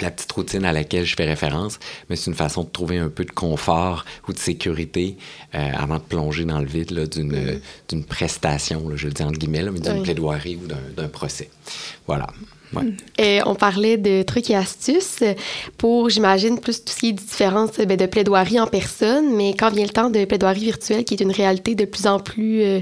La 0.00 0.10
petite 0.10 0.30
routine 0.32 0.64
à 0.64 0.72
laquelle 0.72 1.04
je 1.04 1.16
fais 1.16 1.24
référence, 1.24 1.80
mais 2.08 2.16
c'est 2.16 2.30
une 2.30 2.36
façon 2.36 2.62
de 2.62 2.68
trouver 2.68 2.98
un 2.98 3.08
peu 3.08 3.24
de 3.24 3.32
confort 3.32 4.04
ou 4.28 4.32
de 4.32 4.38
sécurité 4.38 5.16
euh, 5.54 5.70
avant 5.76 5.96
de 5.96 6.02
plonger 6.02 6.44
dans 6.44 6.60
le 6.60 6.66
vide 6.66 6.92
d'une 7.08 7.32
mm-hmm. 7.32 7.60
d'une 7.88 8.04
prestation, 8.04 8.90
je 8.94 9.08
le 9.08 9.12
dis 9.12 9.22
entre 9.22 9.38
guillemets, 9.38 9.68
mais 9.70 9.80
d'une 9.80 10.02
plaidoirie 10.02 10.56
ou 10.56 10.66
d'un 10.94 11.08
procès. 11.08 11.50
Voilà. 12.06 12.28
Et 13.18 13.40
on 13.46 13.54
parlait 13.54 13.96
de 13.96 14.22
trucs 14.22 14.50
et 14.50 14.56
astuces 14.56 15.22
pour, 15.78 16.08
j'imagine, 16.08 16.58
plus 16.58 16.84
tout 16.84 16.92
ce 16.92 16.98
qui 16.98 17.08
est 17.08 17.12
différence 17.12 17.72
ben, 17.78 17.96
de 17.96 18.06
plaidoirie 18.06 18.60
en 18.60 18.66
personne, 18.66 19.34
mais 19.34 19.54
quand 19.54 19.70
vient 19.70 19.84
le 19.84 19.90
temps 19.90 20.10
de 20.10 20.24
plaidoirie 20.24 20.64
virtuelle, 20.64 21.04
qui 21.04 21.14
est 21.14 21.20
une 21.20 21.32
réalité 21.32 21.74
de 21.74 21.84
plus 21.84 22.06
en 22.06 22.18
plus 22.18 22.62
euh, 22.62 22.80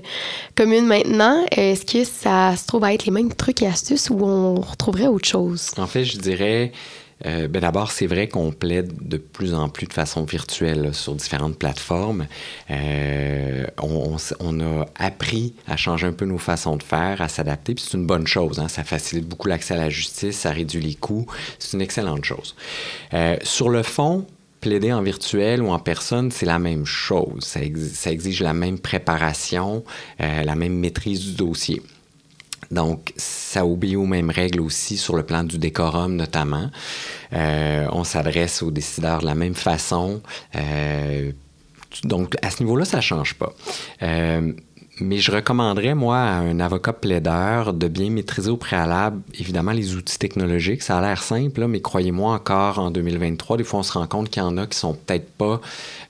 commune 0.54 0.86
maintenant, 0.86 1.44
est-ce 1.50 1.84
que 1.84 2.04
ça 2.04 2.54
se 2.56 2.66
trouve 2.66 2.84
à 2.84 2.92
être 2.92 3.06
les 3.06 3.12
mêmes 3.12 3.32
trucs 3.32 3.62
et 3.62 3.66
astuces 3.66 4.10
ou 4.10 4.18
on 4.22 4.60
retrouverait 4.60 5.06
autre 5.06 5.28
chose? 5.28 5.70
En 5.76 5.86
fait, 5.86 6.04
je 6.04 6.18
dirais 6.18 6.72
euh, 7.26 7.48
ben 7.48 7.60
D'abord, 7.60 7.90
c'est 7.90 8.06
vrai 8.06 8.28
qu'on 8.28 8.52
plaide 8.52 8.92
de 9.00 9.16
plus 9.16 9.54
en 9.54 9.68
plus 9.68 9.86
de 9.86 9.92
façon 9.92 10.24
virtuelle 10.24 10.94
sur 10.94 11.14
différentes 11.14 11.58
plateformes. 11.58 12.26
Euh, 12.70 13.66
on, 13.82 14.60
a 14.60 14.86
appris 14.96 15.54
à 15.66 15.76
changer 15.76 16.06
un 16.06 16.12
peu 16.12 16.24
nos 16.24 16.38
façons 16.38 16.76
de 16.76 16.82
faire, 16.82 17.20
à 17.20 17.28
s'adapter, 17.28 17.74
puis 17.74 17.84
c'est 17.86 17.96
une 17.96 18.06
bonne 18.06 18.26
chose. 18.26 18.58
Hein? 18.58 18.68
Ça 18.68 18.84
facilite 18.84 19.26
beaucoup 19.26 19.48
l'accès 19.48 19.74
à 19.74 19.78
la 19.78 19.90
justice, 19.90 20.38
ça 20.38 20.50
réduit 20.50 20.80
les 20.80 20.94
coûts. 20.94 21.26
C'est 21.58 21.76
une 21.76 21.82
excellente 21.82 22.24
chose. 22.24 22.54
Euh, 23.14 23.36
sur 23.42 23.68
le 23.68 23.82
fond, 23.82 24.26
plaider 24.60 24.92
en 24.92 25.02
virtuel 25.02 25.62
ou 25.62 25.70
en 25.70 25.78
personne, 25.78 26.30
c'est 26.30 26.46
la 26.46 26.58
même 26.58 26.86
chose. 26.86 27.44
Ça, 27.44 27.60
exige 28.10 28.42
la 28.42 28.54
même 28.54 28.78
préparation, 28.78 29.84
la 30.18 30.54
même 30.56 30.74
maîtrise 30.74 31.20
du 31.20 31.32
dossier. 31.34 31.80
Donc, 32.70 33.12
ça 33.16 33.64
obéit 33.64 33.96
aux 33.96 34.06
mêmes 34.06 34.30
règles 34.30 34.60
aussi 34.60 34.96
sur 34.96 35.16
le 35.16 35.22
plan 35.22 35.44
du 35.44 35.58
décorum 35.58 36.16
notamment. 36.16 36.70
Euh, 37.32 37.86
on 37.92 38.04
s'adresse 38.04 38.62
aux 38.62 38.70
décideurs 38.70 39.20
de 39.20 39.26
la 39.26 39.34
même 39.34 39.54
façon. 39.54 40.20
Euh, 40.54 41.32
donc, 42.04 42.36
à 42.42 42.50
ce 42.50 42.62
niveau-là, 42.62 42.84
ça 42.84 42.98
ne 42.98 43.02
change 43.02 43.34
pas. 43.34 43.52
Euh, 44.02 44.52
mais 45.00 45.18
je 45.18 45.30
recommanderais, 45.30 45.94
moi, 45.94 46.18
à 46.18 46.38
un 46.38 46.60
avocat 46.60 46.92
plaideur 46.92 47.72
de 47.72 47.88
bien 47.88 48.10
maîtriser 48.10 48.50
au 48.50 48.56
préalable, 48.56 49.20
évidemment, 49.38 49.72
les 49.72 49.94
outils 49.94 50.18
technologiques. 50.18 50.82
Ça 50.82 50.98
a 50.98 51.00
l'air 51.00 51.22
simple, 51.22 51.66
mais 51.66 51.80
croyez-moi, 51.80 52.34
encore 52.34 52.78
en 52.78 52.90
2023, 52.90 53.56
des 53.56 53.64
fois, 53.64 53.80
on 53.80 53.82
se 53.82 53.92
rend 53.92 54.06
compte 54.06 54.30
qu'il 54.30 54.42
y 54.42 54.46
en 54.46 54.56
a 54.56 54.66
qui 54.66 54.78
sont 54.78 54.94
peut-être 54.94 55.30
pas 55.32 55.60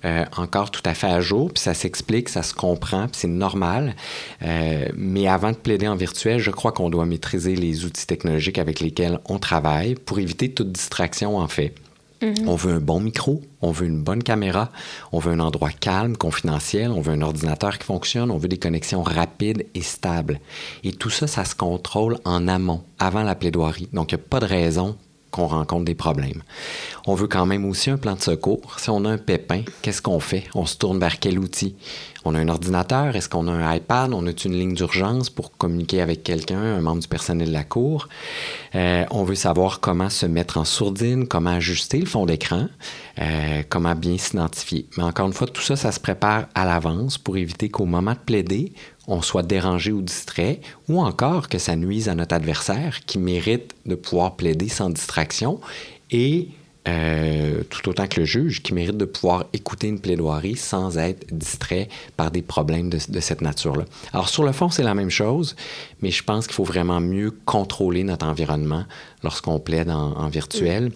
euh, 0.05 0.25
encore 0.37 0.71
tout 0.71 0.83
à 0.85 0.95
fait 0.95 1.09
à 1.09 1.21
jour, 1.21 1.53
puis 1.53 1.63
ça 1.63 1.75
s'explique, 1.75 2.29
ça 2.29 2.43
se 2.43 2.55
comprend, 2.55 3.03
puis 3.09 3.17
c'est 3.21 3.29
normal. 3.29 3.95
Euh, 4.43 4.89
mais 4.97 5.29
avant 5.29 5.51
de 5.51 5.57
plaider 5.57 5.89
en 5.89 5.97
virtuel, 5.97 6.39
je 6.39 6.51
crois 6.51 6.73
qu'on 6.73 6.91
doit 6.91 7.07
maîtriser 7.07 7.57
les 7.57 7.85
outils 7.85 8.07
technologiques 8.07 8.59
avec 8.59 8.81
lesquels 8.81 9.21
on 9.27 9.39
travaille 9.39 9.95
pour 9.95 10.19
éviter 10.19 10.51
toute 10.51 10.73
distraction, 10.73 11.39
en 11.39 11.49
fait. 11.49 11.75
On 12.23 12.57
veut 12.57 12.75
un 12.75 12.81
bon 12.81 13.01
micro, 13.01 13.43
on 13.63 13.71
veut 13.71 13.87
une 13.87 14.03
bonne 14.03 14.23
caméra, 14.23 14.71
on 15.13 15.19
veut 15.19 15.33
un 15.33 15.41
endroit 15.41 15.71
calme, 15.71 16.17
confidentiel, 16.17 16.91
on 16.91 17.01
veut 17.01 17.13
un 17.13 17.23
ordinateur 17.23 17.79
qui 17.79 17.85
fonctionne, 17.85 18.31
on 18.31 18.39
veut 18.39 18.49
des 18.49 18.59
connexions 18.59 19.03
rapides 19.03 19.67
et 19.75 19.83
stables. 19.83 20.41
Et 20.83 20.93
tout 20.93 21.11
ça, 21.11 21.27
ça 21.27 21.45
se 21.45 21.55
contrôle 21.55 22.19
en 22.25 22.49
amont, 22.49 22.83
avant 22.99 23.23
la 23.23 23.35
plaidoirie. 23.35 23.89
Donc, 23.93 24.11
il 24.11 24.17
n'y 24.17 24.23
a 24.23 24.25
pas 24.29 24.41
de 24.41 24.47
raison 24.47 24.97
qu'on 25.31 25.47
rencontre 25.47 25.85
des 25.85 25.95
problèmes. 25.95 26.43
On 27.07 27.15
veut 27.15 27.29
quand 27.29 27.47
même 27.47 27.65
aussi 27.67 27.91
un 27.91 27.99
plan 27.99 28.15
de 28.15 28.21
secours. 28.21 28.81
Si 28.81 28.91
on 28.91 29.05
a 29.05 29.11
un 29.11 29.19
pépin, 29.19 29.63
qu'est-ce 29.83 30.03
qu'on 30.03 30.21
fait? 30.21 30.45
On 30.55 30.67
se 30.67 30.77
tourne 30.77 30.99
vers 30.99 31.19
quel 31.19 31.39
outil? 31.39 31.77
On 32.25 32.35
a 32.35 32.39
un 32.39 32.49
ordinateur, 32.49 33.15
est-ce 33.17 33.29
qu'on 33.29 33.47
a 33.49 33.53
un 33.53 33.75
iPad? 33.75 34.13
On 34.13 34.27
a 34.27 34.31
une 34.31 34.53
ligne 34.53 34.75
d'urgence 34.75 35.31
pour 35.31 35.57
communiquer 35.57 36.01
avec 36.01 36.23
quelqu'un, 36.23 36.61
un 36.61 36.81
membre 36.81 37.03
du 37.03 37.09
personnel 37.09 37.49
de 37.49 37.53
la 37.53 37.65
cour? 37.65 38.09
Euh, 38.75 39.05
on 39.11 39.25
veut 39.25 39.35
savoir 39.35 39.81
comment 39.81 40.11
se 40.11 40.27
mettre 40.27 40.59
en 40.59 40.65
sourdine, 40.65 41.27
comment 41.27 41.51
ajuster 41.51 41.99
le 41.99 42.07
fond 42.07 42.27
d'écran, 42.27 42.67
euh, 43.21 43.63
comment 43.69 43.95
bien 43.95 44.19
s'identifier. 44.19 44.87
Mais 44.97 45.05
encore 45.05 45.27
une 45.27 45.33
fois, 45.33 45.47
tout 45.47 45.63
ça, 45.63 45.77
ça 45.77 45.93
se 45.93 46.01
prépare 46.01 46.47
à 46.55 46.65
l'avance 46.65 47.19
pour 47.19 47.37
éviter 47.37 47.69
qu'au 47.69 47.87
moment 47.87 48.13
de 48.13 48.19
plaider, 48.19 48.73
on 49.07 49.23
soit 49.23 49.43
dérangé 49.43 49.93
ou 49.93 50.03
distrait, 50.03 50.61
ou 50.89 51.01
encore 51.01 51.49
que 51.49 51.59
ça 51.59 51.77
nuise 51.77 52.09
à 52.09 52.15
notre 52.15 52.35
adversaire 52.35 53.01
qui 53.07 53.19
mérite 53.19 53.75
de 53.87 53.95
pouvoir 53.95 54.37
plaider 54.37 54.69
sans 54.69 54.91
distraction 54.91 55.61
et 56.11 56.49
euh, 56.87 57.63
tout 57.69 57.89
autant 57.89 58.07
que 58.07 58.21
le 58.21 58.27
juge 58.27 58.63
qui 58.63 58.73
mérite 58.73 58.97
de 58.97 59.05
pouvoir 59.05 59.45
écouter 59.53 59.89
une 59.89 60.01
plaidoirie 60.01 60.57
sans 60.57 60.97
être 60.97 61.27
distrait 61.31 61.89
par 62.17 62.31
des 62.31 62.41
problèmes 62.41 62.89
de, 62.89 63.21
cette 63.21 63.43
nature-là. 63.43 63.85
Alors 64.13 64.29
sur 64.29 64.45
le 64.45 64.53
fond, 64.53 64.71
c'est 64.71 64.85
la 64.85 64.95
même 64.95 65.11
chose, 65.11 65.57
mais 66.01 66.11
je 66.11 66.23
pense 66.23 66.47
qu'il 66.47 66.55
faut 66.55 66.65
vraiment 66.65 67.01
mieux 67.01 67.31
contrôler 67.45 68.05
notre 68.05 68.27
environnement 68.27 68.85
lorsqu'on 69.23 69.59
plaide 69.59 69.91
en, 69.91 70.29
virtuel. 70.29 70.93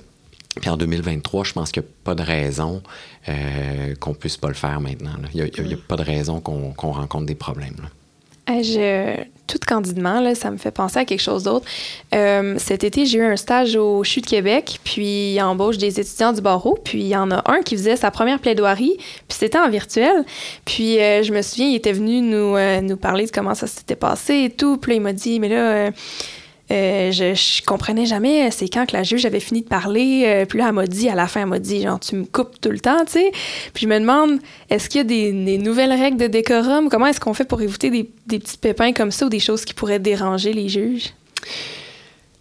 Puis 0.60 0.70
en 0.70 0.76
2023, 0.76 1.44
je 1.44 1.52
pense 1.52 1.72
qu'il 1.72 1.82
n'y 1.82 1.88
a 1.88 1.92
pas 2.04 2.14
de 2.14 2.22
raison 2.22 2.82
euh, 3.28 3.94
qu'on 3.96 4.14
puisse 4.14 4.36
pas 4.36 4.48
le 4.48 4.54
faire 4.54 4.80
maintenant. 4.80 5.12
Il 5.34 5.42
n'y 5.44 5.74
a, 5.74 5.76
pas 5.76 5.96
de 5.96 6.04
raison 6.04 6.40
qu'on 6.40 6.92
rencontre 6.92 7.26
des 7.26 7.34
problèmes. 7.34 7.88
Je, 8.48 9.16
tout 9.46 9.58
candidement, 9.66 10.20
là, 10.20 10.34
ça 10.34 10.50
me 10.50 10.56
fait 10.56 10.70
penser 10.70 10.98
à 10.98 11.04
quelque 11.04 11.20
chose 11.20 11.44
d'autre. 11.44 11.66
Euh, 12.14 12.54
cet 12.58 12.84
été, 12.84 13.06
j'ai 13.06 13.18
eu 13.18 13.24
un 13.24 13.36
stage 13.36 13.76
au 13.76 14.02
CHU 14.02 14.20
de 14.20 14.26
Québec, 14.26 14.80
puis 14.84 15.34
il 15.34 15.42
embauche 15.42 15.78
des 15.78 16.00
étudiants 16.00 16.32
du 16.32 16.40
barreau, 16.40 16.78
puis 16.82 17.00
il 17.00 17.08
y 17.08 17.16
en 17.16 17.30
a 17.30 17.42
un 17.50 17.60
qui 17.60 17.76
faisait 17.76 17.96
sa 17.96 18.10
première 18.10 18.40
plaidoirie, 18.40 18.96
puis 18.96 19.38
c'était 19.38 19.58
en 19.58 19.68
virtuel. 19.68 20.24
Puis 20.64 21.00
euh, 21.00 21.22
je 21.22 21.32
me 21.32 21.42
souviens, 21.42 21.68
il 21.68 21.76
était 21.76 21.92
venu 21.92 22.20
nous, 22.20 22.56
nous 22.82 22.96
parler 22.96 23.26
de 23.26 23.30
comment 23.30 23.54
ça 23.54 23.66
s'était 23.66 23.96
passé 23.96 24.44
et 24.44 24.50
tout. 24.50 24.76
Puis 24.76 24.92
là, 24.92 24.96
il 24.96 25.02
m'a 25.02 25.12
dit, 25.12 25.40
mais 25.40 25.48
là 25.48 25.90
euh, 26.72 27.12
je, 27.12 27.34
je, 27.34 27.62
comprenais 27.62 28.06
jamais 28.06 28.50
c'est 28.50 28.68
quand 28.68 28.86
que 28.86 28.96
la 28.96 29.02
juge 29.02 29.26
avait 29.26 29.40
fini 29.40 29.60
de 29.60 29.68
parler. 29.68 30.24
Euh, 30.26 30.46
puis 30.46 30.58
là, 30.58 30.68
elle 30.68 30.74
m'a 30.74 30.86
dit, 30.86 31.08
à 31.08 31.14
la 31.14 31.26
fin, 31.26 31.42
elle 31.42 31.46
m'a 31.46 31.58
dit, 31.58 31.82
genre, 31.82 32.00
tu 32.00 32.16
me 32.16 32.24
coupes 32.24 32.60
tout 32.60 32.70
le 32.70 32.80
temps, 32.80 33.04
tu 33.04 33.12
sais. 33.12 33.32
Puis 33.74 33.84
je 33.84 33.88
me 33.88 33.98
demande, 33.98 34.38
est-ce 34.70 34.88
qu'il 34.88 34.98
y 34.98 35.00
a 35.00 35.32
des, 35.32 35.58
nouvelles 35.58 35.92
règles 35.92 36.16
de 36.16 36.26
décorum? 36.26 36.88
Comment 36.88 37.06
est-ce 37.06 37.20
qu'on 37.20 37.34
fait 37.34 37.44
pour 37.44 37.60
éviter 37.60 37.90
des, 37.90 38.10
des, 38.26 38.38
petits 38.38 38.56
pépins 38.56 38.92
comme 38.92 39.10
ça 39.10 39.26
ou 39.26 39.28
des 39.28 39.40
choses 39.40 39.64
qui 39.64 39.74
pourraient 39.74 39.98
déranger 39.98 40.52
les 40.52 40.68
juges? 40.68 41.12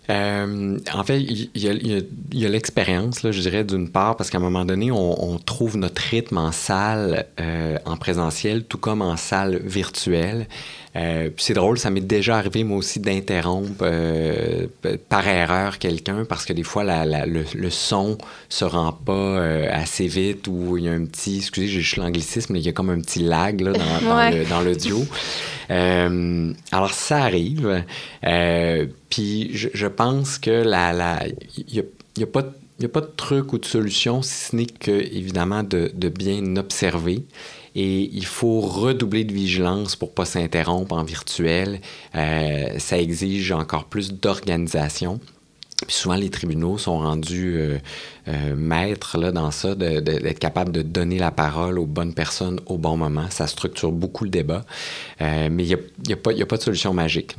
Euh, 0.09 0.77
en 0.93 1.03
fait, 1.03 1.21
il 1.21 1.49
y 1.53 2.45
a, 2.45 2.49
l'expérience, 2.49 3.19
je 3.29 3.39
dirais, 3.39 3.63
d'une 3.63 3.89
part, 3.89 4.15
parce 4.15 4.29
qu'à 4.29 4.37
un 4.37 4.41
moment 4.41 4.65
donné, 4.65 4.91
on, 4.91 5.37
trouve 5.39 5.77
notre 5.77 6.01
rythme 6.01 6.37
en 6.37 6.51
salle, 6.51 7.25
en 7.85 7.97
présentiel, 7.97 8.63
tout 8.63 8.77
comme 8.77 9.01
en 9.01 9.17
salle 9.17 9.61
virtuelle. 9.63 10.47
Euh, 10.95 11.29
puis 11.29 11.45
c'est 11.45 11.53
drôle, 11.53 11.77
ça 11.77 11.89
m'est 11.89 12.01
déjà 12.01 12.37
arrivé 12.37 12.65
moi 12.65 12.77
aussi 12.77 12.99
d'interrompre 12.99 13.83
euh, 13.83 14.67
par 15.07 15.25
erreur 15.25 15.79
quelqu'un 15.79 16.25
parce 16.25 16.43
que 16.43 16.51
des 16.51 16.63
fois 16.63 16.83
la, 16.83 17.05
le, 17.25 17.45
le, 17.55 17.69
son 17.69 18.17
se 18.49 18.65
rend 18.65 18.91
pas 18.91 19.13
euh, 19.13 19.69
assez 19.71 20.07
vite 20.07 20.47
ou 20.49 20.77
il 20.77 20.83
y 20.83 20.89
a 20.89 20.91
un 20.91 21.05
petit, 21.05 21.37
excusez, 21.37 21.67
j'ai 21.67 21.79
juste 21.79 21.95
l'anglicisme, 21.95 22.53
mais 22.53 22.59
il 22.59 22.65
y 22.65 22.69
a 22.69 22.73
comme 22.73 22.89
un 22.89 22.99
petit 22.99 23.19
lag 23.19 23.61
là, 23.61 23.71
dans, 24.49 24.61
l'audio. 24.61 25.05
alors 25.69 26.93
ça 26.93 27.23
arrive. 27.23 27.85
puis 29.09 29.51
je, 29.53 29.69
je, 29.73 29.87
pense 29.87 30.39
que 30.39 30.51
la, 30.51 30.91
la, 30.91 31.23
il 31.57 31.73
y 31.73 31.79
a, 31.79 31.83
y 32.17 32.23
a 32.23 32.27
pas 32.27 32.43
il 32.79 32.85
n'y 32.85 32.89
a 32.89 32.93
pas 32.93 33.01
de 33.01 33.11
truc 33.15 33.53
ou 33.53 33.59
de 33.59 33.65
solution, 33.65 34.23
si 34.23 34.33
ce 34.33 34.55
n'est 34.55 34.65
que, 34.65 34.89
évidemment, 34.89 35.61
de, 35.61 35.91
de 35.93 36.09
bien 36.09 36.55
observer 36.55 37.23
et 37.75 38.09
il 38.13 38.25
faut 38.25 38.59
redoubler 38.59 39.23
de 39.23 39.33
vigilance 39.33 39.95
pour 39.95 40.13
pas 40.13 40.25
s'interrompre 40.25 40.93
en 40.93 41.03
virtuel. 41.03 41.79
Euh, 42.15 42.77
ça 42.79 42.99
exige 42.99 43.51
encore 43.51 43.85
plus 43.85 44.13
d'organisation. 44.13 45.19
Puis 45.87 45.95
souvent, 45.95 46.15
les 46.15 46.29
tribunaux 46.29 46.77
sont 46.77 46.99
rendus 46.99 47.55
euh, 47.55 47.79
euh, 48.27 48.55
maîtres 48.55 49.17
là, 49.17 49.31
dans 49.31 49.49
ça, 49.49 49.73
d'être 49.73 50.37
capables 50.37 50.71
de 50.71 50.83
donner 50.83 51.17
la 51.17 51.31
parole 51.31 51.79
aux 51.79 51.87
bonnes 51.87 52.13
personnes 52.13 52.59
au 52.67 52.77
bon 52.77 52.97
moment. 52.97 53.25
Ça 53.31 53.47
structure 53.47 53.91
beaucoup 53.91 54.25
le 54.25 54.29
débat. 54.29 54.63
mais 55.19 55.49
il 55.49 55.65
n'y 55.65 55.73
a, 55.73 55.77
y 56.07 56.13
a, 56.43 56.45
pas, 56.45 56.57
de 56.57 56.61
solution 56.61 56.93
magique. 56.93 57.35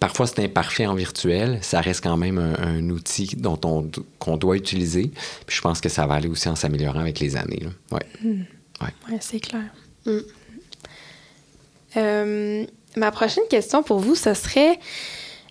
parfois, 0.00 0.26
c'est 0.26 0.42
imparfait 0.42 0.86
en 0.86 0.94
virtuel. 0.94 1.58
Ça 1.62 1.80
reste 1.80 2.02
quand 2.02 2.16
même 2.16 2.38
un, 2.38 2.90
outil 2.90 3.36
dont 3.36 3.60
on, 3.64 3.88
qu'on 4.18 4.38
doit 4.38 4.56
utiliser. 4.56 5.12
Puis 5.46 5.56
je 5.56 5.60
pense 5.60 5.80
que 5.80 5.88
ça 5.88 6.04
va 6.08 6.14
aller 6.14 6.28
aussi 6.28 6.48
en 6.48 6.56
s'améliorant 6.56 7.00
avec 7.00 7.20
les 7.20 7.36
années. 7.36 7.62
Là. 7.62 7.98
Hmm. 8.24 8.42
Oui, 8.80 9.16
c'est 9.20 9.40
clair. 9.40 9.62
Mm. 10.04 10.18
Euh, 11.96 12.64
ma 12.96 13.10
prochaine 13.10 13.44
question 13.48 13.82
pour 13.82 13.98
vous, 13.98 14.14
ce 14.14 14.34
serait. 14.34 14.78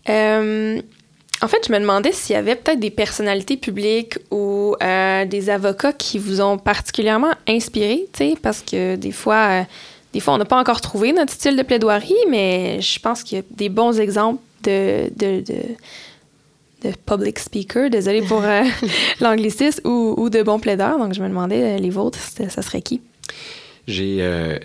Euh, 0.09 0.81
en 1.41 1.47
fait, 1.47 1.67
je 1.67 1.73
me 1.73 1.79
demandais 1.79 2.11
s'il 2.11 2.35
y 2.35 2.39
avait 2.39 2.55
peut-être 2.55 2.79
des 2.79 2.91
personnalités 2.91 3.57
publiques 3.57 4.17
ou 4.31 4.75
euh, 4.81 5.25
des 5.25 5.49
avocats 5.49 5.93
qui 5.93 6.17
vous 6.17 6.41
ont 6.41 6.57
particulièrement 6.57 7.33
inspiré, 7.47 8.07
parce 8.41 8.61
que 8.61 8.95
des 8.95 9.11
fois, 9.11 9.65
des 10.13 10.19
fois, 10.19 10.35
on 10.35 10.37
n'a 10.37 10.45
pas 10.45 10.59
encore 10.59 10.81
trouvé 10.81 11.11
notre 11.11 11.33
style 11.33 11.57
de 11.57 11.63
plaidoirie, 11.63 12.13
mais 12.29 12.79
je 12.81 12.99
pense 12.99 13.23
qu'il 13.23 13.37
y 13.37 13.41
a 13.41 13.43
des 13.51 13.69
bons 13.69 13.99
exemples 13.99 14.41
de, 14.63 15.11
de, 15.15 15.41
de, 15.41 16.91
public 17.05 17.39
speaker, 17.39 17.89
désolé 17.89 18.21
pour 18.21 18.41
l'anglicisme, 19.19 19.81
ou, 19.85 20.13
ou, 20.17 20.29
de 20.29 20.41
bons 20.41 20.59
plaideurs. 20.59 20.97
Donc, 20.97 21.13
je 21.13 21.21
me 21.21 21.27
demandais, 21.27 21.77
les 21.79 21.89
vôtres, 21.89 22.19
ça 22.19 22.61
serait 22.61 22.81
qui? 22.81 23.01
J'ai 23.87 24.17
euh, 24.21 24.57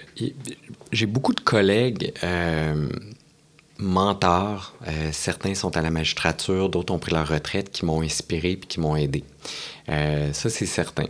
j'ai 0.93 1.07
beaucoup 1.07 1.35
de 1.35 1.41
collègues 1.41 2.13
euh, 2.25 2.89
mentors. 3.79 4.75
Euh, 4.89 5.11
certains 5.13 5.55
sont 5.55 5.77
à 5.77 5.83
la 5.83 5.91
magistrature, 5.91 6.69
d'autres 6.71 6.95
ont 6.95 6.99
pris 6.99 7.13
leur 7.13 7.29
retraite, 7.29 7.71
qui 7.71 7.85
m'ont 7.85 8.03
inspiré 8.03 8.57
puis 8.57 8.69
qui 8.69 8.81
m'ont 8.81 8.97
aidé. 8.97 9.25
ça, 9.89 10.49
c'est 10.49 10.67
certain. 10.67 11.07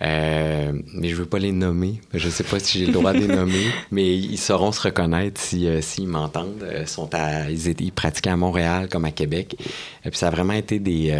mais 0.00 0.72
je 1.02 1.10
ne 1.10 1.14
veux 1.14 1.26
pas 1.26 1.38
les 1.38 1.52
nommer. 1.52 2.00
Je 2.12 2.26
ne 2.26 2.32
sais 2.32 2.44
pas 2.44 2.58
si 2.58 2.78
j'ai 2.78 2.86
le 2.86 2.92
droit 2.92 3.12
de 3.12 3.18
les 3.18 3.28
nommer, 3.28 3.66
mais 3.92 4.16
ils 4.16 4.38
sauront 4.38 4.72
se 4.72 4.80
reconnaître 4.80 5.40
s'ils 5.40 5.82
si, 5.82 6.06
m'entendent. 6.06 6.66
sont 6.86 7.14
à, 7.14 7.50
ils, 7.50 7.80
ils, 7.80 7.92
pratiquaient 7.92 8.30
à 8.30 8.36
Montréal 8.36 8.88
comme 8.88 9.04
à 9.04 9.12
Québec. 9.12 9.56
Et 10.04 10.10
puis 10.10 10.18
ça 10.18 10.28
a 10.28 10.30
vraiment 10.30 10.54
été 10.54 10.80
des, 10.80 11.12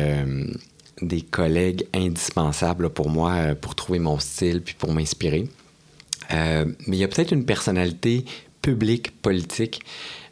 des 1.02 1.22
collègues 1.22 1.86
indispensables 1.94 2.90
pour 2.90 3.08
moi 3.08 3.54
pour 3.60 3.74
trouver 3.74 3.98
mon 3.98 4.18
style 4.18 4.62
puis 4.62 4.74
pour 4.74 4.92
m'inspirer. 4.92 5.48
Euh, 6.32 6.66
mais 6.86 6.96
il 6.96 7.00
y 7.00 7.04
a 7.04 7.08
peut-être 7.08 7.32
une 7.32 7.44
personnalité 7.44 8.24
publique, 8.62 9.20
politique, 9.22 9.80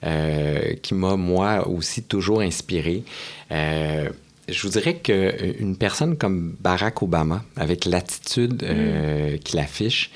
euh, 0.05 0.75
qui 0.83 0.95
m'a, 0.95 1.17
moi 1.17 1.69
aussi, 1.69 2.03
toujours 2.03 2.41
inspiré. 2.41 3.05
Euh, 3.51 4.09
je 4.49 4.63
vous 4.63 4.69
dirais 4.69 4.97
qu'une 4.97 5.77
personne 5.77 6.17
comme 6.17 6.55
Barack 6.61 7.03
Obama, 7.03 7.45
avec 7.57 7.85
l'attitude 7.85 8.63
mm. 8.63 9.39
qu'il 9.39 9.59
affiche, 9.59 10.11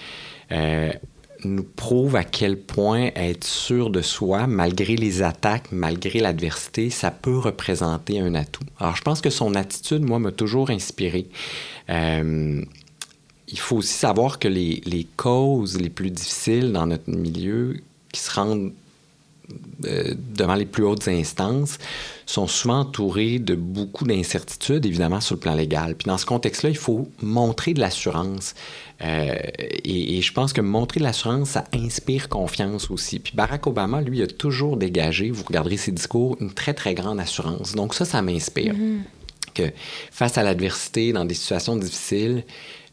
nous 1.45 1.65
prouve 1.65 2.17
à 2.17 2.25
quel 2.25 2.59
point 2.59 3.11
être 3.15 3.45
sûr 3.45 3.91
de 3.91 4.03
soi, 4.03 4.47
malgré 4.47 4.97
les 4.97 5.23
attaques, 5.23 5.73
malgré 5.73 6.21
l'adversité, 6.21 6.91
ça 6.91 7.11
peut 7.11 7.39
représenter 7.39 8.21
un 8.21 8.35
atout. 8.35 8.65
Alors, 8.79 8.97
je 8.97 9.03
pense 9.03 9.21
que 9.21 9.31
son 9.31 9.55
attitude, 9.55 10.03
moi, 10.03 10.19
m'a 10.19 10.33
toujours 10.33 10.71
inspiré 10.71 11.29
il 13.51 13.59
faut 13.59 13.77
aussi 13.77 13.95
savoir 13.95 14.39
que 14.39 14.49
les, 14.49 14.81
les, 14.87 15.07
causes 15.17 15.79
les 15.81 15.91
plus 15.91 16.11
difficiles 16.11 16.73
dans 16.73 16.87
notre 16.87 17.11
milieu 17.11 17.81
qui 18.13 18.21
se 18.21 18.31
rendent 18.33 18.73
euh, 19.87 20.15
devant 20.35 20.55
les 20.55 20.67
plus 20.67 20.85
hautes 20.85 21.09
instances 21.09 21.79
sont 22.27 22.47
souvent 22.47 22.81
entourées 22.81 23.39
de 23.39 23.55
beaucoup 23.55 24.05
d'incertitudes, 24.05 24.87
évidemment, 24.87 25.21
sur 25.21 25.35
le 25.35 25.41
plan 25.41 25.55
légal. 25.55 25.95
Puis 25.97 26.07
dans 26.07 26.19
ce 26.19 26.27
contexte-là, 26.27 26.71
il 26.71 26.77
faut 26.77 27.09
montrer 27.23 27.75
de 27.75 27.81
l'assurance. 27.81 28.55
Euh, 29.03 29.35
et, 29.59 30.19
et, 30.19 30.23
je 30.23 30.33
pense 30.33 30.53
que 30.53 30.61
montrer 30.61 31.01
de 31.01 31.05
l'assurance, 31.05 31.51
ça 31.51 31.65
inspire 31.75 32.29
confiance 32.29 32.91
aussi. 32.91 33.19
Puis 33.19 33.33
Barack 33.35 33.67
Obama, 33.67 34.01
lui, 34.03 34.23
a 34.23 34.27
toujours 34.27 34.77
dégagé, 34.77 35.31
vous 35.31 35.45
regarderez 35.45 35.79
ses 35.79 35.93
discours, 35.93 36.37
une 36.41 36.53
très, 36.53 36.75
très 36.75 36.95
grande 36.95 37.19
assurance. 37.19 37.75
Donc 37.75 37.95
ça, 37.95 38.05
ça 38.05 38.21
m'inspire. 38.23 38.75
Mm-hmm. 38.75 38.99
Que 39.55 39.73
face 40.13 40.39
à 40.39 40.43
l'adversité, 40.43 41.13
dans 41.13 41.25
des 41.25 41.35
situations 41.35 41.77
difficiles, 41.77 42.45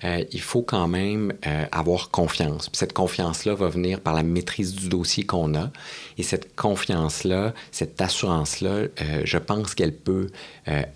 euh, 0.04 0.24
il 0.32 0.42
faut 0.42 0.62
quand 0.62 0.88
même 0.88 1.34
euh, 1.48 1.66
avoir 1.72 2.12
confiance. 2.12 2.70
cette 2.74 2.94
confiance-là 2.94 3.56
va 3.56 3.68
venir 3.68 4.00
par 4.00 4.14
la 4.14 4.22
maîtrise 4.22 4.76
du 4.76 4.90
dossier 4.90 5.26
qu'on 5.26 5.56
a. 5.56 5.72
Et 6.20 6.24
cette 6.24 6.56
confiance-là, 6.56 7.54
cette 7.72 8.00
assurance-là, 8.00 8.70
euh, 8.70 8.88
je 9.24 9.38
pense 9.38 9.74
qu'elle 9.74 9.94
peut 9.94 10.28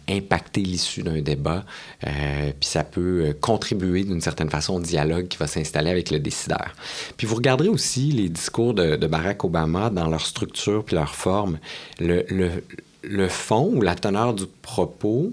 impacter 0.10 0.62
l'issue 0.62 1.02
d'un 1.02 1.22
débat. 1.22 1.64
puis 2.02 2.70
ça 2.70 2.84
peut 2.84 3.34
contribuer 3.40 4.04
d'une 4.04 4.20
certaine 4.20 4.50
façon 4.50 4.76
au 4.76 4.80
dialogue 4.82 5.30
qui 5.30 5.38
va 5.38 5.48
s'installer 5.48 5.90
avec 5.90 6.12
le 6.12 6.20
décideur. 6.20 6.76
Puis 7.16 7.26
vous 7.26 7.36
regarderez 7.36 7.70
aussi 7.70 8.12
les 8.12 8.28
discours 8.28 8.74
de, 8.74 9.08
Barack 9.08 9.46
Obama 9.46 9.90
dans 9.90 10.10
leur 10.10 10.26
structure 10.26 10.84
puis 10.84 10.96
leur 10.96 11.16
forme. 11.16 11.58
Le, 12.02 12.26
le 13.02 13.28
fond 13.30 13.72
ou 13.74 13.82
la 13.82 13.96
teneur 13.96 14.34
du 14.34 14.46
propos 14.62 15.32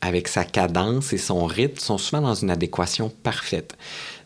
avec 0.00 0.28
sa 0.28 0.44
cadence 0.44 1.12
et 1.12 1.18
son 1.18 1.46
rythme, 1.46 1.78
sont 1.78 1.98
souvent 1.98 2.22
dans 2.22 2.34
une 2.34 2.50
adéquation 2.50 3.10
parfaite. 3.22 3.76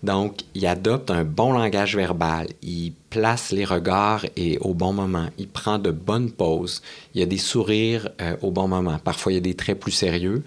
Donc, 0.03 0.41
il 0.55 0.67
adopte 0.67 1.11
un 1.11 1.25
bon 1.25 1.53
langage 1.53 1.95
verbal, 1.95 2.49
il 2.63 2.93
place 3.11 3.51
les 3.51 3.65
regards 3.65 4.25
et 4.37 4.57
au 4.59 4.73
bon 4.73 4.93
moment, 4.93 5.29
il 5.37 5.49
prend 5.49 5.79
de 5.79 5.91
bonnes 5.91 6.31
pauses, 6.31 6.81
il 7.15 7.21
y 7.21 7.23
a 7.23 7.27
des 7.27 7.39
sourires 7.39 8.09
euh, 8.21 8.37
au 8.41 8.51
bon 8.51 8.69
moment. 8.69 8.99
Parfois, 8.99 9.33
il 9.33 9.35
y 9.35 9.39
a 9.39 9.43
des 9.43 9.55
traits 9.55 9.79
plus 9.79 9.93
sérieux. 9.93 10.43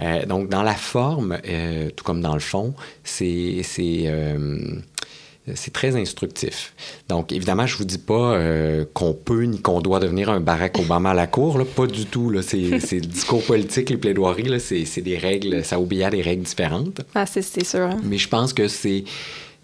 Euh, 0.00 0.26
donc, 0.26 0.48
dans 0.48 0.62
la 0.62 0.74
forme, 0.74 1.38
euh, 1.48 1.90
tout 1.96 2.04
comme 2.04 2.20
dans 2.20 2.34
le 2.34 2.40
fond, 2.40 2.74
c'est 3.02 3.62
c'est 5.54 5.72
très 5.72 5.96
instructif. 5.96 6.72
Donc, 7.08 7.32
évidemment, 7.32 7.66
je 7.66 7.74
ne 7.74 7.78
vous 7.78 7.84
dis 7.84 7.98
pas 7.98 8.34
euh, 8.34 8.84
qu'on 8.94 9.12
peut 9.12 9.42
ni 9.42 9.60
qu'on 9.60 9.80
doit 9.80 10.00
devenir 10.00 10.30
un 10.30 10.40
Barack 10.40 10.78
Obama 10.78 11.10
à 11.10 11.14
la 11.14 11.26
cour, 11.26 11.58
là, 11.58 11.64
pas 11.64 11.86
du 11.86 12.06
tout. 12.06 12.34
C'est 12.42 12.56
le 12.58 13.00
discours 13.00 13.42
politique, 13.42 13.90
les 13.90 13.96
plaidoiries, 13.96 14.60
c'est 14.60 15.00
des 15.00 15.18
règles, 15.18 15.64
ça 15.64 15.80
obéit 15.80 16.04
à 16.04 16.10
des 16.10 16.22
règles 16.22 16.42
différentes. 16.42 17.00
Ah, 17.14 17.26
c'est 17.26 17.42
sûr. 17.64 17.80
Hein. 17.80 18.00
Mais 18.04 18.18
je 18.18 18.28
pense 18.28 18.52
que 18.52 18.68
c'est 18.68 19.04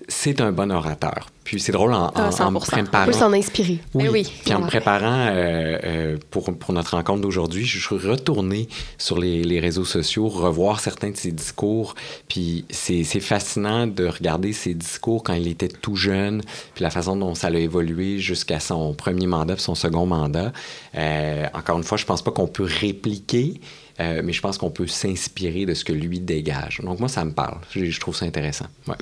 c'est 0.09 0.41
un 0.41 0.53
bon 0.53 0.71
orateur. 0.71 1.29
Puis 1.45 1.61
c'est 1.61 1.73
drôle, 1.73 1.93
en, 1.93 2.11
Ah, 2.15 2.31
en- 2.41 2.45
en 2.47 2.51
me 2.51 2.59
100%. 2.59 2.71
préparant... 2.85 3.03
On 3.05 3.07
peut 3.07 3.13
s'en 3.13 3.33
inspirer. 3.35 3.79
Oui, 3.93 4.05
Eh 4.07 4.09
oui. 4.09 4.33
puis 4.45 4.55
en 4.55 4.61
me 4.61 4.67
préparant 4.67 5.27
euh, 5.29 5.79
euh, 5.85 6.17
pour, 6.31 6.57
pour 6.57 6.73
notre 6.73 6.97
rencontre 6.97 7.21
d'aujourd'hui, 7.21 7.67
je 7.67 7.79
suis 7.79 7.95
retourné 8.09 8.67
sur 8.97 9.19
les, 9.19 9.45
les 9.45 9.61
réseaux 9.61 9.85
sociaux, 9.85 10.29
revoir 10.29 10.81
certains 10.81 11.11
de 11.11 11.17
ses 11.19 11.33
discours. 11.33 11.95
Puis 12.29 12.65
c'est 12.71 13.05
fascinant 13.21 13.87
de 13.87 14.07
regarder 14.07 14.55
ses 14.55 14.73
discours 14.75 15.23
quand 15.23 15.35
il 15.35 15.47
était 15.49 15.69
tout 15.69 15.97
jeune, 15.97 16.41
puis 16.75 16.83
la 16.83 16.91
façon 16.91 17.15
dont 17.17 17.35
ça 17.35 17.49
a 17.49 17.51
évolué 17.51 18.19
jusqu'à 18.21 18.59
son 18.59 18.95
premier 18.95 19.27
mandat, 19.27 19.55
puis 19.55 19.63
son 19.65 19.75
second 19.75 20.07
mandat. 20.07 20.51
Euh, 20.95 21.47
encore 21.53 21.77
une 21.77 21.85
fois, 21.85 21.99
je 21.99 22.07
pense 22.07 22.23
pas 22.23 22.31
qu'on 22.31 22.47
peut 22.49 22.65
répliquer, 22.65 23.61
mais 23.99 24.33
je 24.33 24.41
pense 24.41 24.57
qu'on 24.59 24.71
peut 24.71 24.87
s'inspirer 24.89 25.67
de 25.67 25.75
ce 25.75 25.85
que 25.85 25.93
lui 25.93 26.21
dégage. 26.21 26.81
Donc 26.83 26.99
moi, 27.01 27.09
ça 27.09 27.25
me 27.25 27.33
parle. 27.33 27.59
Je, 27.71 27.85
je 27.85 28.01
trouve 28.01 28.17
ça 28.17 28.25
intéressant. 28.25 28.67
Ouais. 28.89 28.97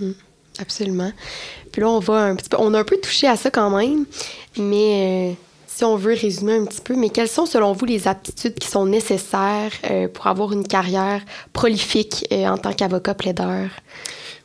Absolument. 0.59 1.13
Puis 1.73 1.81
là, 1.81 1.89
on 1.89 1.99
va 1.99 2.15
un 2.15 2.37
petit 2.37 2.49
peu. 2.49 2.57
On 2.61 2.75
a 2.75 2.81
un 2.81 2.85
peu 2.85 2.99
touché 2.99 3.27
à 3.27 3.37
ça 3.37 3.51
quand 3.51 3.71
même, 3.71 4.05
mais 4.59 5.33
euh, 5.33 5.35
si 5.67 5.85
on 5.85 5.97
veut 5.97 6.15
résumer 6.15 6.57
un 6.57 6.65
petit 6.65 6.83
peu, 6.83 6.95
mais 6.95 7.09
quelles 7.09 7.29
sont 7.29 7.47
selon 7.47 7.73
vous 7.73 7.87
les 7.87 8.07
aptitudes 8.07 8.55
qui 8.55 8.69
sont 8.69 8.85
nécessaires 8.85 9.73
euh, 9.91 10.09
pour 10.09 10.27
avoir 10.27 10.53
une 10.53 10.67
carrière 10.67 11.23
prolifique 11.53 12.27
euh, 12.33 12.47
en 12.47 12.59
tant 12.59 12.73
qu'avocat 12.73 13.15
plaideur? 13.15 13.71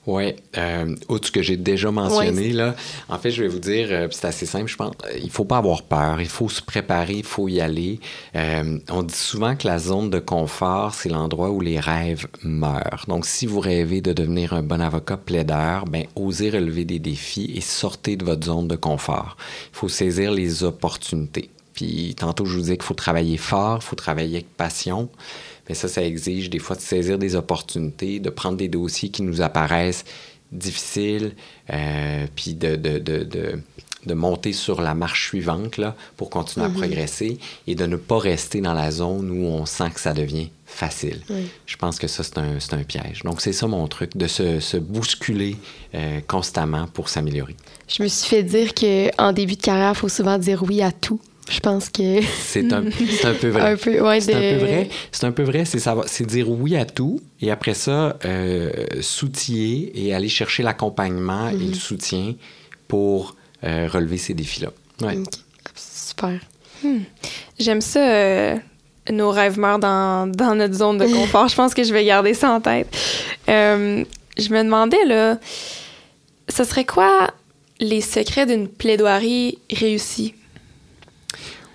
Oui, 0.07 0.33
euh, 0.57 0.95
outre 1.09 1.27
ce 1.27 1.31
que 1.33 1.41
j'ai 1.41 1.57
déjà 1.57 1.91
mentionné, 1.91 2.53
là, 2.53 2.75
en 3.09 3.19
fait, 3.19 3.29
je 3.29 3.43
vais 3.43 3.49
vous 3.49 3.59
dire, 3.59 3.89
euh, 3.91 4.07
c'est 4.09 4.27
assez 4.27 4.45
simple, 4.45 4.67
je 4.67 4.77
pense, 4.77 4.93
euh, 5.05 5.19
il 5.21 5.29
faut 5.29 5.43
pas 5.43 5.57
avoir 5.57 5.83
peur, 5.83 6.21
il 6.21 6.29
faut 6.29 6.47
se 6.47 6.61
préparer, 6.61 7.15
il 7.15 7.25
faut 7.25 7.49
y 7.49 7.59
aller. 7.59 7.99
Euh, 8.33 8.79
on 8.89 9.03
dit 9.03 9.13
souvent 9.13 9.57
que 9.57 9.67
la 9.67 9.79
zone 9.79 10.09
de 10.09 10.19
confort, 10.19 10.93
c'est 10.93 11.09
l'endroit 11.09 11.49
où 11.49 11.59
les 11.59 11.77
rêves 11.81 12.25
meurent. 12.41 13.03
Donc, 13.09 13.25
si 13.25 13.45
vous 13.45 13.59
rêvez 13.59 13.99
de 13.99 14.13
devenir 14.13 14.53
un 14.53 14.63
bon 14.63 14.79
avocat 14.79 15.17
plaideur, 15.17 15.83
ben, 15.83 16.05
osez 16.15 16.51
relever 16.51 16.85
des 16.85 16.99
défis 16.99 17.51
et 17.53 17.61
sortez 17.61 18.15
de 18.15 18.23
votre 18.23 18.45
zone 18.45 18.69
de 18.69 18.77
confort. 18.77 19.35
Il 19.73 19.77
faut 19.77 19.89
saisir 19.89 20.31
les 20.31 20.63
opportunités. 20.63 21.49
Puis, 21.73 22.15
tantôt, 22.17 22.45
je 22.45 22.55
vous 22.55 22.61
disais 22.61 22.77
qu'il 22.77 22.85
faut 22.85 22.93
travailler 22.93 23.35
fort, 23.35 23.79
il 23.81 23.85
faut 23.85 23.97
travailler 23.97 24.37
avec 24.37 24.55
passion. 24.55 25.09
Mais 25.69 25.75
ça, 25.75 25.87
ça 25.87 26.03
exige 26.03 26.49
des 26.49 26.59
fois 26.59 26.75
de 26.75 26.81
saisir 26.81 27.17
des 27.17 27.35
opportunités, 27.35 28.19
de 28.19 28.29
prendre 28.29 28.57
des 28.57 28.67
dossiers 28.67 29.09
qui 29.09 29.21
nous 29.21 29.41
apparaissent 29.41 30.05
difficiles, 30.51 31.33
euh, 31.71 32.25
puis 32.35 32.53
de, 32.53 32.75
de, 32.75 32.99
de, 32.99 33.23
de, 33.23 33.59
de 34.05 34.13
monter 34.13 34.53
sur 34.53 34.81
la 34.81 34.93
marche 34.93 35.27
suivante 35.27 35.77
là, 35.77 35.95
pour 36.15 36.29
continuer 36.29 36.65
à 36.65 36.69
progresser 36.69 37.37
et 37.67 37.75
de 37.75 37.85
ne 37.85 37.97
pas 37.97 38.17
rester 38.17 38.61
dans 38.61 38.73
la 38.73 38.91
zone 38.91 39.29
où 39.29 39.45
on 39.45 39.65
sent 39.65 39.89
que 39.93 39.99
ça 39.99 40.13
devient 40.13 40.49
facile. 40.65 41.21
Je 41.65 41.75
pense 41.75 41.97
que 41.97 42.07
ça, 42.07 42.23
c'est 42.23 42.37
un, 42.37 42.57
un 42.71 42.83
piège. 42.83 43.23
Donc, 43.23 43.41
c'est 43.41 43.53
ça 43.53 43.67
mon 43.67 43.87
truc, 43.87 44.15
de 44.15 44.27
se, 44.27 44.59
se 44.59 44.77
bousculer 44.77 45.57
euh, 45.95 46.19
constamment 46.27 46.87
pour 46.87 47.09
s'améliorer. 47.09 47.55
Je 47.87 48.03
me 48.03 48.07
suis 48.07 48.29
fait 48.29 48.43
dire 48.43 48.73
qu'en 48.73 49.33
début 49.33 49.55
de 49.55 49.61
carrière, 49.61 49.93
il 49.95 49.97
faut 49.97 50.09
souvent 50.09 50.37
dire 50.37 50.63
oui 50.63 50.81
à 50.81 50.91
tout. 50.91 51.19
Je 51.49 51.59
pense 51.59 51.89
que. 51.89 52.21
C'est 52.39 52.73
un, 52.73 52.83
peu 53.39 53.49
vrai. 53.49 53.61
Un 53.71 53.77
peu, 53.77 54.01
ouais, 54.01 54.19
c'est 54.19 54.33
un 54.33 54.39
peu 54.39 54.65
vrai. 54.65 54.89
C'est 55.11 55.25
un 55.25 55.31
peu 55.31 55.43
vrai. 55.43 55.63
C'est 55.65 56.25
dire 56.25 56.49
oui 56.49 56.75
à 56.75 56.85
tout 56.85 57.21
et 57.41 57.51
après 57.51 57.73
ça, 57.73 58.17
euh, 58.25 58.71
s'outiller 59.01 59.91
et 59.95 60.13
aller 60.13 60.29
chercher 60.29 60.63
l'accompagnement 60.63 61.49
et 61.49 61.55
le 61.55 61.73
soutien 61.73 62.33
pour 62.87 63.35
euh, 63.63 63.87
relever 63.91 64.17
ces 64.17 64.33
défis-là. 64.33 64.69
Ouais. 65.01 65.17
Super. 65.75 66.39
J'aime 67.59 67.81
ça, 67.81 67.99
euh, 67.99 68.55
nos 69.11 69.31
rêves 69.31 69.59
meurent 69.59 69.79
dans, 69.79 70.27
dans 70.27 70.55
notre 70.55 70.73
zone 70.73 70.97
de 70.97 71.05
confort. 71.13 71.47
je 71.47 71.55
pense 71.55 71.73
que 71.73 71.83
je 71.83 71.93
vais 71.93 72.05
garder 72.05 72.33
ça 72.33 72.51
en 72.51 72.61
tête. 72.61 72.87
Euh, 73.49 74.03
je 74.37 74.49
me 74.49 74.63
demandais, 74.63 75.03
là, 75.05 75.39
ce 76.49 76.63
serait 76.63 76.85
quoi 76.85 77.31
les 77.79 78.01
secrets 78.01 78.45
d'une 78.45 78.67
plaidoirie 78.67 79.59
réussie? 79.71 80.35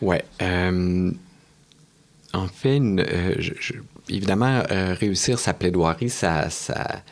Ouais. 0.02 0.22
euh, 0.42 1.10
en 2.34 2.48
fait, 2.48 2.80
euh, 2.80 3.34
je- 3.38 3.52
je- 3.60 3.74
évidemment, 4.08 4.62
euh, 4.70 4.94
réussir 4.98 5.38
sa 5.38 5.54
plaidoirie, 5.54 6.10
ça. 6.10 6.50
ça 6.50 7.02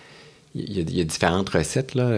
il 0.54 0.76
y, 0.76 0.78
a, 0.80 0.82
il 0.82 0.96
y 0.98 1.00
a 1.00 1.04
différentes 1.04 1.48
recettes, 1.50 1.94
là. 1.94 2.10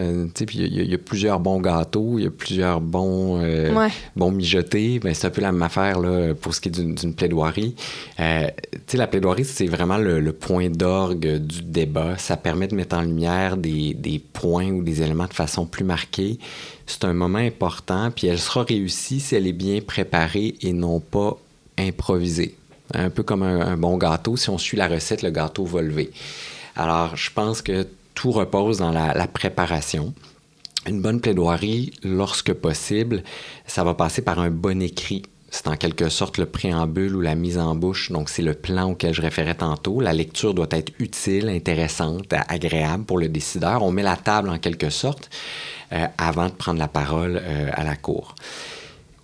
puis 0.46 0.58
il 0.58 0.74
y, 0.74 0.80
a, 0.80 0.82
il 0.84 0.90
y 0.90 0.94
a 0.94 0.98
plusieurs 0.98 1.38
bons 1.38 1.60
gâteaux, 1.60 2.18
il 2.18 2.24
y 2.24 2.26
a 2.26 2.30
plusieurs 2.30 2.80
bons, 2.80 3.38
euh, 3.42 3.74
Ouais. 3.74 3.90
bons 4.16 4.30
mijotés. 4.30 4.98
Ben, 5.00 5.12
c'est 5.12 5.26
un 5.26 5.30
peu 5.30 5.42
la 5.42 5.52
même 5.52 5.62
affaire 5.62 6.00
là, 6.00 6.32
pour 6.34 6.54
ce 6.54 6.60
qui 6.62 6.68
est 6.68 6.72
d'une, 6.72 7.14
plaidoirie. 7.14 7.74
Euh, 8.20 8.46
la 8.94 9.06
plaidoirie, 9.06 9.44
c'est 9.44 9.66
vraiment 9.66 9.98
le, 9.98 10.20
le 10.20 10.32
point 10.32 10.70
d'orgue 10.70 11.36
du 11.38 11.60
débat. 11.62 12.16
Ça 12.16 12.38
permet 12.38 12.68
de 12.68 12.74
mettre 12.74 12.96
en 12.96 13.02
lumière 13.02 13.58
des, 13.58 13.92
des 13.92 14.18
points 14.18 14.70
ou 14.70 14.82
des 14.82 15.02
éléments 15.02 15.26
de 15.26 15.34
façon 15.34 15.66
plus 15.66 15.84
marquée. 15.84 16.38
C'est 16.86 17.04
un 17.04 17.12
moment 17.12 17.38
important, 17.38 18.10
puis 18.10 18.28
elle 18.28 18.38
sera 18.38 18.62
réussie 18.64 19.20
si 19.20 19.34
elle 19.34 19.46
est 19.46 19.52
bien 19.52 19.80
préparée 19.82 20.54
et 20.62 20.72
non 20.72 21.00
pas 21.00 21.36
improvisée. 21.78 22.54
Un 22.94 23.10
peu 23.10 23.22
comme 23.22 23.42
un, 23.42 23.60
un 23.60 23.76
bon 23.76 23.96
gâteau, 23.98 24.36
si 24.36 24.48
on 24.50 24.58
suit 24.58 24.76
la 24.76 24.88
recette, 24.88 25.22
le 25.22 25.30
gâteau 25.30 25.64
va 25.64 25.82
lever. 25.82 26.10
Alors, 26.76 27.16
je 27.16 27.30
pense 27.30 27.60
que 27.62 27.86
tout 28.14 28.30
repose 28.30 28.78
dans 28.78 28.90
la, 28.90 29.26
préparation. 29.26 30.14
Une 30.86 31.00
bonne 31.00 31.20
plaidoirie, 31.20 31.92
lorsque 32.02 32.52
possible, 32.52 33.22
ça 33.66 33.84
va 33.84 33.94
passer 33.94 34.22
par 34.22 34.38
un 34.40 34.50
bon 34.50 34.82
écrit. 34.82 35.22
C'est 35.50 35.68
en 35.68 35.76
quelque 35.76 36.08
sorte 36.08 36.38
le 36.38 36.46
préambule 36.46 37.14
ou 37.14 37.20
la 37.20 37.34
mise 37.34 37.58
en 37.58 37.74
bouche. 37.74 38.10
Donc, 38.10 38.30
c'est 38.30 38.42
le 38.42 38.54
plan 38.54 38.90
auquel 38.90 39.12
je 39.12 39.20
référais 39.20 39.54
tantôt. 39.54 40.00
La 40.00 40.14
lecture 40.14 40.54
doit 40.54 40.68
être 40.70 40.92
utile, 40.98 41.48
intéressante, 41.50 42.32
agréable 42.48 43.04
pour 43.04 43.18
le 43.18 43.28
décideur. 43.28 43.82
On 43.82 43.92
met 43.92 44.02
la 44.02 44.16
table 44.16 44.48
en 44.48 44.58
quelque 44.58 44.88
sorte 44.88 45.28
euh, 45.92 46.06
avant 46.16 46.46
de 46.46 46.52
prendre 46.54 46.78
la 46.78 46.88
parole 46.88 47.38
euh, 47.42 47.68
à 47.74 47.84
la 47.84 47.96
cour. 47.96 48.34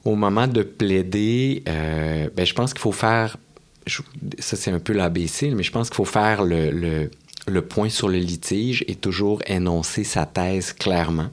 Au 0.04 0.16
moment 0.16 0.46
de 0.46 0.62
plaider, 0.62 1.62
euh, 1.66 2.28
ben, 2.36 2.44
je 2.44 2.52
pense 2.54 2.72
qu'il 2.72 2.80
faut 2.80 2.92
faire, 2.92 3.38
ça 4.38 4.56
c'est 4.56 4.70
un 4.70 4.78
peu 4.78 4.92
l'ABC, 4.92 5.50
mais 5.54 5.62
je 5.62 5.72
pense 5.72 5.88
qu'il 5.88 5.96
faut 5.96 6.04
faire 6.04 6.44
le- 6.44 7.10
le 7.50 7.62
point 7.62 7.88
sur 7.88 8.08
le 8.08 8.18
litige 8.18 8.84
et 8.88 8.94
toujours 8.94 9.40
énoncer 9.46 10.04
sa 10.04 10.26
thèse 10.26 10.72
clairement. 10.72 11.30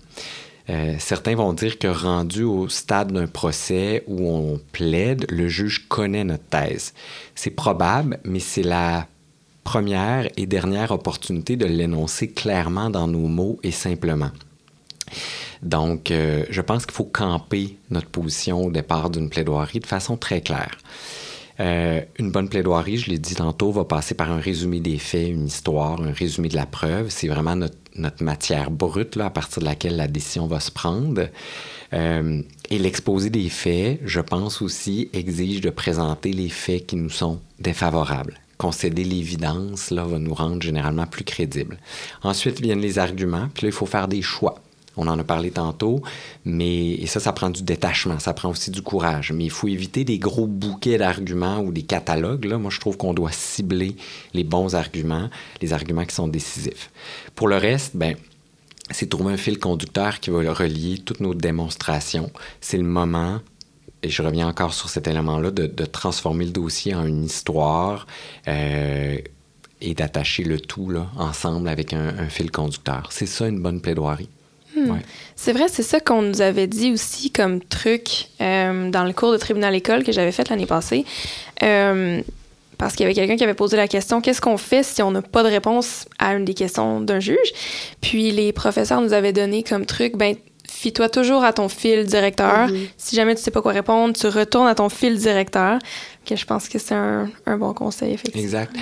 Euh, 0.70 0.95
certains 0.99 1.36
vont 1.36 1.53
dire 1.53 1.78
que 1.78 1.88
rendu 1.88 2.43
au 2.43 2.70
stade 2.70 3.11
d'un 3.11 3.28
procès 3.28 4.03
où 4.07 4.28
on 4.28 4.59
plaide, 4.72 5.26
le 5.30 5.47
juge 5.47 5.88
connaît 5.88 6.24
notre 6.24 6.45
thèse. 6.45 6.93
C'est 7.36 7.51
probable, 7.51 8.20
mais 8.24 8.39
c'est 8.39 8.63
la 8.63 9.07
première 9.63 10.28
et 10.38 10.45
dernière 10.45 10.91
opportunité 10.91 11.55
de 11.55 11.66
l'énoncer 11.66 12.30
clairement 12.30 12.89
dans 12.89 13.07
nos 13.07 13.28
mots 13.28 13.59
et 13.63 13.72
simplement. 13.72 14.32
Donc, 15.61 16.11
euh, 16.11 16.45
je 16.49 16.61
pense 16.61 16.86
qu'il 16.86 16.95
faut 16.95 17.05
camper 17.05 17.78
notre 17.89 18.09
position 18.09 18.63
au 18.66 18.72
départ 18.72 19.09
d'une 19.09 19.30
plaidoirie 19.30 19.80
de 19.80 19.88
façon 19.88 20.18
très 20.18 20.41
claire. 20.41 20.78
Euh, 21.60 22.01
une 22.20 22.32
bonne 22.32 22.49
plaidoirie, 22.49 22.97
je 22.97 23.10
l'ai 23.10 23.18
dit 23.18 23.36
tantôt, 23.36 23.72
va 23.72 23.86
passer 23.86 24.14
par 24.14 24.32
un 24.32 24.39
résumé 24.39 24.80
des 24.80 24.97
faits, 24.97 25.30
une 25.30 25.47
histoire, 25.47 26.01
un 26.01 26.12
résumé 26.12 26.49
de 26.49 26.56
la 26.56 26.66
preuve. 26.66 27.10
C'est 27.10 27.28
vraiment 27.28 27.56
notre, 27.56 27.76
matière 28.20 28.72
brute 28.72 29.16
là, 29.16 29.28
à 29.28 29.30
partir 29.30 29.62
de 29.62 29.66
laquelle 29.66 29.95
la 29.95 30.08
décision 30.08 30.47
va 30.47 30.60
se 30.60 30.70
prendre. 30.70 31.30
Euh, 31.93 32.41
et 32.70 32.78
l'exposé 32.78 33.30
des 33.30 33.47
faits, 33.47 34.01
je 34.03 34.20
pense 34.20 34.62
aussi, 34.62 35.10
exige 35.14 35.62
de 35.62 35.70
présenter 35.70 36.34
les 36.34 36.49
faits 36.49 36.88
qui 36.88 36.97
nous 36.97 37.10
sont 37.10 37.39
défavorables. 37.60 38.38
Concéder 38.58 39.06
l'évidence 39.06 39.91
là, 39.91 40.03
va 40.03 40.20
nous 40.20 40.34
rendre 40.34 40.62
généralement 40.62 41.06
plus 41.06 41.24
crédibles. 41.24 41.78
Ensuite 42.22 42.60
viennent 42.60 42.82
les 42.82 42.99
arguments, 42.99 43.47
puis 43.53 43.64
là, 43.64 43.70
il 43.70 43.76
faut 43.76 43.86
faire 43.86 44.10
des 44.10 44.22
choix. 44.22 44.62
On 44.98 45.08
en 45.08 45.20
a 45.20 45.24
parlé 45.24 45.52
tantôt, 45.52 46.02
mais 46.46 46.93
et 46.93 47.08
ça, 47.08 47.20
ça 47.20 47.34
prend 47.34 47.50
du 47.50 47.64
détachement, 47.64 48.20
ça 48.20 48.34
prend 48.34 48.50
aussi 48.50 48.72
du 48.72 48.82
courage. 48.82 49.32
Mais 49.32 49.46
il 49.46 49.52
faut 49.52 49.68
éviter 49.68 50.04
des 50.04 50.20
gros 50.20 50.48
bouquets 50.48 50.98
d'arguments 50.98 51.60
ou 51.60 51.72
des 51.72 51.84
catalogues. 51.84 52.46
Là. 52.46 52.58
Moi, 52.58 52.72
je 52.72 52.80
trouve 52.80 52.98
qu'on 52.98 53.14
doit 53.14 53.32
cibler 53.32 53.96
les 54.34 54.43
bons 54.43 54.76
arguments, 54.76 55.30
les 55.62 55.74
arguments 55.74 56.06
qui 56.06 56.16
sont 56.16 56.28
décisifs. 56.28 56.91
Pour 57.36 57.48
le 57.48 57.58
reste, 57.58 57.96
ben, 57.96 58.16
c'est 58.91 59.10
trouver 59.10 59.34
un 59.34 59.38
fil 59.38 59.60
conducteur 59.60 60.20
qui 60.20 60.30
va 60.30 60.39
relier 60.54 61.00
toutes 61.00 61.20
nos 61.20 61.34
démonstrations. 61.34 62.32
C'est 62.62 62.78
le 62.78 62.84
moment, 62.84 63.39
et 64.04 64.10
je 64.10 64.22
reviens 64.22 64.48
encore 64.48 64.74
sur 64.74 64.89
cet 64.89 65.08
élément-là, 65.08 65.52
de, 65.52 65.86
transformer 65.86 66.46
le 66.46 66.52
dossier 66.52 66.93
en 66.93 67.06
une 67.06 67.24
histoire 67.26 68.06
euh, 68.48 69.18
et 69.82 69.93
d'attacher 69.93 70.43
le 70.43 70.60
tout 70.60 70.89
là, 70.89 71.08
ensemble 71.18 71.68
avec 71.68 71.93
un 71.93 72.30
fil 72.30 72.52
conducteur. 72.52 73.10
C'est 73.12 73.26
ça 73.26 73.48
une 73.48 73.62
bonne 73.62 73.82
plaidoirie. 73.82 74.30
Ouais. 74.91 74.99
C'est 75.36 75.53
vrai, 75.53 75.65
c'est 75.67 75.83
ça 75.83 75.99
qu'on 75.99 76.21
nous 76.21 76.41
avait 76.41 76.67
dit 76.67 76.91
aussi 76.91 77.31
comme 77.31 77.61
truc 77.61 78.27
euh, 78.41 78.89
dans 78.89 79.03
le 79.03 79.13
cours 79.13 79.31
de 79.31 79.38
tribunal 79.38 79.75
école 79.75 80.03
que 80.03 80.11
j'avais 80.11 80.31
fait 80.31 80.49
l'année 80.49 80.65
passée. 80.65 81.05
Euh, 81.63 82.21
parce 82.77 82.93
qu'il 82.93 83.03
y 83.03 83.05
avait 83.05 83.13
quelqu'un 83.13 83.38
qui 83.38 83.43
avait 83.43 83.53
posé 83.53 83.77
la 83.77 83.88
question 83.88 84.21
qu'est-ce 84.21 84.41
qu'on 84.41 84.57
fait 84.57 84.83
si 84.83 85.01
on 85.01 85.11
n'a 85.11 85.21
pas 85.21 85.43
de 85.43 85.47
réponse 85.47 86.05
à 86.19 86.33
une 86.33 86.45
des 86.45 86.53
questions 86.53 86.99
d'un 87.01 87.19
juge? 87.19 87.53
Puis 88.01 88.31
les 88.31 88.51
professeurs 88.51 89.01
nous 89.01 89.13
avaient 89.13 89.33
donné 89.33 89.63
comme 89.63 89.86
truc 89.86 90.17
ben 90.17 90.36
fie-toi 90.69 91.09
toujours 91.09 91.43
à 91.43 91.53
ton 91.53 91.69
fil 91.69 92.05
directeur. 92.05 92.67
Si 92.97 93.15
jamais 93.15 93.36
tu 93.36 93.41
sais 93.41 93.51
pas 93.51 93.61
quoi 93.61 93.71
répondre, 93.71 94.13
tu 94.13 94.27
retournes 94.27 94.67
à 94.67 94.75
ton 94.75 94.89
fil 94.89 95.17
directeur. 95.17 95.79
Que 96.25 96.36
je 96.36 96.45
pense 96.45 96.67
que 96.67 96.79
c'est 96.79 96.95
un, 96.95 97.29
un 97.45 97.57
bon 97.57 97.73
conseil 97.73 98.13
effectivement. 98.13 98.43
Exact. 98.43 98.75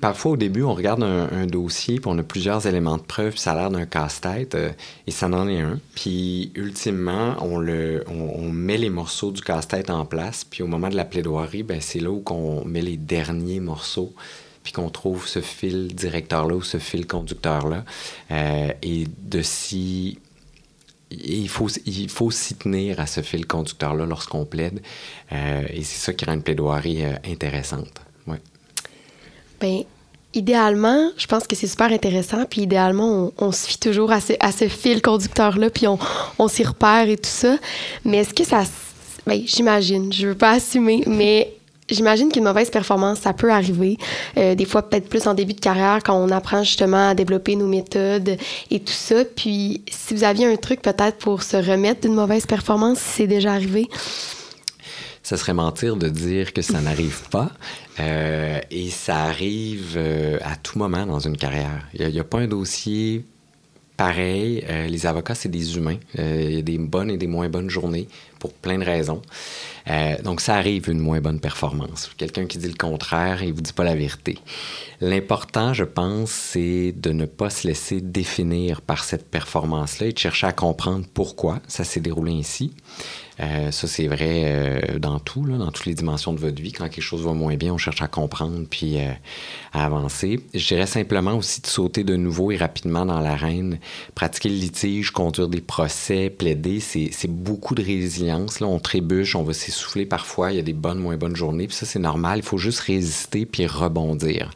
Parfois, 0.00 0.32
au 0.32 0.36
début, 0.36 0.62
on 0.62 0.74
regarde 0.74 1.02
un, 1.02 1.46
dossier, 1.46 2.00
puis 2.00 2.10
on 2.12 2.18
a 2.18 2.22
plusieurs 2.22 2.66
éléments 2.66 2.96
de 2.96 3.02
preuve, 3.02 3.32
puis 3.32 3.40
ça 3.40 3.52
a 3.52 3.54
l'air 3.54 3.70
d'un 3.70 3.86
casse-tête, 3.86 4.54
euh, 4.54 4.70
et 5.06 5.10
ça 5.10 5.28
n'en 5.28 5.48
est 5.48 5.60
un. 5.60 5.78
Puis, 5.94 6.52
ultimement, 6.54 7.36
on, 7.40 8.50
met 8.50 8.78
les 8.78 8.90
morceaux 8.90 9.30
du 9.30 9.40
casse-tête 9.40 9.90
en 9.90 10.04
place, 10.04 10.44
puis 10.44 10.62
au 10.62 10.66
moment 10.66 10.88
de 10.88 10.96
la 10.96 11.04
plaidoirie, 11.04 11.62
ben, 11.62 11.80
c'est 11.80 12.00
là 12.00 12.10
où 12.10 12.22
on 12.30 12.64
met 12.64 12.82
les 12.82 12.96
derniers 12.96 13.60
morceaux, 13.60 14.12
puis 14.62 14.72
qu'on 14.72 14.90
trouve 14.90 15.26
ce 15.26 15.40
fil 15.40 15.94
directeur-là 15.94 16.56
ou 16.56 16.62
ce 16.62 16.78
fil 16.78 17.06
conducteur-là, 17.06 17.84
euh, 18.30 18.68
et 18.82 19.04
de 19.22 19.42
s'y 19.42 20.18
il 21.12 21.48
faut, 21.48 21.68
il 21.86 22.10
faut 22.10 22.32
s'y 22.32 22.56
tenir 22.56 22.98
à 22.98 23.06
ce 23.06 23.20
fil 23.20 23.46
conducteur-là 23.46 24.06
lorsqu'on 24.06 24.44
plaide. 24.44 24.82
Euh, 25.30 25.62
et 25.70 25.84
c'est 25.84 26.04
ça 26.04 26.12
qui 26.12 26.24
rend 26.24 26.32
une 26.32 26.42
plaidoirie 26.42 27.04
intéressante. 27.24 28.05
Bien, 29.60 29.82
idéalement, 30.34 31.10
je 31.16 31.26
pense 31.26 31.46
que 31.46 31.56
c'est 31.56 31.66
super 31.66 31.90
intéressant. 31.90 32.44
Puis 32.44 32.62
idéalement, 32.62 33.32
on, 33.38 33.52
se 33.52 33.66
fie 33.66 33.78
toujours 33.78 34.12
à 34.12 34.20
ce, 34.20 34.68
fil 34.68 35.02
conducteur-là, 35.02 35.70
puis 35.70 35.86
on, 35.88 36.48
s'y 36.48 36.62
repère 36.64 37.08
et 37.08 37.16
tout 37.16 37.24
ça. 37.24 37.56
Mais 38.04 38.18
est-ce 38.18 38.34
que 38.34 38.44
ça. 38.44 38.62
Bien, 39.26 39.42
j'imagine, 39.44 40.12
je 40.12 40.28
veux 40.28 40.34
pas 40.34 40.52
assumer, 40.52 41.02
mais 41.06 41.52
J'imagine 41.88 42.32
qu'une 42.32 42.42
mauvaise 42.42 42.68
performance, 42.68 43.20
ça 43.20 43.32
peut 43.32 43.52
arriver. 43.52 43.96
Euh, 44.36 44.56
des 44.56 44.64
fois, 44.64 44.82
peut-être 44.82 45.08
plus 45.08 45.28
en 45.28 45.34
début 45.34 45.54
de 45.54 45.60
carrière, 45.60 46.00
quand 46.04 46.16
on 46.16 46.32
apprend 46.32 46.64
justement 46.64 47.10
à 47.10 47.14
développer 47.14 47.54
nos 47.54 47.68
méthodes 47.68 48.36
et 48.72 48.80
tout 48.80 48.92
ça. 48.92 49.24
Puis, 49.24 49.82
si 49.88 50.12
vous 50.12 50.24
aviez 50.24 50.46
un 50.46 50.56
truc 50.56 50.82
peut-être 50.82 51.16
pour 51.18 51.44
se 51.44 51.56
remettre 51.56 52.00
d'une 52.00 52.14
mauvaise 52.14 52.44
performance, 52.44 52.98
si 52.98 53.08
c'est 53.10 53.26
déjà 53.28 53.52
arrivé, 53.52 53.88
ça 55.22 55.36
serait 55.36 55.54
mentir 55.54 55.96
de 55.96 56.08
dire 56.08 56.52
que 56.52 56.62
ça 56.62 56.80
n'arrive 56.80 57.28
pas. 57.30 57.50
Euh, 57.98 58.60
et 58.70 58.90
ça 58.90 59.24
arrive 59.24 59.94
euh, 59.96 60.38
à 60.42 60.56
tout 60.56 60.78
moment 60.78 61.06
dans 61.06 61.20
une 61.20 61.36
carrière. 61.36 61.86
Il 61.94 62.06
n'y 62.08 62.20
a, 62.20 62.24
pas 62.24 62.38
un 62.38 62.46
dossier 62.46 63.24
pareil. 63.96 64.62
Euh, 64.68 64.86
les 64.86 65.06
avocats, 65.06 65.34
c'est 65.34 65.48
des 65.48 65.76
humains. 65.76 65.96
il 66.18 66.54
y 66.54 66.58
a 66.58 66.62
des 66.62 66.78
bonnes 66.78 67.10
et 67.10 67.16
des 67.16 67.26
moins 67.26 67.48
bonnes 67.48 67.70
journées 67.70 68.08
pour 68.38 68.52
plein 68.52 68.78
de 68.78 68.84
raisons. 68.84 69.22
donc, 70.22 70.42
ça 70.42 70.56
arrive 70.56 70.90
une 70.90 70.98
moins 70.98 71.20
bonne 71.20 71.40
performance. 71.40 72.10
Quelqu'un 72.18 72.44
qui 72.44 72.58
dit 72.58 72.68
le 72.68 72.74
contraire, 72.74 73.42
il 73.42 73.50
ne 73.50 73.54
vous 73.54 73.62
dit 73.62 73.72
pas 73.72 73.84
la 73.84 73.94
vérité. 73.94 74.38
L'important, 75.00 75.72
je 75.72 75.84
pense, 75.84 76.30
c'est 76.30 76.92
de 76.92 77.12
ne 77.12 77.24
pas 77.24 77.48
se 77.48 77.66
laisser 77.66 78.02
définir 78.02 78.82
par 78.82 79.04
cette 79.04 79.30
performance-là 79.30 80.08
et 80.08 80.12
de 80.12 80.18
chercher 80.18 80.46
à 80.46 80.52
comprendre 80.52 81.06
pourquoi 81.14 81.60
ça 81.66 81.82
s'est 81.82 82.00
déroulé 82.00 82.32
ainsi. 82.32 82.72
Euh, 83.38 83.70
ça, 83.70 83.86
c'est 83.86 84.06
vrai 84.06 84.44
euh, 84.46 84.98
dans 84.98 85.18
tout, 85.18 85.46
dans 85.46 85.70
toutes 85.70 85.86
les 85.86 85.94
dimensions 85.94 86.32
de 86.32 86.38
votre 86.38 86.60
vie. 86.60 86.72
Quand 86.72 86.88
quelque 86.88 87.02
chose 87.02 87.22
va 87.22 87.32
moins 87.32 87.56
bien, 87.56 87.74
on 87.74 87.78
cherche 87.78 88.00
à 88.00 88.08
comprendre 88.08 88.66
puis 88.68 88.98
euh, 88.98 89.10
à 89.72 89.84
avancer. 89.84 90.40
Je 90.54 90.66
dirais 90.66 90.86
simplement 90.86 91.34
aussi 91.34 91.60
de 91.60 91.66
sauter 91.66 92.02
de 92.02 92.16
nouveau 92.16 92.50
et 92.50 92.56
rapidement 92.56 93.04
dans 93.04 93.20
l'arène. 93.20 93.78
Pratiquer 94.14 94.48
le 94.48 94.56
litige, 94.56 95.10
conduire 95.10 95.48
des 95.48 95.60
procès, 95.60 96.30
plaider, 96.30 96.80
c'est 96.80 97.28
beaucoup 97.28 97.74
de 97.74 97.82
résilience. 97.82 98.60
Là. 98.60 98.66
On 98.66 98.78
trébuche, 98.78 99.36
on 99.36 99.42
va 99.42 99.52
s'essouffler 99.52 100.06
parfois. 100.06 100.52
Il 100.52 100.56
y 100.56 100.60
a 100.60 100.62
des 100.62 100.72
bonnes, 100.72 100.98
moins 100.98 101.16
bonnes 101.16 101.36
journées. 101.36 101.66
Puis 101.66 101.76
ça, 101.76 101.86
c'est 101.86 101.98
normal. 101.98 102.38
Il 102.38 102.44
faut 102.44 102.58
juste 102.58 102.80
résister 102.80 103.46
puis 103.46 103.66
rebondir 103.66 104.50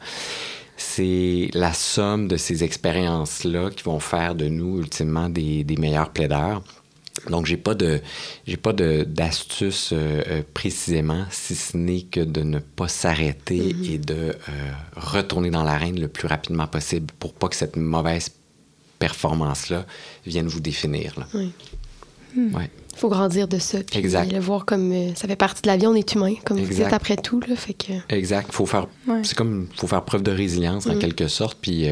c'est 0.83 1.51
la 1.53 1.73
somme 1.73 2.27
de 2.27 2.37
ces 2.37 2.63
expériences-là 2.63 3.69
qui 3.69 3.83
vont 3.83 3.99
faire 3.99 4.33
de 4.33 4.47
nous 4.47 4.79
ultimement 4.79 5.29
des 5.29 5.63
meilleurs 5.77 6.09
plaideurs. 6.09 6.63
Donc, 7.29 7.45
j'ai 7.45 7.57
pas 7.57 7.75
de 7.75 8.01
j'ai 8.47 8.57
pas 8.57 8.73
d'astuce 8.73 9.91
euh, 9.93 10.21
euh, 10.27 10.41
précisément, 10.53 11.25
si 11.29 11.55
ce 11.55 11.77
n'est 11.77 12.01
que 12.01 12.19
de 12.19 12.41
ne 12.41 12.59
pas 12.59 12.87
s'arrêter 12.87 13.73
mm-hmm. 13.73 13.91
et 13.91 13.97
de 13.97 14.13
euh, 14.13 14.33
retourner 14.95 15.49
dans 15.49 15.63
l'arène 15.63 15.99
le 15.99 16.07
plus 16.07 16.27
rapidement 16.27 16.67
possible 16.67 17.07
pour 17.19 17.33
pas 17.33 17.47
que 17.47 17.55
cette 17.55 17.75
mauvaise 17.75 18.31
performance-là 18.99 19.85
vienne 20.25 20.47
vous 20.47 20.59
définir. 20.59 21.13
Là. 21.17 21.27
Oui. 21.33 21.51
Hmm. 22.33 22.49
Il 22.93 22.97
faut 22.97 23.09
grandir 23.09 23.49
de 23.49 23.57
ça. 23.59 23.79
Puis 23.83 24.01
le 24.01 24.39
voir 24.39 24.65
comme 24.65 25.13
ça 25.15 25.27
fait 25.27 25.35
partie 25.35 25.63
de 25.63 25.67
la 25.67 25.75
vie, 25.75 25.87
on 25.87 25.95
est 25.95 26.13
humain, 26.13 26.35
comme 26.45 26.59
vous 26.59 26.73
dites 26.73 26.93
après 26.93 27.17
tout. 27.17 27.41
Là, 27.41 27.57
fait 27.57 27.73
que... 27.73 27.91
Exact. 28.07 28.53
Faut 28.53 28.65
faire, 28.65 28.87
C'est 29.23 29.35
comme 29.35 29.67
faut 29.75 29.87
faire 29.87 30.03
preuve 30.05 30.23
de 30.23 30.31
résilience 30.31 30.87
en 30.87 30.95
mm. 30.95 30.99
quelque 30.99 31.27
sorte, 31.27 31.57
puis, 31.59 31.87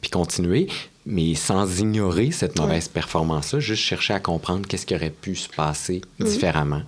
puis 0.00 0.10
continuer 0.10 0.68
mais 1.06 1.34
sans 1.34 1.80
ignorer 1.80 2.30
cette 2.30 2.58
mauvaise 2.58 2.88
performance-là, 2.88 3.58
juste 3.58 3.82
chercher 3.82 4.14
à 4.14 4.20
comprendre 4.20 4.66
qu'est-ce 4.68 4.84
qui 4.84 4.94
aurait 4.94 5.10
pu 5.10 5.34
se 5.34 5.48
passer 5.48 6.02
mhm. 6.18 6.26
différemment 6.26 6.82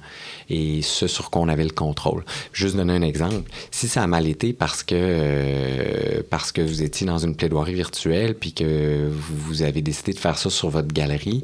et 0.51 0.83
ce 0.83 1.07
sur 1.07 1.31
quoi 1.31 1.43
on 1.43 1.49
avait 1.49 1.65
le 1.65 1.71
contrôle. 1.71 2.25
Juste 2.53 2.77
donner 2.77 2.93
un 2.93 3.03
exemple. 3.03 3.51
Si 3.71 3.89
ça 3.89 4.03
a 4.03 4.07
mal 4.07 4.27
été 4.27 4.53
parce 4.53 4.83
que, 4.83 4.95
euh, 4.95 6.23
parce 6.29 6.53
que 6.53 6.61
vous 6.61 6.83
étiez 6.83 7.07
dans 7.07 7.19
une 7.19 7.35
plaidoirie 7.35 7.73
virtuelle 7.73 8.35
puis 8.35 8.53
que 8.53 9.11
vous, 9.11 9.63
avez 9.63 9.81
décidé 9.81 10.13
de 10.13 10.19
faire 10.19 10.37
ça 10.37 10.51
sur 10.51 10.69
votre 10.69 10.93
galerie, 10.93 11.43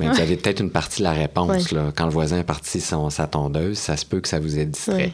mais 0.00 0.08
vous 0.12 0.20
avez 0.20 0.36
peut-être 0.36 0.60
une 0.60 0.70
partie 0.70 0.98
de 0.98 1.04
la 1.04 1.12
réponse. 1.12 1.70
Là. 1.70 1.92
Quand 1.94 2.06
le 2.06 2.12
voisin 2.12 2.38
est 2.38 2.44
parti 2.44 2.80
son, 2.80 3.10
sa 3.10 3.26
tondeuse, 3.28 3.78
ça 3.78 3.96
se 3.96 4.04
peut 4.04 4.20
que 4.20 4.28
ça 4.28 4.40
vous 4.40 4.58
ait 4.58 4.66
distrait. 4.66 5.12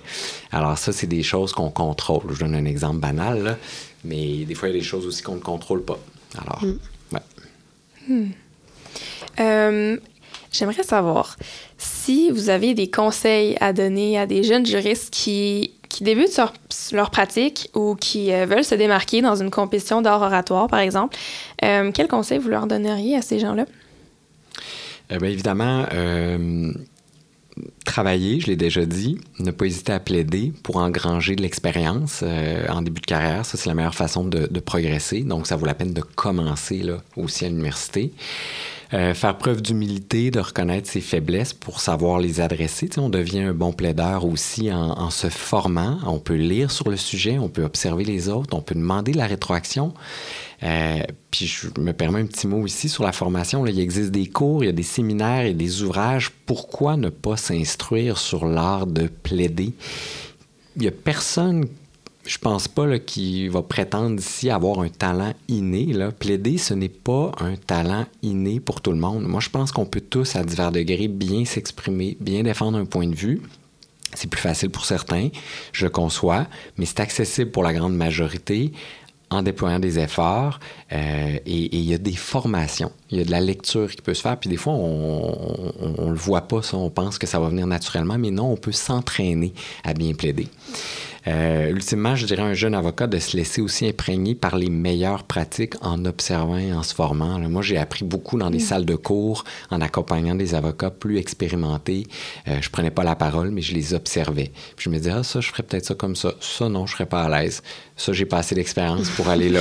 Alors 0.53 0.79
ça, 0.79 0.93
c'est 0.93 1.07
des 1.07 1.23
choses 1.23 1.53
qu'on 1.53 1.71
contrôle. 1.71 2.23
Je 2.33 2.41
donne 2.41 2.55
un 2.55 2.65
exemple 2.65 2.99
banal, 2.99 3.59
mais 4.05 4.45
des 4.45 4.55
fois, 4.55 4.69
il 4.69 4.75
y 4.75 4.77
a 4.77 4.81
des 4.81 4.85
choses 4.85 5.07
aussi 5.07 5.23
qu'on 5.23 5.37
ne 5.37 5.41
contrôle 5.41 5.85
pas. 5.85 5.99
Alors... 6.39 6.63
Mm. 7.13 7.19
Hmm. 8.09 8.31
Euh, 9.41 9.97
j'aimerais 10.53 10.83
savoir 10.83 11.37
si 11.79 12.31
vous 12.31 12.51
avez 12.51 12.75
des 12.75 12.91
conseils 12.91 13.57
à 13.61 13.73
donner 13.73 14.19
à 14.19 14.27
des 14.27 14.43
jeunes 14.43 14.67
juristes 14.67 15.13
qui, 15.13 15.73
qui 15.89 16.05
débutent 16.05 16.39
leur, 16.93 17.11
pratique 17.11 17.71
ou 17.75 17.95
qui 17.95 18.33
euh, 18.33 18.47
veulent 18.47 18.65
se 18.65 18.75
démarquer 18.75 19.23
dans 19.23 19.37
une 19.37 19.51
compétition 19.51 20.03
d'art 20.03 20.23
oratoire, 20.23 20.69
par 20.69 20.81
exemple. 20.81 21.17
Euh, 21.63 21.91
quels 21.93 22.09
conseils 22.09 22.39
vous 22.39 22.49
leur 22.49 22.67
donneriez 22.67 23.17
à 23.17 23.23
ces 23.23 23.39
gens-là? 23.39 23.67
bien 25.11 25.29
évidemment, 25.29 25.85
travailler, 27.85 28.41
je 28.41 28.47
l'ai 28.47 28.57
déjà 28.57 28.85
dit, 28.85 29.19
ne 29.39 29.51
pas 29.51 29.67
hésiter 29.67 29.93
à 29.93 30.01
plaider 30.01 30.53
pour 30.63 30.77
engranger 30.77 31.37
de 31.37 31.43
l'expérience 31.43 32.21
euh, 32.23 32.67
en 32.69 32.83
début 32.83 33.01
de 33.01 33.07
carrière. 33.07 33.47
Ça, 33.47 33.57
c'est 33.57 33.69
la 33.69 33.75
meilleure 33.75 33.95
façon 33.95 34.25
de, 34.25 34.47
progresser. 34.61 35.23
Donc, 35.23 35.47
ça 35.47 35.57
vaut 35.57 35.67
la 35.67 35.75
peine 35.75 35.93
de 35.93 36.01
commencer 36.01 36.79
là, 36.79 37.03
aussi 37.17 37.45
à 37.45 37.49
l'université. 37.49 38.13
Euh, 38.95 39.13
faire 39.13 39.37
preuve 39.37 39.61
d'humilité, 39.61 40.31
de 40.31 40.39
reconnaître 40.39 40.89
ses 40.89 41.01
faiblesses 41.01 41.53
pour 41.53 41.81
savoir 41.81 42.21
les 42.21 42.41
adresser. 42.41 42.89
on 42.97 43.09
devient 43.09 43.41
un 43.41 43.53
bon 43.53 43.73
plaideur 43.73 44.25
aussi 44.25 44.73
en, 44.73 45.11
se 45.11 45.29
formant. 45.29 45.99
On 46.07 46.21
peut 46.21 46.37
lire 46.37 46.71
sur 46.71 46.89
le 46.89 46.97
sujet, 46.97 47.37
on 47.39 47.49
peut 47.49 47.65
observer 47.65 48.05
les 48.05 48.29
autres, 48.29 48.57
on 48.57 48.61
peut 48.61 48.77
demander 48.77 49.13
la 49.13 49.27
rétroaction. 49.27 49.95
Euh, 50.63 51.03
puis 51.33 51.47
je 51.47 51.67
me 51.81 51.93
permets 51.93 52.21
un 52.21 52.27
petit 52.27 52.47
mot 52.47 52.65
ici 52.67 52.89
sur 52.89 53.03
la 53.03 53.11
formation. 53.11 53.67
il 53.67 53.81
existe 53.81 54.13
des 54.13 54.27
cours, 54.27 54.63
il 54.63 54.67
y 54.67 54.71
a 54.71 54.73
des 54.73 54.85
séminaires 54.85 55.45
et 55.45 55.55
des 55.55 55.83
ouvrages. 55.83 56.31
Pourquoi 56.47 56.97
ne 56.97 57.09
pas 57.09 57.37
s'instruire 57.37 58.17
sur 58.17 58.47
l'art 58.47 58.87
de 58.87 59.09
plaider? 59.09 59.73
Il 60.77 60.83
n'y 60.83 60.89
a 60.89 60.93
personne 60.93 61.67
je 62.27 62.39
pense 62.39 62.69
pas 62.69 62.87
là, 62.87 62.99
qui 62.99 63.49
va 63.49 63.63
prétendre 63.63 64.19
ici 64.19 64.51
avoir 64.51 64.81
un 64.81 64.89
talent 64.89 65.35
inné. 65.49 65.95
Plaider, 66.19 66.59
ce 66.59 66.75
n'est 66.75 66.89
pas 66.89 67.33
un 67.39 67.57
talent 67.57 68.07
inné 68.23 68.61
pour 68.61 68.81
tout 68.81 68.93
le 68.93 68.99
monde. 68.99 69.25
Moi, 69.25 69.41
je 69.41 69.51
pense 69.51 69.73
qu'on 69.73 69.87
peut 69.87 70.01
tous, 70.01 70.37
à 70.37 70.45
divers 70.45 70.73
degrés, 70.73 71.09
bien 71.09 71.45
s'exprimer, 71.45 72.17
bien 72.21 72.43
défendre 72.43 72.79
un 72.79 72.87
point 72.87 73.07
de 73.07 73.15
vue. 73.15 73.43
C'est 74.15 74.31
plus 74.31 74.41
facile 74.41 74.71
pour 74.71 74.85
certains, 74.85 75.29
je 75.73 75.87
conçois, 75.87 76.47
mais 76.79 76.87
c'est 76.87 77.01
accessible 77.01 77.51
pour 77.51 77.65
la 77.65 77.75
grande 77.75 77.97
majorité 77.97 78.73
en 79.31 79.43
déployant 79.43 79.81
des 79.81 79.99
efforts. 79.99 80.61
Euh, 80.93 81.37
et 81.45 81.77
il 81.77 81.85
y 81.85 81.95
a 81.95 81.99
des 81.99 82.15
formations, 82.15 82.93
il 83.11 83.19
y 83.19 83.21
a 83.21 83.25
de 83.25 83.31
la 83.31 83.41
lecture 83.41 83.91
qui 83.91 84.03
peut 84.03 84.15
se 84.15 84.23
faire. 84.23 84.39
Puis 84.39 84.49
des 84.49 84.57
fois, 84.57 84.73
on 84.75 86.07
ne 86.07 86.11
le 86.11 86.17
voit 86.17 86.43
pas, 86.43 86.61
on 86.73 86.91
pense 86.91 87.19
que 87.19 87.27
ça 87.27 87.41
va 87.41 87.49
venir 87.49 87.67
naturellement, 87.67 88.19
mais 88.19 88.31
non, 88.31 88.53
on 88.53 88.57
peut 88.57 88.73
s'entraîner 88.73 89.53
à 89.83 89.95
bien 89.95 90.15
plaider. 90.15 90.47
Euh, 91.27 91.71
ultimement, 91.71 92.17
je 92.17 92.27
dirais 92.27 92.43
à 92.43 92.47
un 92.47 92.55
jeune 92.55 92.75
avocat 92.75 93.07
de 93.07 93.19
se 93.19 93.37
laisser 93.37 93.63
aussi 93.63 93.87
imprégner 93.87 94.35
par 94.35 94.57
les 94.57 94.69
meilleures 94.69 95.25
pratiques 95.25 95.75
en 95.81 96.05
observant 96.05 96.59
et 96.59 96.73
en 96.73 96.83
se 96.83 96.95
formant. 96.95 97.39
moi, 97.39 97.63
j'ai 97.63 97.79
appris 97.79 98.05
beaucoup 98.05 98.39
dans 98.39 98.51
des 98.51 98.59
mm. 98.59 98.61
salles 98.61 98.85
de 98.85 98.95
cours 98.95 99.45
en 99.71 99.81
accompagnant 99.81 100.35
des 100.35 100.55
avocats 100.55 100.91
plus 100.91 101.19
expérimentés. 101.19 102.07
Euh, 102.49 102.59
je 102.61 102.69
prenais 102.69 102.91
pas 102.91 103.05
la 103.05 103.17
parole, 103.17 103.51
mais 103.51 103.63
je 103.63 103.75
les 103.75 103.95
observais. 103.95 104.51
Puis 104.77 104.85
je 104.85 104.91
me 104.91 104.99
disais, 104.99 105.13
ah, 105.13 105.23
ça, 105.23 105.41
je 105.41 105.49
ferais 105.49 105.63
peut-être 105.63 105.87
ça 105.87 105.95
comme 105.95 106.17
ça. 106.17 106.35
Ça, 106.41 106.69
non, 106.69 106.87
je 106.87 106.93
serais 106.93 107.07
pas 107.07 107.23
à 107.23 107.29
l'aise. 107.29 107.63
Ça, 107.97 108.13
j'ai 108.13 108.27
pas 108.27 108.39
assez 108.39 108.55
d'expérience 108.55 109.09
pour 109.11 109.29
aller 109.29 109.49
là. 109.49 109.61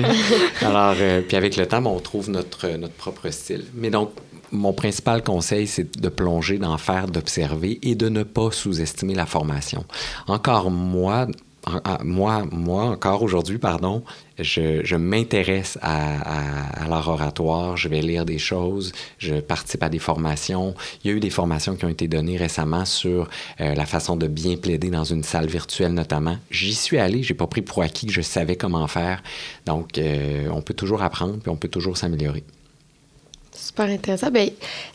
Alors, 0.62 0.96
euh, 0.98 1.22
puis 1.22 1.36
avec 1.36 1.56
le 1.56 1.66
temps, 1.66 1.84
on 1.86 2.00
trouve 2.00 2.30
notre, 2.30 2.68
notre 2.76 2.94
propre 2.94 3.30
style. 3.30 3.64
Mais 3.74 3.90
donc, 3.90 4.10
mon 4.52 4.72
principal 4.72 5.22
conseil, 5.22 5.66
c'est 5.66 6.00
de 6.00 6.08
plonger 6.08 6.58
dans 6.58 6.76
faire, 6.78 7.06
d'observer 7.06 7.78
et 7.82 7.94
de 7.94 8.08
ne 8.08 8.22
pas 8.22 8.50
sous-estimer 8.50 9.14
la 9.14 9.26
formation. 9.26 9.84
Encore 10.26 10.70
moi, 10.70 11.26
moi, 12.02 12.44
moi, 12.50 12.84
encore 12.84 13.22
aujourd'hui, 13.22 13.58
pardon, 13.58 14.02
je, 14.38 14.96
m'intéresse 14.96 15.78
à, 15.82 16.84
à, 16.84 17.08
oratoire, 17.08 17.76
je 17.76 17.88
vais 17.88 18.00
lire 18.00 18.24
des 18.24 18.38
choses, 18.38 18.92
je 19.18 19.36
participe 19.36 19.82
à 19.82 19.88
des 19.88 19.98
formations. 19.98 20.74
Il 21.04 21.10
y 21.10 21.14
a 21.14 21.16
eu 21.16 21.20
des 21.20 21.30
formations 21.30 21.76
qui 21.76 21.84
ont 21.84 21.90
été 21.90 22.08
données 22.08 22.36
récemment 22.36 22.84
sur 22.84 23.28
euh, 23.60 23.74
la 23.74 23.86
façon 23.86 24.16
de 24.16 24.26
bien 24.26 24.56
plaider 24.56 24.90
dans 24.90 25.04
une 25.04 25.22
salle 25.22 25.46
virtuelle 25.46 25.92
notamment. 25.92 26.38
J'y 26.50 26.74
suis 26.74 26.98
allé, 26.98 27.22
j'ai 27.22 27.34
pas 27.34 27.46
pris 27.46 27.62
pour 27.62 27.82
acquis 27.82 28.06
que 28.06 28.12
je 28.12 28.22
savais 28.22 28.56
comment 28.56 28.86
faire. 28.86 29.22
Donc, 29.66 29.98
euh, 29.98 30.48
on 30.52 30.62
peut 30.62 30.74
toujours 30.74 31.02
apprendre, 31.02 31.38
puis 31.38 31.50
on 31.50 31.56
peut 31.56 31.68
toujours 31.68 31.96
s'améliorer. 31.96 32.44
Super 33.62 33.90
intéressant. 33.90 34.30
Ben, 34.30 34.48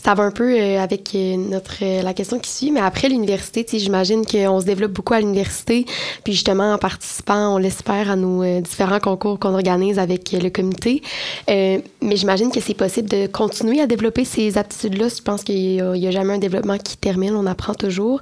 ça 0.03 0.16
va 0.16 0.24
un 0.24 0.32
peu 0.32 0.59
euh, 0.59 0.80
avec 0.80 1.13
euh, 1.13 1.36
notre 1.38 1.84
euh, 1.84 2.01
la 2.01 2.16
question 2.16 2.39
qui 2.39 2.49
suit, 2.49 2.72
mais 2.72 2.80
après 2.80 3.09
l'université, 3.09 3.63
j'imagine 3.78 4.26
qu'on 4.26 4.59
se 4.59 4.66
développe 4.66 4.91
beaucoup 4.91 5.13
à 5.13 5.20
l'université, 5.20 5.86
puis 6.24 6.34
justement 6.34 6.74
en 6.74 6.80
participant, 6.80 7.53
on 7.53 7.57
l'espère, 7.59 8.09
à 8.09 8.16
nos 8.16 8.43
différents 8.61 8.99
concours 8.99 9.38
qu'on 9.38 9.53
organise 9.53 9.99
avec 9.99 10.32
le 10.32 10.49
comité. 10.49 11.03
mais 11.47 11.84
j'imagine 12.16 12.51
que 12.51 12.59
c'est 12.59 12.74
possible 12.74 13.07
de 13.07 13.28
continuer 13.28 13.82
à 13.82 13.88
développer 13.88 14.26
ces 14.26 14.57
aptitudes-là. 14.57 15.09
Je 15.09 15.22
pense 15.22 15.43
qu'il 15.43 15.84
n'y 15.84 16.07
a, 16.07 16.11
jamais 16.11 16.34
un 16.34 16.39
développement 16.39 16.78
qui 16.80 16.97
termine, 16.97 17.36
on 17.36 17.45
apprend 17.45 17.76
toujours. 17.76 18.22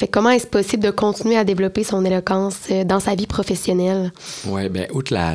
Fait 0.00 0.08
comment 0.08 0.30
est-ce 0.30 0.46
possible 0.46 0.82
de 0.82 0.90
continuer 0.90 1.36
à 1.36 1.44
développer 1.44 1.84
son 1.84 2.04
éloquence 2.04 2.68
dans 2.84 3.00
sa 3.00 3.14
vie 3.14 3.28
professionnelle? 3.28 4.12
Oui, 4.46 4.68
bien, 4.68 4.86
outre 4.92 5.14
la 5.14 5.34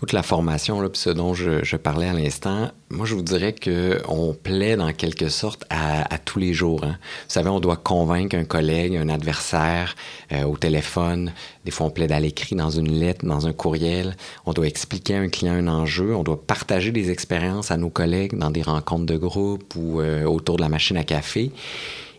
toute 0.00 0.14
la 0.14 0.22
formation, 0.22 0.80
puis 0.88 0.98
ce 0.98 1.10
dont 1.10 1.34
je, 1.34 1.76
parlais 1.76 2.08
à 2.08 2.14
l'instant, 2.14 2.70
moi, 2.88 3.04
je 3.04 3.14
vous 3.14 3.20
dirais 3.20 3.54
qu'on 3.54 4.34
plaide 4.34 4.80
en 4.80 4.94
quelque 4.94 5.28
sorte 5.28 5.66
à, 5.68 6.16
tous 6.16 6.38
les 6.38 6.54
jours. 6.54 6.84
Hein. 6.84 6.96
Vous 6.98 7.34
savez, 7.34 7.50
on 7.50 7.60
doit 7.60 7.76
convaincre 7.76 8.34
un 8.34 8.44
collègue, 8.44 8.96
un 8.96 9.10
adversaire 9.10 9.94
euh, 10.32 10.44
au 10.44 10.56
téléphone. 10.56 11.34
Des 11.66 11.70
fois, 11.70 11.88
on 11.88 11.90
plaide 11.90 12.12
à 12.12 12.18
l'écrit, 12.18 12.56
dans 12.56 12.70
une 12.70 12.98
lettre, 12.98 13.26
dans 13.26 13.46
un 13.46 13.52
courriel. 13.52 14.16
On 14.46 14.54
doit 14.54 14.66
expliquer 14.66 15.16
à 15.16 15.20
un 15.20 15.28
client 15.28 15.52
un 15.52 15.68
enjeu. 15.68 16.16
On 16.16 16.22
doit 16.22 16.40
partager 16.46 16.92
des 16.92 17.10
expériences 17.10 17.70
à 17.70 17.76
nos 17.76 17.90
collègues 17.90 18.38
dans 18.38 18.50
des 18.50 18.62
rencontres 18.62 19.04
de 19.04 19.18
groupe 19.18 19.74
ou 19.76 20.00
euh, 20.00 20.24
autour 20.24 20.56
de 20.56 20.62
la 20.62 20.70
machine 20.70 20.96
à 20.96 21.04
café. 21.04 21.52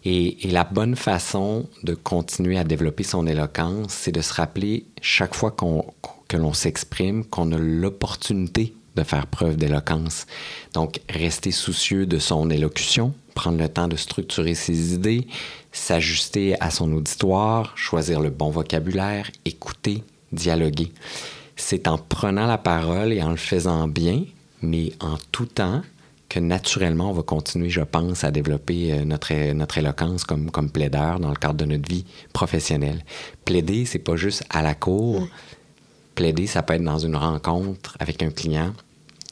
Et, 0.05 0.37
la 0.43 0.65
bonne 0.65 0.95
façon 0.95 1.67
de 1.81 1.95
continuer 1.95 2.59
à 2.59 2.63
développer 2.63 3.03
son 3.03 3.25
éloquence, 3.25 3.89
c'est 3.89 4.11
de 4.11 4.21
se 4.21 4.33
rappeler 4.33 4.85
chaque 5.01 5.33
fois 5.33 5.49
qu'on 5.49 5.83
que 6.31 6.37
l'on 6.37 6.53
s'exprime, 6.53 7.25
qu'on 7.25 7.51
a 7.51 7.57
l'opportunité 7.57 8.73
de 8.95 9.03
faire 9.03 9.27
preuve 9.27 9.57
d'éloquence. 9.57 10.27
Donc, 10.73 11.01
rester 11.09 11.51
soucieux 11.51 12.05
de 12.05 12.19
son 12.19 12.49
élocution, 12.49 13.13
prendre 13.35 13.57
le 13.57 13.67
temps 13.67 13.89
de 13.89 13.97
structurer 13.97 14.55
ses 14.55 14.93
idées, 14.93 15.27
s'ajuster 15.73 16.55
à 16.61 16.71
son 16.71 16.93
auditoire, 16.93 17.77
choisir 17.77 18.21
le 18.21 18.29
bon 18.29 18.49
vocabulaire, 18.49 19.29
écouter, 19.43 20.05
dialoguer. 20.31 20.93
C'est 21.57 21.89
en 21.89 21.97
prenant 21.97 22.47
la 22.47 22.57
parole 22.57 23.11
et 23.11 23.21
en 23.21 23.31
le 23.31 23.35
faisant 23.35 23.89
bien, 23.89 24.23
mais 24.61 24.93
en 25.01 25.17
tout 25.33 25.47
temps, 25.47 25.81
que 26.29 26.39
naturellement, 26.39 27.09
on 27.09 27.13
va 27.13 27.23
continuer, 27.23 27.69
je 27.69 27.81
pense, 27.81 28.23
à 28.23 28.31
développer 28.31 28.93
euh, 28.93 29.03
notre, 29.03 29.33
notre 29.51 29.79
éloquence 29.79 30.23
comme, 30.23 30.49
comme 30.49 30.69
plaideur 30.69 31.19
dans 31.19 31.27
le 31.27 31.35
cadre 31.35 31.55
de 31.55 31.65
notre 31.65 31.89
vie 31.89 32.05
professionnelle. 32.31 33.03
Plaider, 33.43 33.83
c'est 33.83 33.99
pas 33.99 34.15
juste 34.15 34.45
à 34.49 34.61
la 34.61 34.73
cour, 34.73 35.27
plaider, 36.15 36.47
ça 36.47 36.61
peut 36.61 36.73
être 36.73 36.83
dans 36.83 36.99
une 36.99 37.15
rencontre 37.15 37.95
avec 37.99 38.21
un 38.23 38.29
client, 38.29 38.73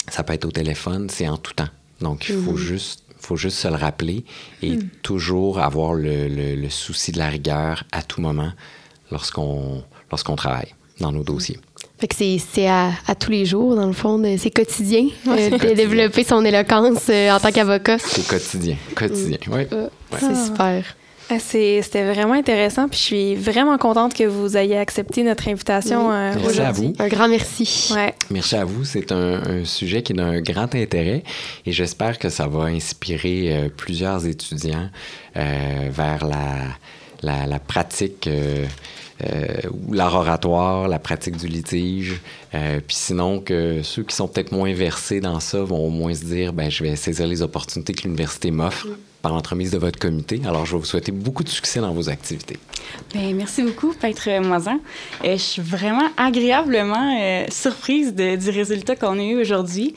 ça 0.09 0.23
peut 0.23 0.33
être 0.33 0.45
au 0.45 0.51
téléphone, 0.51 1.09
c'est 1.09 1.27
en 1.27 1.37
tout 1.37 1.53
temps. 1.53 1.69
Donc, 2.01 2.29
il 2.29 2.35
faut, 2.35 2.51
mhm. 2.51 2.57
juste, 2.57 3.03
faut 3.19 3.35
juste 3.35 3.57
se 3.57 3.67
le 3.67 3.75
rappeler 3.75 4.23
et 4.61 4.77
mhm. 4.77 4.89
toujours 5.01 5.59
avoir 5.59 5.93
le, 5.93 6.27
le, 6.27 6.69
souci 6.69 7.11
de 7.11 7.17
la 7.17 7.27
rigueur 7.27 7.83
à 7.91 8.01
tout 8.01 8.21
moment 8.21 8.51
lorsqu'on 9.11 9.83
lorsqu'on 10.11 10.35
travaille 10.35 10.73
dans 10.99 11.11
nos 11.11 11.23
dossiers. 11.23 11.59
Fait 11.99 12.07
que 12.07 12.15
c'est 12.15 12.67
à, 12.67 12.91
à, 13.07 13.15
tous 13.15 13.31
les 13.31 13.45
jours, 13.45 13.75
dans 13.75 13.85
le 13.85 13.93
fond, 13.93 14.21
c'est 14.37 14.51
quotidien 14.51 15.07
euh, 15.27 15.49
de 15.49 15.73
développer 15.73 16.23
son 16.23 16.43
éloquence 16.45 17.09
euh, 17.09 17.31
en 17.31 17.39
tant 17.39 17.51
qu'avocat. 17.51 17.97
C'est 17.99 18.25
quotidien, 18.25 18.77
quotidien, 18.95 19.37
oui. 19.51 19.63
C'est 20.17 20.35
super. 20.35 20.83
Ah, 21.31 21.37
c'était 21.37 22.11
vraiment 22.11 22.33
intéressant, 22.33 22.89
puis 22.89 22.97
je 22.97 23.03
suis 23.03 23.35
vraiment 23.35 23.77
contente 23.77 24.15
que 24.15 24.23
vous 24.23 24.57
ayez 24.57 24.77
accepté 24.77 25.21
notre 25.21 25.47
invitation 25.47 26.11
euh, 26.11 26.33
Merci 26.35 26.59
à 26.59 26.71
vous. 26.71 26.93
Un 26.97 27.07
grand 27.07 27.27
merci. 27.27 27.91
Ouais. 27.93 28.15
Merci 28.31 28.55
à 28.55 28.65
vous. 28.65 28.83
C'est 28.83 29.11
un, 29.11 29.63
sujet 29.63 30.01
qui 30.01 30.13
est 30.13 30.15
d'un 30.15 30.41
grand 30.41 30.73
intérêt 30.73 31.23
et 31.67 31.71
j'espère 31.71 32.17
que 32.17 32.29
ça 32.29 32.47
va 32.47 32.63
inspirer 32.63 33.55
euh, 33.55 33.69
plusieurs 33.69 34.25
étudiants 34.25 34.89
euh, 35.37 35.89
vers 35.91 36.25
la, 36.25 37.45
la, 37.45 37.59
pratique. 37.59 38.27
ou 39.71 39.93
l'art 39.93 40.15
oratoire, 40.15 40.87
la 40.87 40.97
pratique 40.97 41.37
du 41.37 41.47
litige. 41.47 42.21
puis 42.51 42.95
sinon, 42.95 43.39
que 43.39 43.81
ceux 43.83 44.01
qui 44.01 44.15
sont 44.15 44.27
peut-être 44.27 44.51
moins 44.51 44.73
versés 44.73 45.19
dans 45.19 45.39
ça 45.39 45.61
vont 45.61 45.85
au 45.85 45.89
moins 45.91 46.15
se 46.15 46.25
dire, 46.25 46.53
ben, 46.53 46.71
je 46.71 46.83
vais 46.83 46.95
saisir 46.95 47.27
les 47.27 47.43
opportunités 47.43 47.93
que 47.93 48.01
l'université 48.01 48.49
m'offre 48.49 48.87
par 49.21 49.33
l'entremise 49.33 49.71
de 49.71 49.77
votre 49.77 49.99
comité. 49.99 50.41
Alors, 50.45 50.65
je 50.65 50.73
vais 50.73 50.79
vous 50.79 50.85
souhaiter 50.85 51.11
beaucoup 51.11 51.43
de 51.43 51.49
succès 51.49 51.79
dans 51.79 51.91
vos 51.91 52.09
activités. 52.09 52.57
Bien, 53.13 53.33
merci 53.33 53.63
beaucoup, 53.63 53.93
Maître 54.01 54.29
Moisin. 54.41 54.79
Et 55.23 55.33
je 55.33 55.43
suis 55.43 55.61
vraiment 55.61 56.07
agréablement 56.17 57.19
euh, 57.19 57.45
surprise 57.49 58.13
du 58.15 58.49
résultat 58.49 58.95
qu'on 58.95 59.19
a 59.19 59.23
eu 59.23 59.39
aujourd'hui. 59.41 59.95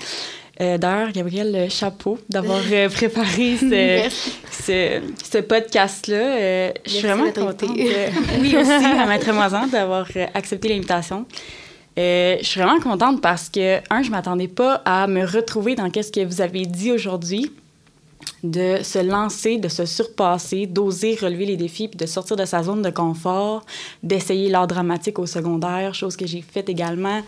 Euh, 0.60 0.78
D'ailleurs, 0.78 1.12
Gabriel, 1.12 1.70
chapeau 1.70 2.18
d'avoir 2.28 2.60
euh, 2.70 2.88
préparé 2.88 3.56
ce, 3.56 4.08
ce, 4.50 5.00
ce 5.24 5.38
podcast-là. 5.38 6.16
Euh, 6.16 6.72
je 6.84 6.90
suis 6.90 7.06
vraiment 7.06 7.30
contente. 7.32 7.62
oui, 7.68 8.56
aussi, 8.56 8.70
à 8.70 9.06
Maître 9.06 9.32
Moisin 9.32 9.66
d'avoir 9.66 10.06
accepté 10.34 10.68
l'invitation. 10.68 11.24
je 11.96 12.38
suis 12.42 12.60
vraiment 12.60 12.80
contente 12.80 13.20
parce 13.22 13.48
que, 13.48 13.78
un, 13.90 14.02
je 14.02 14.08
ne 14.08 14.12
m'attendais 14.12 14.48
pas 14.48 14.82
à 14.84 15.06
me 15.06 15.24
retrouver 15.24 15.74
dans 15.74 15.90
ce 15.92 16.12
que 16.12 16.24
vous 16.24 16.40
avez 16.40 16.66
dit 16.66 16.92
aujourd'hui 16.92 17.50
de 18.42 18.82
se 18.82 18.98
lancer, 18.98 19.58
de 19.58 19.68
se 19.68 19.86
surpasser, 19.86 20.66
d'oser 20.66 21.14
relever 21.14 21.46
les 21.46 21.56
défis, 21.56 21.88
puis 21.88 21.96
de 21.96 22.06
sortir 22.06 22.36
de 22.36 22.44
sa 22.44 22.62
zone 22.62 22.82
de 22.82 22.90
confort, 22.90 23.64
d'essayer 24.02 24.48
l'art 24.48 24.66
dramatique 24.66 25.18
au 25.18 25.26
secondaire, 25.26 25.94
chose 25.94 26.16
que 26.16 26.26
j'ai 26.26 26.42
faite 26.42 26.68
également. 26.68 27.22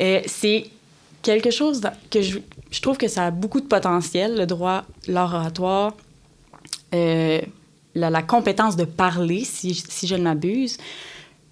Euh, 0.00 0.20
c'est 0.26 0.66
quelque 1.22 1.50
chose 1.50 1.80
que 2.10 2.20
je, 2.20 2.38
trouve 2.80 2.96
que 2.96 3.08
ça 3.08 3.26
a 3.26 3.30
beaucoup 3.30 3.60
de 3.60 3.66
potentiel, 3.66 4.36
le 4.36 4.46
droit, 4.46 4.84
l'art 5.06 5.34
oratoire, 5.34 5.94
euh, 6.94 7.40
la, 7.94 8.22
compétence 8.22 8.76
de 8.76 8.84
parler, 8.84 9.44
si, 9.44 9.82
je 10.04 10.14
ne 10.14 10.22
m'abuse. 10.22 10.78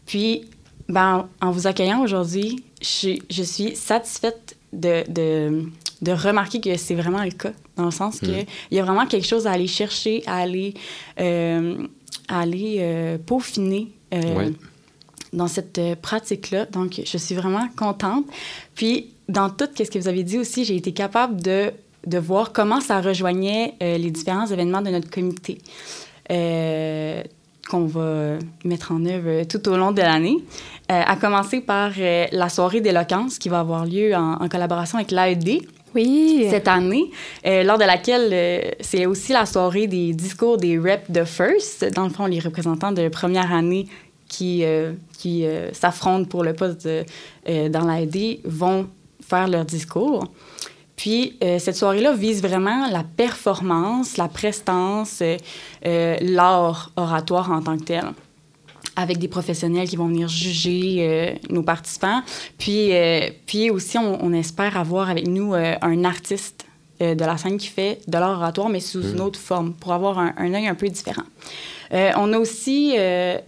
Puis, 0.07 0.45
ben, 0.89 1.29
en 1.41 1.51
vous 1.51 1.67
accueillant 1.67 2.03
aujourd'hui, 2.03 2.65
je, 2.81 3.43
suis 3.43 3.77
satisfaite 3.77 4.57
de, 4.73 5.65
de 6.03 6.13
remarquer 6.13 6.61
que 6.61 6.77
c'est 6.77 6.95
vraiment 6.95 7.23
le 7.23 7.31
cas, 7.31 7.53
dans 7.77 7.87
le 7.87 7.91
sens 7.91 8.19
qu'il 8.21 8.31
mm. 8.31 8.47
y 8.73 8.79
a 8.79 8.83
vraiment 8.83 9.07
quelque 9.07 9.27
chose 9.27 9.47
à 9.47 9.53
aller 9.53 9.67
chercher, 9.67 10.23
à 10.27 10.37
aller, 10.37 10.75
euh, 11.21 11.77
aller 12.29 12.79
euh, 12.81 13.19
peaufiner 13.19 13.89
euh, 14.13 14.51
dans 15.33 15.49
cette 15.49 15.81
pratique-là. 16.01 16.67
Donc, 16.67 17.01
je 17.05 17.19
suis 17.19 17.35
vraiment 17.35 17.69
contente. 17.77 18.27
Puis, 18.75 19.11
dans 19.29 19.51
tout 19.51 19.69
ce 19.77 19.85
que 19.85 19.99
vous 19.99 20.09
avez 20.09 20.23
dit 20.23 20.39
aussi, 20.39 20.65
j'ai 20.65 20.77
été 20.77 20.93
capable 20.93 21.41
de, 21.41 21.73
de 22.07 22.19
voir 22.19 22.53
comment 22.53 22.81
ça 22.81 23.01
rejoignait 23.01 23.75
les 23.81 24.11
différents 24.11 24.47
événements 24.47 24.83
de 24.83 24.91
notre 24.91 25.11
comité 25.11 25.59
qu'on 27.71 27.87
va 27.87 28.39
mettre 28.65 28.93
en 28.93 29.07
œuvre 29.07 29.45
tout 29.45 29.67
au 29.71 29.77
long 29.79 29.91
de 29.91 30.03
l'année, 30.03 30.37
à 30.89 31.17
commencer 31.17 31.63
par 31.63 31.93
la 31.97 32.49
soirée 32.51 32.83
d'éloquence 32.83 33.39
qui 33.39 33.49
va 33.49 33.61
avoir 33.61 33.87
lieu 33.87 34.15
en, 34.15 34.35
en 34.35 34.49
collaboration 34.51 34.99
avec 34.99 35.11
l'AED, 35.11 35.63
oui. 35.95 36.47
cette 36.51 36.69
année, 36.69 37.11
euh, 37.47 37.63
lors 37.63 37.79
de 37.79 37.85
laquelle 37.85 38.31
euh, 38.33 38.71
c'est 38.81 39.07
aussi 39.07 39.33
la 39.33 39.47
soirée 39.47 39.87
des 39.87 40.13
discours 40.13 40.57
des 40.57 40.79
reps 40.79 41.11
de 41.11 41.25
First, 41.25 41.93
dans 41.95 42.05
le 42.05 42.11
fond, 42.11 42.27
les 42.27 42.41
représentants 42.41 42.93
de 42.93 43.09
première 43.09 43.53
année 43.53 43.87
qui, 44.29 44.65
euh, 44.65 44.93
qui 45.19 45.47
s'affrontent 45.73 46.29
pour 46.29 46.43
le 46.43 46.55
poste 46.55 46.89
dans 47.47 47.85
l'AD 47.85 48.39
vont 48.45 48.89
faire 49.23 49.49
leur 49.49 49.65
discours. 49.65 50.25
Puis, 50.97 51.37
cette 51.41 51.77
soirée-là 51.77 52.15
vise 52.15 52.41
vraiment 52.43 52.89
la 52.91 53.05
performance, 53.05 54.17
la 54.17 54.29
prestance, 54.29 55.23
l'art 55.83 56.93
oratoire 56.97 57.51
en 57.51 57.63
tant 57.63 57.77
que 57.77 57.85
tel 57.85 58.05
avec 58.97 59.19
des 59.19 59.29
professionnels 59.29 59.89
qui 59.89 59.97
vont 59.97 60.07
venir 60.07 60.29
juger 60.29 60.99
euh, 61.01 61.31
nos 61.51 61.63
participants. 61.63 62.23
Puis, 62.59 62.93
euh, 62.93 63.29
puis 63.47 63.71
aussi, 63.71 63.99
on, 63.99 64.33
espère 64.33 64.77
avoir 64.77 65.11
avec 65.11 65.27
nous 65.27 65.55
euh, 65.55 65.75
un 65.81 66.05
artiste 66.05 66.67
de 67.01 67.25
la 67.25 67.37
scène 67.37 67.59
qui 67.59 67.67
fait 67.67 67.99
de 68.07 68.17
l'art 68.17 68.39
oratoire, 68.39 68.69
mais 68.69 68.79
sous 68.79 69.03
une 69.03 69.17
hmm. 69.17 69.27
autre 69.27 69.39
forme, 69.39 69.75
pour 69.75 69.93
avoir 69.93 70.19
un, 70.19 70.33
un 70.37 70.55
œil 70.55 70.69
un 70.69 70.77
peu 70.77 70.89
différent. 70.89 71.25
on 71.91 72.33
a 72.33 72.39
aussi 72.39 72.95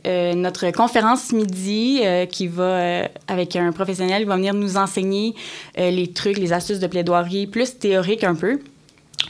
notre 0.04 0.72
conférence 0.72 1.32
midi 1.32 2.00
qui 2.28 2.48
va, 2.48 3.08
avec 3.28 3.54
un 3.54 3.70
professionnel, 3.70 4.22
qui 4.22 4.28
va 4.28 4.36
venir 4.36 4.52
nous 4.52 4.76
enseigner 4.76 5.34
les 5.78 6.12
trucs, 6.12 6.38
les 6.38 6.52
astuces 6.52 6.80
de 6.80 6.88
plaidoirie, 6.88 7.46
plus 7.46 7.78
théoriques 7.78 8.24
un 8.24 8.34
peu 8.34 8.58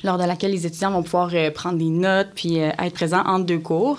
lors 0.04 0.18
de 0.18 0.24
laquelle 0.24 0.50
les 0.52 0.66
étudiants 0.66 0.90
vont 0.90 1.02
pouvoir 1.02 1.30
euh, 1.34 1.50
prendre 1.50 1.78
des 1.78 1.84
notes 1.90 2.28
puis 2.34 2.60
euh, 2.60 2.70
être 2.82 2.92
présents 2.94 3.22
entre 3.26 3.46
deux 3.46 3.58
cours. 3.58 3.98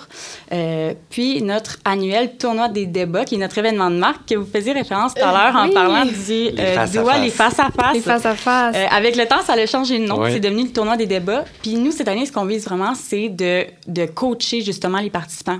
Euh, 0.52 0.94
puis 1.10 1.42
notre 1.42 1.78
annuel 1.84 2.36
tournoi 2.36 2.68
des 2.68 2.86
débats, 2.86 3.24
qui 3.24 3.34
est 3.34 3.38
notre 3.38 3.58
événement 3.58 3.90
de 3.90 3.96
marque, 3.96 4.26
que 4.28 4.34
vous 4.36 4.46
faisiez 4.46 4.72
référence 4.72 5.14
tout 5.14 5.22
à 5.24 5.32
l'heure 5.32 5.56
en 5.60 5.66
oui. 5.68 5.74
parlant 5.74 6.04
du 6.04 6.12
Les 6.16 6.50
face 6.74 6.96
à 6.96 7.02
face. 7.04 7.22
les 7.22 7.30
face-à-face. 7.30 7.94
Les 7.94 8.00
face 8.00 8.26
à 8.26 8.34
face. 8.34 8.76
Euh, 8.76 8.86
avec 8.90 9.16
le 9.16 9.26
temps, 9.26 9.42
ça 9.44 9.54
a 9.54 9.66
changé 9.66 9.98
de 9.98 10.04
nom. 10.06 10.24
C'est 10.26 10.40
devenu 10.40 10.64
le 10.64 10.72
tournoi 10.72 10.96
des 10.96 11.06
débats. 11.06 11.44
Puis 11.62 11.74
nous, 11.74 11.90
cette 11.92 12.08
année, 12.08 12.26
ce 12.26 12.32
qu'on 12.32 12.44
vise 12.44 12.64
vraiment, 12.64 12.94
c'est 12.94 13.28
de, 13.28 13.64
de 13.86 14.06
coacher 14.06 14.60
justement 14.62 14.98
les 14.98 15.10
participants. 15.10 15.58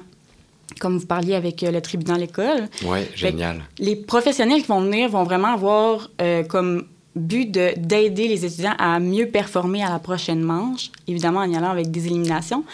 Comme 0.81 0.99
vous 0.99 1.07
parliez 1.07 1.35
avec 1.35 1.63
euh, 1.65 1.71
le 1.73 1.81
tribunal 1.81 2.23
école, 2.23 2.69
Oui, 2.85 3.01
génial. 3.17 3.63
les 3.79 3.97
professionnels 3.97 4.61
qui 4.63 4.69
vont 4.69 4.81
venir 4.83 5.09
vont 5.09 5.25
vraiment 5.25 5.55
avoir 5.55 6.09
euh, 6.21 6.45
comme 6.45 6.85
but 7.19 7.51
de- 7.51 7.75
d'aider 7.77 8.29
les 8.29 8.45
étudiants 8.45 8.75
à 8.79 8.99
mieux 9.01 9.27
performer 9.27 9.83
à 9.85 9.91
la 9.91 9.99
prochaine 9.99 10.41
manche, 10.41 10.91
évidemment 11.07 11.41
en 11.41 11.51
y 11.51 11.57
allant 11.57 11.71
avec 11.71 11.91
des 11.91 12.07
éliminations. 12.07 12.65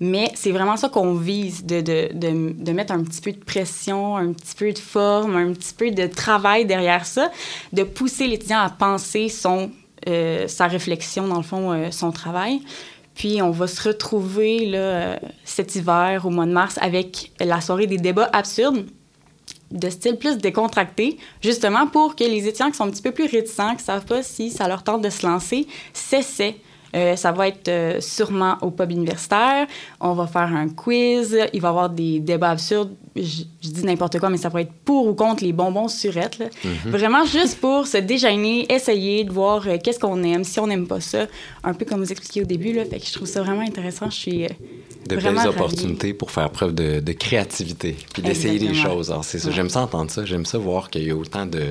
Mais 0.00 0.32
c'est 0.34 0.50
vraiment 0.50 0.78
ça 0.78 0.88
qu'on 0.88 1.14
vise, 1.14 1.64
de, 1.66 1.82
de, 1.82 2.08
de, 2.14 2.54
de 2.58 2.72
mettre 2.72 2.92
un 2.94 3.02
petit 3.04 3.20
peu 3.20 3.32
de 3.32 3.44
pression, 3.44 4.16
un 4.16 4.32
petit 4.32 4.54
peu 4.56 4.72
de 4.72 4.78
forme, 4.78 5.36
un 5.36 5.52
petit 5.52 5.74
peu 5.74 5.90
de 5.90 6.06
travail 6.06 6.64
derrière 6.64 7.04
ça, 7.04 7.30
de 7.74 7.82
pousser 7.82 8.26
l'étudiant 8.26 8.60
à 8.60 8.70
penser 8.70 9.28
son, 9.28 9.70
euh, 10.08 10.48
sa 10.48 10.68
réflexion, 10.68 11.28
dans 11.28 11.36
le 11.36 11.42
fond, 11.42 11.72
euh, 11.72 11.90
son 11.90 12.12
travail. 12.12 12.60
Puis 13.14 13.42
on 13.42 13.50
va 13.50 13.66
se 13.66 13.86
retrouver 13.86 14.64
là, 14.64 14.78
euh, 14.78 15.16
cet 15.44 15.74
hiver, 15.76 16.24
au 16.24 16.30
mois 16.30 16.46
de 16.46 16.52
mars, 16.52 16.78
avec 16.80 17.32
la 17.38 17.60
soirée 17.60 17.86
des 17.86 17.98
débats 17.98 18.30
absurdes 18.32 18.86
de 19.70 19.90
style 19.90 20.16
plus 20.16 20.38
décontracté, 20.38 21.18
justement 21.42 21.86
pour 21.86 22.16
que 22.16 22.24
les 22.24 22.48
étudiants 22.48 22.70
qui 22.70 22.76
sont 22.76 22.84
un 22.84 22.90
petit 22.90 23.02
peu 23.02 23.12
plus 23.12 23.26
réticents, 23.26 23.70
qui 23.70 23.82
ne 23.82 23.86
savent 23.86 24.06
pas 24.06 24.22
si 24.22 24.50
ça 24.50 24.68
leur 24.68 24.82
tente 24.82 25.02
de 25.02 25.10
se 25.10 25.26
lancer, 25.26 25.66
s'essaient. 25.92 26.56
Euh, 26.94 27.14
ça 27.16 27.30
va 27.32 27.48
être 27.48 27.68
euh, 27.68 28.00
sûrement 28.00 28.56
au 28.62 28.70
pub 28.70 28.90
universitaire. 28.90 29.66
On 30.00 30.12
va 30.14 30.26
faire 30.26 30.42
un 30.54 30.68
quiz. 30.68 31.38
Il 31.52 31.60
va 31.60 31.68
y 31.68 31.70
avoir 31.70 31.90
des 31.90 32.18
débats 32.20 32.50
absurdes. 32.50 32.90
Je, 33.14 33.42
je 33.62 33.68
dis 33.68 33.84
n'importe 33.84 34.18
quoi, 34.18 34.28
mais 34.30 34.36
ça 34.36 34.48
va 34.48 34.60
être 34.62 34.72
pour 34.84 35.06
ou 35.06 35.14
contre 35.14 35.44
les 35.44 35.52
bonbons 35.52 35.88
surettes. 35.88 36.38
là. 36.38 36.46
Vraiment 36.86 37.24
juste 37.24 37.60
pour 37.60 37.86
se 37.86 37.96
déjeuner, 37.98 38.66
essayer 38.72 39.24
de 39.24 39.32
voir 39.32 39.66
euh, 39.68 39.76
qu'est-ce 39.82 39.98
qu'on 40.00 40.22
aime, 40.24 40.42
si 40.44 40.58
on 40.58 40.66
n'aime 40.66 40.86
pas 40.86 41.00
ça. 41.00 41.26
Un 41.62 41.74
peu 41.74 41.84
comme 41.84 42.02
vous 42.02 42.10
expliquiez 42.10 42.42
au 42.42 42.46
début. 42.46 42.72
Là, 42.72 42.84
fait 42.84 42.98
que 42.98 43.06
je 43.06 43.12
trouve 43.12 43.28
ça 43.28 43.42
vraiment 43.42 43.62
intéressant. 43.62 44.10
Je 44.10 44.16
suis 44.16 44.38
de 45.08 45.14
Vraiment 45.16 45.42
belles 45.42 45.50
ravie. 45.50 45.60
opportunités 45.60 46.12
pour 46.14 46.30
faire 46.30 46.50
preuve 46.50 46.74
de, 46.74 47.00
de 47.00 47.12
créativité, 47.12 47.96
puis 48.12 48.22
d'essayer 48.22 48.58
des 48.58 48.74
choses. 48.74 49.10
Alors, 49.10 49.24
c'est 49.24 49.38
ça. 49.38 49.48
Ouais. 49.48 49.54
J'aime 49.54 49.68
ça 49.70 49.80
entendre 49.82 50.10
ça. 50.10 50.24
J'aime 50.24 50.44
ça 50.46 50.58
voir 50.58 50.90
qu'il 50.90 51.04
y 51.04 51.10
a 51.10 51.16
autant 51.16 51.46
de 51.46 51.62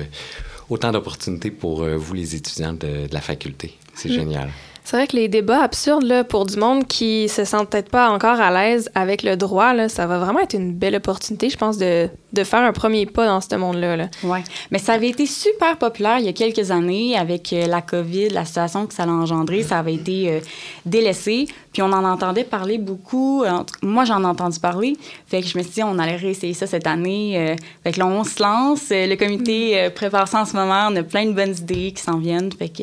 autant 0.68 0.92
d'opportunités 0.92 1.50
pour 1.50 1.84
vous, 1.84 2.14
les 2.14 2.36
étudiants 2.36 2.72
de, 2.72 3.06
de 3.08 3.12
la 3.12 3.20
faculté. 3.20 3.74
C'est 3.94 4.08
Mm. 4.08 4.12
génial. 4.12 4.50
C'est 4.90 4.96
vrai 4.96 5.06
que 5.06 5.14
les 5.14 5.28
débats 5.28 5.62
absurdes, 5.62 6.02
là, 6.02 6.24
pour 6.24 6.46
du 6.46 6.56
monde 6.56 6.84
qui 6.84 7.28
se 7.28 7.44
sent 7.44 7.64
peut-être 7.70 7.90
pas 7.90 8.10
encore 8.10 8.40
à 8.40 8.50
l'aise 8.50 8.90
avec 8.96 9.22
le 9.22 9.36
droit, 9.36 9.72
ça 9.86 10.08
va 10.08 10.18
vraiment 10.18 10.40
être 10.40 10.54
une 10.54 10.72
belle 10.72 10.96
opportunité, 10.96 11.48
je 11.48 11.56
pense, 11.56 11.78
de, 11.78 12.08
de 12.32 12.42
faire 12.42 12.58
un 12.62 12.72
premier 12.72 13.06
pas 13.06 13.24
dans 13.26 13.40
ce 13.40 13.54
monde-là. 13.54 13.96
Là. 13.96 14.08
Oui, 14.24 14.40
mais 14.72 14.78
ça 14.78 14.94
avait 14.94 15.08
été 15.08 15.26
super 15.26 15.76
populaire 15.76 16.18
il 16.18 16.24
y 16.24 16.28
a 16.28 16.32
quelques 16.32 16.72
années 16.72 17.16
avec 17.16 17.52
euh, 17.52 17.68
la 17.68 17.82
COVID, 17.82 18.30
la 18.30 18.44
situation 18.44 18.88
que 18.88 18.92
ça 18.92 19.04
a 19.04 19.06
engendré. 19.06 19.62
Ça 19.62 19.78
avait 19.78 19.94
été 19.94 20.28
euh, 20.28 20.40
délaissé. 20.84 21.46
Puis 21.72 21.82
on 21.82 21.92
en 21.92 22.04
entendait 22.04 22.42
parler 22.42 22.78
beaucoup. 22.78 23.44
Cas, 23.44 23.64
moi, 23.82 24.04
j'en 24.04 24.22
ai 24.22 24.26
entendu 24.26 24.58
parler. 24.58 24.96
Fait 25.28 25.40
que 25.40 25.46
je 25.46 25.56
me 25.56 25.62
suis 25.62 25.74
dit, 25.74 25.82
on 25.84 26.00
allait 26.00 26.16
réessayer 26.16 26.52
ça 26.52 26.66
cette 26.66 26.88
année. 26.88 27.38
Euh, 27.38 27.54
fait 27.84 27.92
que 27.92 28.00
là, 28.00 28.08
on 28.08 28.24
se 28.24 28.42
lance. 28.42 28.88
Euh, 28.90 29.06
Le 29.06 29.14
comité 29.14 29.78
euh, 29.78 29.90
prépare 29.90 30.26
ça 30.26 30.40
en 30.40 30.46
ce 30.46 30.56
moment. 30.56 30.88
On 30.90 30.96
a 30.96 31.04
plein 31.04 31.26
de 31.26 31.32
bonnes 31.32 31.54
idées 31.56 31.92
qui 31.92 32.02
s'en 32.02 32.18
viennent. 32.18 32.50
Fait 32.50 32.70
que 32.70 32.82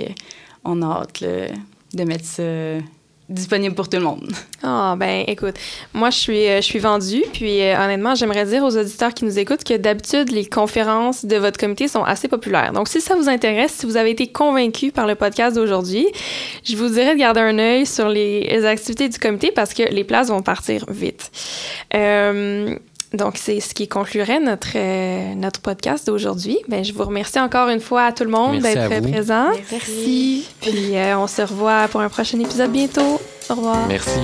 on 0.63 0.81
a 0.81 1.01
hâte 1.01 1.21
là, 1.21 1.47
de 1.93 2.03
mettre 2.03 2.25
ça 2.25 2.43
disponible 3.29 3.75
pour 3.75 3.89
tout 3.89 3.97
le 3.97 4.03
monde. 4.03 4.27
Ah, 4.63 4.95
ben 4.97 5.23
écoute, 5.27 5.53
moi 5.93 6.09
je 6.09 6.17
suis, 6.17 6.47
euh, 6.47 6.57
je 6.57 6.65
suis 6.65 6.79
vendue, 6.79 7.23
puis 7.31 7.61
euh, 7.61 7.77
honnêtement, 7.79 8.15
j'aimerais 8.15 8.45
dire 8.45 8.63
aux 8.63 8.75
auditeurs 8.75 9.13
qui 9.13 9.23
nous 9.23 9.37
écoutent 9.37 9.63
que 9.63 9.77
d'habitude, 9.77 10.31
les 10.31 10.45
conférences 10.45 11.25
de 11.25 11.37
votre 11.37 11.59
comité 11.59 11.87
sont 11.87 12.03
assez 12.03 12.27
populaires. 12.27 12.73
Donc 12.73 12.87
si 12.87 12.99
ça 12.99 13.15
vous 13.15 13.29
intéresse, 13.29 13.71
si 13.71 13.85
vous 13.85 13.97
avez 13.97 14.09
été 14.09 14.27
convaincu 14.27 14.91
par 14.91 15.05
le 15.05 15.13
podcast 15.13 15.55
d'aujourd'hui, 15.55 16.07
je 16.63 16.75
vous 16.75 16.89
dirais 16.89 17.13
de 17.13 17.19
garder 17.19 17.39
un 17.39 17.59
œil 17.59 17.85
sur 17.85 18.09
les, 18.09 18.41
les 18.41 18.65
activités 18.65 19.07
du 19.09 19.19
comité 19.19 19.51
parce 19.51 19.73
que 19.75 19.83
les 19.83 20.03
places 20.03 20.29
vont 20.29 20.41
partir 20.41 20.85
vite. 20.89 21.31
Euh, 21.93 22.75
donc, 23.13 23.37
c'est 23.37 23.59
ce 23.59 23.73
qui 23.73 23.87
conclurait 23.87 24.39
notre, 24.39 24.75
euh, 24.75 25.33
notre 25.35 25.61
podcast 25.61 26.07
d'aujourd'hui. 26.07 26.57
Ben, 26.67 26.83
je 26.83 26.91
vous 26.91 27.03
remercie 27.03 27.39
encore 27.39 27.69
une 27.69 27.79
fois 27.79 28.05
à 28.05 28.11
tout 28.11 28.23
le 28.23 28.29
monde 28.29 28.59
d'être 28.59 29.01
présent. 29.09 29.47
Merci. 29.71 30.47
Puis, 30.61 30.97
euh, 30.97 31.17
on 31.17 31.27
se 31.27 31.41
revoit 31.41 31.87
pour 31.87 32.01
un 32.01 32.09
prochain 32.09 32.39
épisode 32.39 32.71
bientôt. 32.71 33.21
Au 33.49 33.55
revoir. 33.55 33.87
Merci. 33.87 34.19